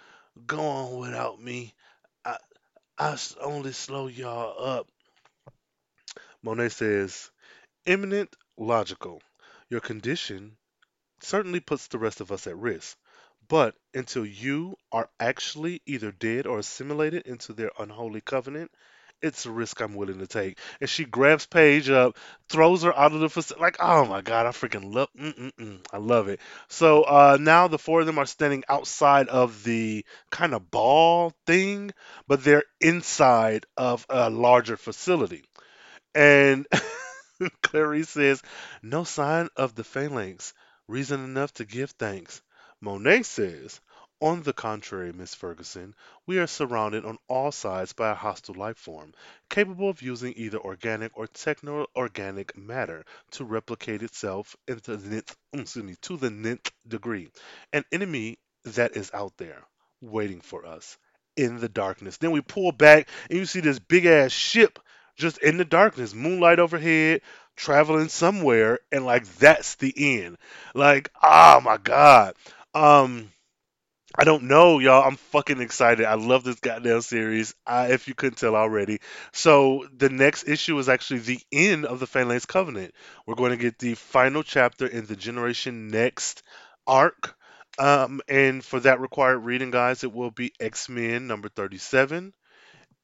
Go 0.47 0.61
on 0.61 0.99
without 0.99 1.41
me. 1.41 1.75
I 2.25 2.39
I 2.99 3.19
only 3.41 3.73
slow 3.73 4.07
y'all 4.09 4.79
up. 4.79 4.89
Monet 6.43 6.71
says, 6.71 7.31
imminent 7.85 8.35
logical. 8.57 9.23
Your 9.69 9.81
condition 9.81 10.57
certainly 11.21 11.61
puts 11.61 11.89
the 11.89 11.99
rest 11.99 12.21
of 12.21 12.33
us 12.33 12.47
at 12.47 12.57
risk, 12.57 12.97
But 13.49 13.75
until 13.95 14.27
you 14.27 14.77
are 14.93 15.09
actually 15.21 15.83
either 15.87 16.13
dead 16.13 16.47
or 16.47 16.59
assimilated 16.59 17.27
into 17.27 17.53
their 17.53 17.71
unholy 17.79 18.21
covenant, 18.21 18.71
it's 19.23 19.47
a 19.47 19.51
risk 19.51 19.81
I'm 19.81 19.95
willing 19.95 20.19
to 20.19 20.27
take. 20.27 20.59
And 20.81 20.89
she 20.91 21.05
grabs 21.05 21.47
Paige 21.47 21.89
up, 21.91 22.17
throws 22.49 22.83
her 22.83 22.97
out 22.97 23.13
of 23.13 23.21
the 23.21 23.29
facility. 23.31 23.63
Like, 23.63 23.77
oh 23.81 24.05
my 24.05 24.21
god, 24.21 24.47
I 24.47 24.51
freaking 24.51 24.93
love, 24.95 25.09
mm-mm-mm, 25.19 25.81
I 25.93 25.97
love 25.99 26.29
it. 26.29 26.41
So 26.69 27.03
uh, 27.03 27.39
now 27.41 27.69
the 27.69 27.79
four 27.79 28.01
of 28.01 28.07
them 28.07 28.19
are 28.19 28.27
standing 28.27 28.65
outside 28.69 29.29
of 29.29 29.65
the 29.65 30.05
kind 30.31 30.55
of 30.55 30.71
ball 30.71 31.33
thing, 31.47 31.93
but 32.29 32.45
they're 32.45 32.65
inside 32.81 33.67
of 33.77 34.07
a 34.11 34.29
larger 34.31 34.77
facility. 34.77 35.45
And 36.15 36.67
Clarice 37.63 38.11
says, 38.11 38.43
No 38.83 39.05
sign 39.05 39.49
of 39.57 39.75
the 39.75 39.85
phalanx. 39.85 40.53
Reason 40.89 41.23
enough 41.23 41.53
to 41.55 41.65
give 41.65 41.91
thanks. 41.93 42.43
Monet 42.81 43.23
says, 43.23 43.81
On 44.21 44.43
the 44.43 44.53
contrary, 44.53 45.13
Miss 45.13 45.35
Ferguson, 45.35 45.95
we 46.27 46.39
are 46.39 46.47
surrounded 46.47 47.05
on 47.05 47.19
all 47.29 47.51
sides 47.53 47.93
by 47.93 48.11
a 48.11 48.15
hostile 48.15 48.55
life 48.55 48.77
form, 48.79 49.13
capable 49.49 49.89
of 49.89 50.03
using 50.03 50.35
either 50.37 50.59
organic 50.59 51.17
or 51.17 51.27
techno-organic 51.27 52.57
matter 52.57 53.05
to 53.33 53.45
replicate 53.45 54.03
itself 54.03 54.57
into 54.69 54.97
the 54.97 55.23
mm, 55.55 55.61
excuse 55.61 55.85
me, 55.85 55.97
to 56.03 56.17
the 56.17 56.27
nth 56.29 56.71
degree. 56.87 57.31
An 57.73 57.85
enemy 57.93 58.39
that 58.65 58.97
is 58.97 59.11
out 59.15 59.37
there, 59.39 59.63
waiting 60.01 60.41
for 60.41 60.67
us 60.67 60.99
in 61.37 61.59
the 61.59 61.69
darkness. 61.69 62.17
Then 62.19 62.31
we 62.31 62.41
pull 62.41 62.73
back 62.73 63.09
and 63.31 63.39
you 63.39 63.47
see 63.47 63.61
this 63.61 63.79
big 63.79 64.07
ass 64.07 64.33
ship 64.33 64.79
just 65.17 65.39
in 65.39 65.57
the 65.57 65.65
darkness, 65.65 66.15
moonlight 66.15 66.59
overhead, 66.59 67.23
traveling 67.57 68.09
somewhere, 68.09 68.79
and 68.93 69.05
like 69.05 69.27
that's 69.37 69.77
the 69.77 70.21
end. 70.21 70.37
Like, 70.75 71.11
oh 71.23 71.61
my 71.63 71.79
god. 71.79 72.35
Um, 72.77 73.31
I 74.19 74.25
don't 74.25 74.45
know, 74.45 74.79
y'all. 74.81 75.05
I'm 75.05 75.17
fucking 75.17 75.61
excited. 75.61 76.07
I 76.07 76.15
love 76.15 76.45
this 76.45 76.61
goddamn 76.61 77.03
series. 77.03 77.55
I, 77.67 77.89
if 77.93 78.09
you 78.09 78.15
couldn't 78.15 78.39
tell 78.39 78.57
already. 78.57 79.01
So 79.33 79.87
the 79.97 80.11
next 80.11 80.49
issue 80.49 80.79
is 80.79 80.89
actually 80.89 81.21
the 81.21 81.41
end 81.53 81.87
of 81.87 82.01
the 82.01 82.07
Phalanx 82.09 82.47
Covenant. 82.47 82.95
We're 83.27 83.37
going 83.37 83.53
to 83.53 83.57
get 83.59 83.79
the 83.79 83.95
final 83.95 84.43
chapter 84.43 84.87
in 84.87 85.07
the 85.07 85.17
Generation 85.17 85.89
Next 85.89 86.43
arc. 86.87 87.37
Um, 87.79 88.23
and 88.29 88.65
for 88.65 88.81
that 88.81 89.01
required 89.01 89.41
reading, 89.41 89.71
guys, 89.73 90.05
it 90.05 90.13
will 90.13 90.31
be 90.33 90.53
X 90.61 90.89
Men 90.89 91.27
number 91.27 91.49
37 91.51 92.35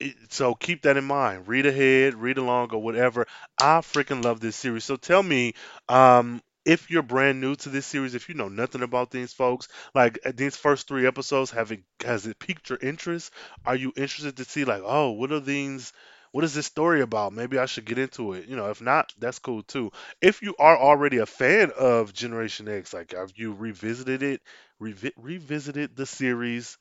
it- 0.00 0.16
so 0.32 0.54
keep 0.54 0.82
that 0.82 0.96
in 0.96 1.04
mind. 1.04 1.48
Read 1.48 1.66
ahead, 1.66 2.14
read 2.14 2.38
along, 2.38 2.70
or 2.72 2.82
whatever. 2.82 3.26
I 3.60 3.78
freaking 3.80 4.24
love 4.24 4.40
this 4.40 4.56
series. 4.56 4.84
So 4.84 4.96
tell 4.96 5.22
me, 5.22 5.54
um, 5.88 6.42
if 6.64 6.90
you're 6.90 7.02
brand 7.02 7.40
new 7.40 7.54
to 7.56 7.68
this 7.68 7.86
series, 7.86 8.14
if 8.14 8.28
you 8.28 8.34
know 8.34 8.48
nothing 8.48 8.82
about 8.82 9.10
these 9.10 9.32
folks, 9.32 9.68
like 9.94 10.18
uh, 10.24 10.32
these 10.34 10.56
first 10.56 10.88
three 10.88 11.06
episodes, 11.06 11.50
have 11.52 11.72
it 11.72 11.82
has 12.04 12.26
it 12.26 12.38
piqued 12.38 12.68
your 12.70 12.78
interest? 12.80 13.32
Are 13.64 13.76
you 13.76 13.92
interested 13.96 14.36
to 14.36 14.44
see 14.44 14.64
like, 14.64 14.82
oh, 14.84 15.10
what 15.12 15.32
are 15.32 15.40
these? 15.40 15.92
What 16.32 16.44
is 16.44 16.54
this 16.54 16.66
story 16.66 17.02
about? 17.02 17.32
Maybe 17.34 17.58
I 17.58 17.66
should 17.66 17.84
get 17.84 17.98
into 17.98 18.32
it. 18.32 18.46
You 18.48 18.56
know, 18.56 18.70
if 18.70 18.80
not, 18.80 19.12
that's 19.18 19.38
cool 19.38 19.62
too. 19.62 19.90
If 20.22 20.40
you 20.42 20.54
are 20.58 20.78
already 20.78 21.18
a 21.18 21.26
fan 21.26 21.70
of 21.78 22.12
Generation 22.14 22.68
X, 22.68 22.94
like 22.94 23.12
have 23.12 23.32
you 23.36 23.52
revisited 23.52 24.22
it, 24.22 24.40
revi- 24.80 25.12
revisited 25.16 25.94
the 25.96 26.06
series 26.06 26.78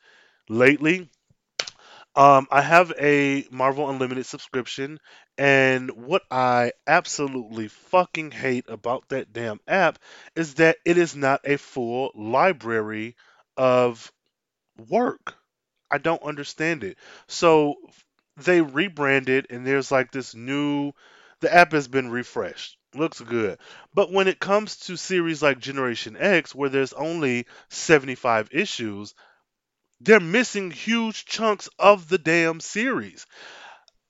lately? 0.49 1.09
Um, 2.15 2.47
I 2.51 2.61
have 2.61 2.91
a 2.99 3.45
Marvel 3.51 3.89
Unlimited 3.89 4.25
subscription, 4.25 4.99
and 5.37 5.89
what 5.91 6.23
I 6.29 6.73
absolutely 6.85 7.69
fucking 7.69 8.31
hate 8.31 8.65
about 8.67 9.07
that 9.09 9.31
damn 9.31 9.59
app 9.67 9.97
is 10.35 10.55
that 10.55 10.77
it 10.85 10.97
is 10.97 11.15
not 11.15 11.41
a 11.45 11.57
full 11.57 12.11
library 12.15 13.15
of 13.55 14.11
work. 14.89 15.35
I 15.91 15.99
don't 15.99 16.23
understand 16.23 16.83
it. 16.83 16.97
So 17.27 17.75
they 18.37 18.61
rebranded, 18.61 19.47
and 19.49 19.65
there's 19.65 19.91
like 19.91 20.11
this 20.11 20.35
new. 20.35 20.93
The 21.41 21.53
app 21.53 21.71
has 21.71 21.87
been 21.87 22.09
refreshed. 22.11 22.77
Looks 22.93 23.21
good. 23.21 23.59
But 23.93 24.11
when 24.11 24.27
it 24.27 24.39
comes 24.39 24.77
to 24.81 24.97
series 24.97 25.41
like 25.41 25.59
Generation 25.59 26.17
X, 26.17 26.53
where 26.53 26.69
there's 26.69 26.93
only 26.93 27.47
75 27.69 28.49
issues, 28.51 29.15
they're 30.03 30.19
missing 30.19 30.71
huge 30.71 31.25
chunks 31.25 31.69
of 31.79 32.09
the 32.09 32.17
damn 32.17 32.59
series. 32.59 33.25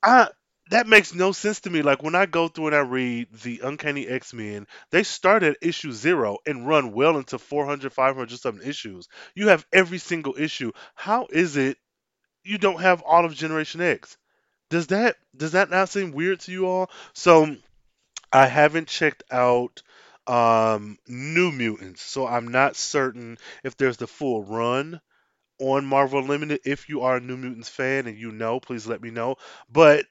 I 0.03 0.29
that 0.69 0.87
makes 0.87 1.13
no 1.13 1.33
sense 1.33 1.59
to 1.61 1.69
me. 1.69 1.81
Like 1.81 2.01
when 2.01 2.15
I 2.15 2.25
go 2.25 2.47
through 2.47 2.67
and 2.67 2.75
I 2.75 2.79
read 2.79 3.27
the 3.43 3.59
Uncanny 3.61 4.07
X-Men, 4.07 4.67
they 4.91 5.03
start 5.03 5.43
at 5.43 5.57
issue 5.61 5.91
zero 5.91 6.37
and 6.45 6.65
run 6.65 6.93
well 6.93 7.17
into 7.17 7.37
400, 7.37 7.91
500 7.91 8.39
something 8.39 8.67
issues. 8.67 9.09
You 9.35 9.49
have 9.49 9.65
every 9.73 9.97
single 9.97 10.35
issue. 10.37 10.71
How 10.95 11.27
is 11.29 11.57
it 11.57 11.77
you 12.43 12.57
don't 12.57 12.81
have 12.81 13.01
all 13.03 13.25
of 13.25 13.35
Generation 13.35 13.81
X? 13.81 14.17
Does 14.69 14.87
that 14.87 15.17
does 15.35 15.53
that 15.53 15.69
not 15.69 15.89
seem 15.89 16.11
weird 16.11 16.39
to 16.41 16.51
you 16.51 16.67
all? 16.67 16.89
So 17.13 17.55
I 18.33 18.47
haven't 18.47 18.87
checked 18.89 19.23
out 19.31 19.83
um 20.27 20.97
New 21.07 21.51
Mutants, 21.51 22.01
so 22.01 22.27
I'm 22.27 22.49
not 22.49 22.75
certain 22.75 23.37
if 23.63 23.77
there's 23.77 23.97
the 23.97 24.07
full 24.07 24.43
run 24.43 25.01
on 25.61 25.85
Marvel 25.85 26.19
Unlimited. 26.19 26.59
If 26.65 26.89
you 26.89 27.01
are 27.01 27.17
a 27.17 27.21
New 27.21 27.37
Mutants 27.37 27.69
fan 27.69 28.07
and 28.07 28.17
you 28.17 28.31
know, 28.31 28.59
please 28.59 28.87
let 28.87 29.01
me 29.01 29.11
know. 29.11 29.37
But 29.71 30.05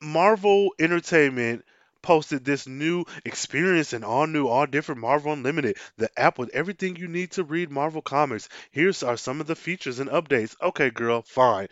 Marvel 0.00 0.70
Entertainment 0.78 1.64
posted 2.02 2.44
this 2.44 2.66
new 2.66 3.04
experience 3.24 3.92
and 3.92 4.04
all 4.04 4.26
new, 4.26 4.48
all 4.48 4.66
different 4.66 5.00
Marvel 5.00 5.32
Unlimited, 5.32 5.76
the 5.96 6.10
app 6.18 6.38
with 6.38 6.50
everything 6.54 6.96
you 6.96 7.08
need 7.08 7.32
to 7.32 7.44
read 7.44 7.70
Marvel 7.70 8.02
comics. 8.02 8.48
Here's 8.70 9.02
are 9.02 9.16
some 9.16 9.40
of 9.40 9.46
the 9.46 9.56
features 9.56 9.98
and 9.98 10.10
updates. 10.10 10.56
Okay, 10.60 10.90
girl, 10.90 11.22
fine. 11.22 11.68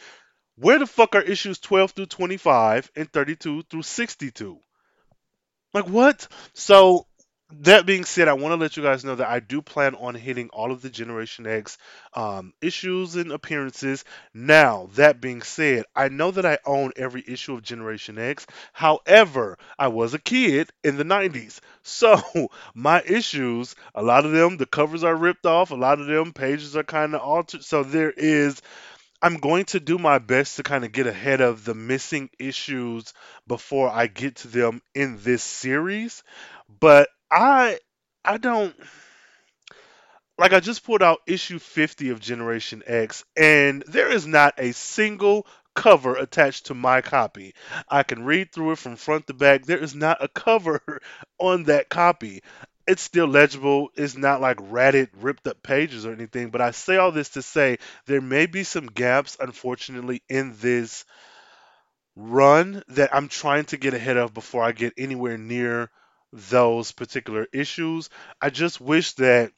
Where 0.56 0.78
the 0.78 0.86
fuck 0.86 1.14
are 1.14 1.22
issues 1.22 1.58
12 1.58 1.92
through 1.92 2.06
25 2.06 2.90
and 2.94 3.10
32 3.12 3.62
through 3.62 3.82
62? 3.82 4.58
Like 5.72 5.88
what? 5.88 6.26
So 6.52 7.06
that 7.52 7.84
being 7.86 8.04
said, 8.04 8.28
I 8.28 8.34
want 8.34 8.52
to 8.52 8.56
let 8.56 8.76
you 8.76 8.82
guys 8.82 9.04
know 9.04 9.16
that 9.16 9.28
I 9.28 9.40
do 9.40 9.60
plan 9.60 9.94
on 9.96 10.14
hitting 10.14 10.48
all 10.50 10.70
of 10.72 10.82
the 10.82 10.90
Generation 10.90 11.46
X 11.46 11.78
um, 12.14 12.52
issues 12.60 13.16
and 13.16 13.32
appearances. 13.32 14.04
Now, 14.32 14.88
that 14.94 15.20
being 15.20 15.42
said, 15.42 15.84
I 15.94 16.08
know 16.08 16.30
that 16.30 16.46
I 16.46 16.58
own 16.64 16.92
every 16.96 17.24
issue 17.26 17.54
of 17.54 17.62
Generation 17.62 18.18
X. 18.18 18.46
However, 18.72 19.58
I 19.78 19.88
was 19.88 20.14
a 20.14 20.18
kid 20.18 20.70
in 20.84 20.96
the 20.96 21.04
90s. 21.04 21.60
So, 21.82 22.20
my 22.74 23.02
issues, 23.02 23.74
a 23.94 24.02
lot 24.02 24.26
of 24.26 24.32
them, 24.32 24.58
the 24.58 24.66
covers 24.66 25.02
are 25.02 25.16
ripped 25.16 25.46
off, 25.46 25.70
a 25.70 25.74
lot 25.74 25.98
of 25.98 26.06
them, 26.06 26.32
pages 26.34 26.76
are 26.76 26.82
kind 26.84 27.14
of 27.14 27.22
altered. 27.22 27.64
So, 27.64 27.82
there 27.82 28.10
is 28.10 28.60
I'm 29.22 29.36
going 29.36 29.66
to 29.66 29.80
do 29.80 29.98
my 29.98 30.18
best 30.18 30.56
to 30.56 30.62
kind 30.62 30.84
of 30.84 30.92
get 30.92 31.06
ahead 31.06 31.40
of 31.40 31.64
the 31.64 31.74
missing 31.74 32.30
issues 32.38 33.12
before 33.46 33.88
I 33.90 34.06
get 34.06 34.36
to 34.36 34.48
them 34.48 34.80
in 34.94 35.18
this 35.22 35.42
series. 35.42 36.22
But 36.80 37.08
I 37.30 37.78
I 38.24 38.36
don't 38.38 38.74
like 40.38 40.52
I 40.52 40.60
just 40.60 40.84
pulled 40.84 41.02
out 41.02 41.20
issue 41.26 41.58
50 41.58 42.10
of 42.10 42.20
Generation 42.20 42.82
X 42.86 43.24
and 43.36 43.82
there 43.86 44.10
is 44.10 44.26
not 44.26 44.54
a 44.58 44.72
single 44.72 45.46
cover 45.74 46.16
attached 46.16 46.66
to 46.66 46.74
my 46.74 47.00
copy. 47.00 47.54
I 47.88 48.02
can 48.02 48.24
read 48.24 48.52
through 48.52 48.72
it 48.72 48.78
from 48.78 48.96
front 48.96 49.26
to 49.28 49.34
back. 49.34 49.64
There 49.64 49.78
is 49.78 49.94
not 49.94 50.22
a 50.22 50.28
cover 50.28 50.80
on 51.38 51.64
that 51.64 51.88
copy. 51.88 52.42
It's 52.86 53.02
still 53.02 53.28
legible. 53.28 53.90
It's 53.94 54.16
not 54.16 54.40
like 54.40 54.56
ratted, 54.60 55.10
ripped 55.20 55.46
up 55.46 55.62
pages 55.62 56.06
or 56.06 56.12
anything. 56.12 56.50
But 56.50 56.60
I 56.60 56.72
say 56.72 56.96
all 56.96 57.12
this 57.12 57.30
to 57.30 57.42
say 57.42 57.78
there 58.06 58.20
may 58.20 58.46
be 58.46 58.64
some 58.64 58.86
gaps, 58.86 59.36
unfortunately, 59.38 60.22
in 60.28 60.56
this 60.58 61.04
run 62.16 62.82
that 62.88 63.14
I'm 63.14 63.28
trying 63.28 63.64
to 63.66 63.76
get 63.76 63.94
ahead 63.94 64.16
of 64.16 64.34
before 64.34 64.62
I 64.62 64.72
get 64.72 64.94
anywhere 64.98 65.38
near 65.38 65.90
those 66.32 66.92
particular 66.92 67.46
issues. 67.52 68.08
I 68.40 68.50
just 68.50 68.80
wish 68.80 69.12
that 69.14 69.52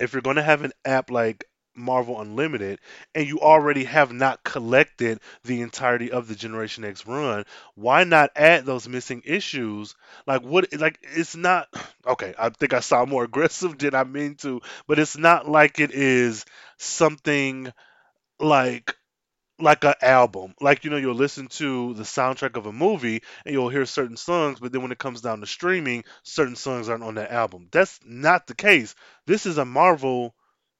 if 0.00 0.12
you're 0.12 0.22
going 0.22 0.36
to 0.36 0.42
have 0.42 0.62
an 0.64 0.72
app 0.84 1.10
like 1.10 1.44
Marvel 1.74 2.20
Unlimited 2.20 2.80
and 3.14 3.26
you 3.26 3.40
already 3.40 3.84
have 3.84 4.10
not 4.12 4.42
collected 4.42 5.20
the 5.44 5.60
entirety 5.60 6.10
of 6.10 6.26
the 6.26 6.34
Generation 6.34 6.84
X 6.84 7.06
run, 7.06 7.44
why 7.74 8.04
not 8.04 8.30
add 8.34 8.64
those 8.64 8.88
missing 8.88 9.22
issues? 9.26 9.94
Like 10.26 10.42
what 10.42 10.68
like 10.78 10.98
it's 11.02 11.36
not 11.36 11.68
okay, 12.06 12.34
I 12.38 12.48
think 12.50 12.72
I 12.72 12.80
sound 12.80 13.10
more 13.10 13.24
aggressive 13.30 13.76
than 13.78 13.94
I 13.94 14.04
mean 14.04 14.36
to, 14.36 14.60
but 14.86 14.98
it's 14.98 15.18
not 15.18 15.48
like 15.48 15.78
it 15.78 15.90
is 15.92 16.44
something 16.78 17.72
like 18.38 18.96
like 19.58 19.84
an 19.84 19.94
album. 20.02 20.54
Like 20.60 20.84
you 20.84 20.90
know, 20.90 20.96
you'll 20.96 21.14
listen 21.14 21.48
to 21.48 21.94
the 21.94 22.02
soundtrack 22.02 22.56
of 22.56 22.66
a 22.66 22.72
movie 22.72 23.22
and 23.44 23.52
you'll 23.54 23.68
hear 23.70 23.86
certain 23.86 24.16
songs, 24.16 24.60
but 24.60 24.72
then 24.72 24.82
when 24.82 24.92
it 24.92 24.98
comes 24.98 25.20
down 25.22 25.40
to 25.40 25.46
streaming, 25.46 26.04
certain 26.22 26.56
songs 26.56 26.88
aren't 26.88 27.04
on 27.04 27.14
that 27.16 27.32
album. 27.32 27.68
That's 27.72 27.98
not 28.04 28.46
the 28.46 28.54
case. 28.54 28.94
This 29.26 29.46
is 29.46 29.58
a 29.58 29.64
Marvel 29.64 30.34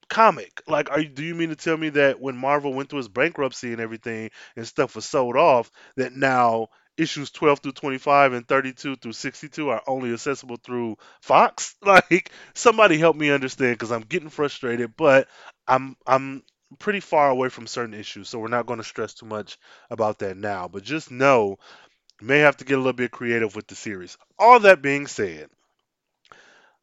comic. 0.08 0.62
Like, 0.68 0.90
are 0.90 1.00
you, 1.00 1.08
do 1.08 1.24
you 1.24 1.34
mean 1.34 1.50
to 1.50 1.56
tell 1.56 1.76
me 1.76 1.90
that 1.90 2.20
when 2.20 2.36
Marvel 2.36 2.72
went 2.72 2.90
through 2.90 3.00
its 3.00 3.08
bankruptcy 3.08 3.72
and 3.72 3.80
everything 3.80 4.30
and 4.56 4.66
stuff 4.66 4.94
was 4.94 5.04
sold 5.04 5.36
off, 5.36 5.70
that 5.96 6.12
now 6.12 6.68
issues 6.96 7.30
12 7.30 7.60
through 7.60 7.72
25 7.72 8.32
and 8.32 8.46
32 8.48 8.96
through 8.96 9.12
62 9.12 9.68
are 9.68 9.82
only 9.86 10.12
accessible 10.12 10.56
through 10.64 10.96
Fox. 11.20 11.74
Like 11.82 12.30
somebody 12.54 12.98
help 12.98 13.16
me 13.16 13.30
understand 13.30 13.78
cuz 13.78 13.92
I'm 13.92 14.02
getting 14.02 14.30
frustrated, 14.30 14.96
but 14.96 15.28
I'm 15.68 15.96
I'm 16.06 16.42
pretty 16.78 17.00
far 17.00 17.30
away 17.30 17.48
from 17.48 17.66
certain 17.66 17.94
issues, 17.94 18.28
so 18.28 18.38
we're 18.38 18.48
not 18.48 18.66
going 18.66 18.78
to 18.78 18.84
stress 18.84 19.14
too 19.14 19.26
much 19.26 19.58
about 19.90 20.18
that 20.20 20.36
now. 20.36 20.68
But 20.68 20.82
just 20.82 21.10
know 21.10 21.58
you 22.20 22.26
may 22.26 22.40
have 22.40 22.56
to 22.58 22.64
get 22.64 22.74
a 22.74 22.78
little 22.78 22.92
bit 22.92 23.10
creative 23.10 23.56
with 23.56 23.66
the 23.66 23.74
series. 23.74 24.16
All 24.38 24.60
that 24.60 24.82
being 24.82 25.06
said, 25.06 25.48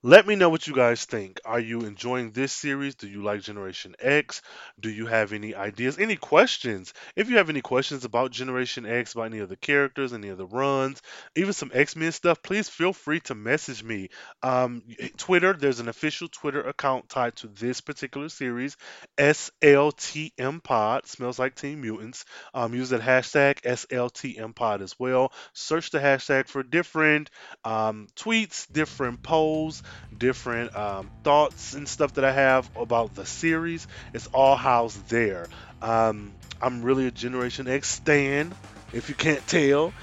let 0.06 0.28
me 0.28 0.36
know 0.36 0.50
what 0.50 0.68
you 0.68 0.74
guys 0.74 1.06
think. 1.06 1.40
Are 1.46 1.62
you 1.62 1.82
enjoying 1.82 2.32
this 2.32 2.52
series? 2.52 2.96
Do 2.96 3.08
you 3.08 3.24
like 3.24 3.42
Generation 3.42 3.96
X? 4.02 4.42
Do 4.78 4.90
you 4.90 5.06
have 5.06 5.32
any 5.32 5.56
ideas, 5.56 5.98
any 5.98 6.18
questions? 6.18 6.94
If 7.16 7.30
you 7.30 7.38
have 7.38 7.50
any 7.50 7.62
questions 7.62 8.04
about 8.04 8.32
Generation 8.32 8.86
X, 8.86 9.14
about 9.14 9.28
any 9.28 9.40
of 9.40 9.48
the 9.48 9.56
characters, 9.56 10.12
any 10.12 10.28
of 10.28 10.38
the 10.38 10.46
runs, 10.46 11.02
even 11.38 11.54
some 11.54 11.72
X 11.74 11.96
Men 11.96 12.12
stuff, 12.12 12.44
please 12.44 12.68
feel 12.68 12.92
free 12.92 13.22
to 13.22 13.36
message 13.36 13.82
me. 13.82 14.10
Um, 14.42 14.84
Twitter, 15.16 15.54
there's 15.54 15.80
an 15.80 15.88
official 15.88 16.28
Twitter 16.28 16.62
account 16.62 17.08
tied 17.08 17.38
to 17.38 17.48
this 17.48 17.80
particular 17.80 18.28
series, 18.28 18.76
SLTM 19.18 20.62
Pod, 20.62 21.08
smells 21.08 21.40
like 21.40 21.56
Teen 21.56 21.80
Mutants. 21.80 22.26
Um, 22.54 22.74
use 22.74 22.90
that 22.90 23.00
hashtag 23.00 23.62
SLTM 23.62 24.54
Pod 24.54 24.82
as 24.82 25.00
well. 25.00 25.32
Search 25.54 25.92
the 25.92 26.00
hashtag 26.00 26.50
for 26.50 26.62
different 26.62 27.30
um, 27.64 28.08
tweets, 28.18 28.70
different 28.70 29.24
polls 29.24 29.82
different 30.18 30.76
um, 30.76 31.10
thoughts 31.24 31.74
and 31.74 31.88
stuff 31.88 32.14
that 32.14 32.26
I 32.26 32.32
have 32.32 32.70
about 32.76 33.16
the 33.16 33.26
series. 33.26 33.88
It's 34.14 34.28
all 34.28 34.56
housed 34.56 35.08
there. 35.10 35.48
Um, 35.82 36.34
I'm 36.62 36.82
really 36.84 37.08
a 37.08 37.12
Generation 37.12 37.68
X 37.68 37.90
stan, 37.90 38.54
if 38.94 39.10
you 39.10 39.16
can't 39.16 39.46
tell. 39.48 39.94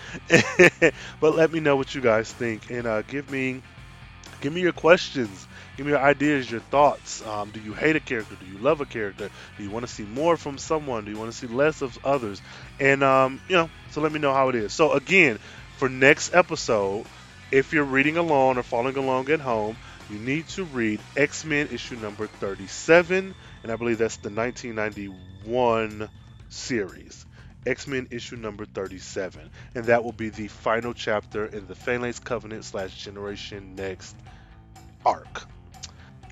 but 1.20 1.34
let 1.34 1.52
me 1.52 1.60
know 1.60 1.76
what 1.76 1.94
you 1.94 2.00
guys 2.00 2.30
think 2.32 2.70
and 2.70 2.86
uh, 2.86 3.02
give 3.02 3.30
me 3.30 3.62
give 4.40 4.52
me 4.52 4.60
your 4.60 4.72
questions. 4.72 5.46
Give 5.76 5.86
me 5.86 5.92
your 5.92 6.00
ideas, 6.00 6.50
your 6.50 6.60
thoughts. 6.60 7.24
Um, 7.26 7.50
do 7.50 7.60
you 7.60 7.72
hate 7.72 7.96
a 7.96 8.00
character? 8.00 8.36
Do 8.36 8.46
you 8.46 8.58
love 8.58 8.80
a 8.80 8.86
character? 8.86 9.30
Do 9.56 9.62
you 9.62 9.70
want 9.70 9.86
to 9.86 9.92
see 9.92 10.02
more 10.02 10.36
from 10.36 10.58
someone? 10.58 11.04
Do 11.04 11.10
you 11.10 11.18
want 11.18 11.32
to 11.32 11.36
see 11.36 11.46
less 11.46 11.82
of 11.82 11.98
others? 12.04 12.42
And 12.78 13.02
um, 13.02 13.40
you 13.48 13.56
know, 13.56 13.70
so 13.90 14.00
let 14.00 14.12
me 14.12 14.18
know 14.18 14.34
how 14.34 14.48
it 14.50 14.54
is. 14.56 14.72
So 14.72 14.92
again, 14.92 15.38
for 15.78 15.88
next 15.88 16.34
episode, 16.34 17.06
if 17.50 17.72
you're 17.72 17.84
reading 17.84 18.16
along 18.16 18.58
or 18.58 18.62
following 18.62 18.96
along 18.96 19.30
at 19.30 19.40
home, 19.40 19.76
you 20.08 20.18
need 20.18 20.48
to 20.48 20.64
read 20.64 21.00
X 21.16 21.44
Men 21.44 21.68
issue 21.70 21.96
number 21.96 22.26
37, 22.26 23.34
and 23.62 23.72
I 23.72 23.76
believe 23.76 23.98
that's 23.98 24.16
the 24.16 24.30
1991 24.30 26.08
series. 26.48 27.26
X 27.66 27.86
Men 27.86 28.08
issue 28.10 28.36
number 28.36 28.64
37, 28.64 29.50
and 29.74 29.84
that 29.86 30.02
will 30.02 30.12
be 30.12 30.30
the 30.30 30.48
final 30.48 30.94
chapter 30.94 31.46
in 31.46 31.66
the 31.66 31.74
Phalanx 31.74 32.18
Covenant 32.18 32.64
slash 32.64 32.96
Generation 32.96 33.74
Next 33.74 34.16
arc. 35.04 35.46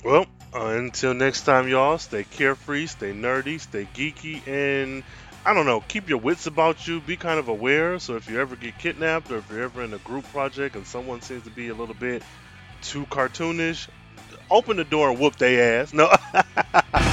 Well, 0.04 0.26
until 0.54 1.14
next 1.14 1.42
time, 1.42 1.68
y'all, 1.68 1.98
stay 1.98 2.24
carefree, 2.24 2.86
stay 2.86 3.12
nerdy, 3.12 3.60
stay 3.60 3.86
geeky, 3.94 4.46
and 4.46 5.02
I 5.45 5.55
don't 5.55 5.66
know, 5.66 5.80
keep 5.80 6.09
your 6.09 6.18
wits 6.18 6.47
about 6.47 6.86
you. 6.86 7.01
Be 7.01 7.16
kind 7.16 7.39
of 7.39 7.49
aware. 7.49 7.99
So 7.99 8.16
if 8.16 8.28
you 8.28 8.41
ever 8.41 8.57
get 8.57 8.78
kidnapped 8.78 9.30
or 9.30 9.39
if 9.39 9.51
you're 9.51 9.62
ever 9.62 9.82
in 9.82 9.95
a 9.95 9.99
group 9.99 10.24
project 10.26 10.76
and 10.76 10.86
someone 10.86 11.22
seems 11.22 11.45
to 11.45 11.51
be 11.51 11.68
a 11.68 11.74
little 11.74 11.95
bit 11.95 12.22
too 12.82 13.07
cartoonish, 13.07 13.89
open 14.51 14.76
the 14.76 14.84
door 14.84 15.11
and 15.11 15.18
whoop 15.18 15.36
their 15.36 15.82
ass. 15.82 15.93
No. 15.93 16.14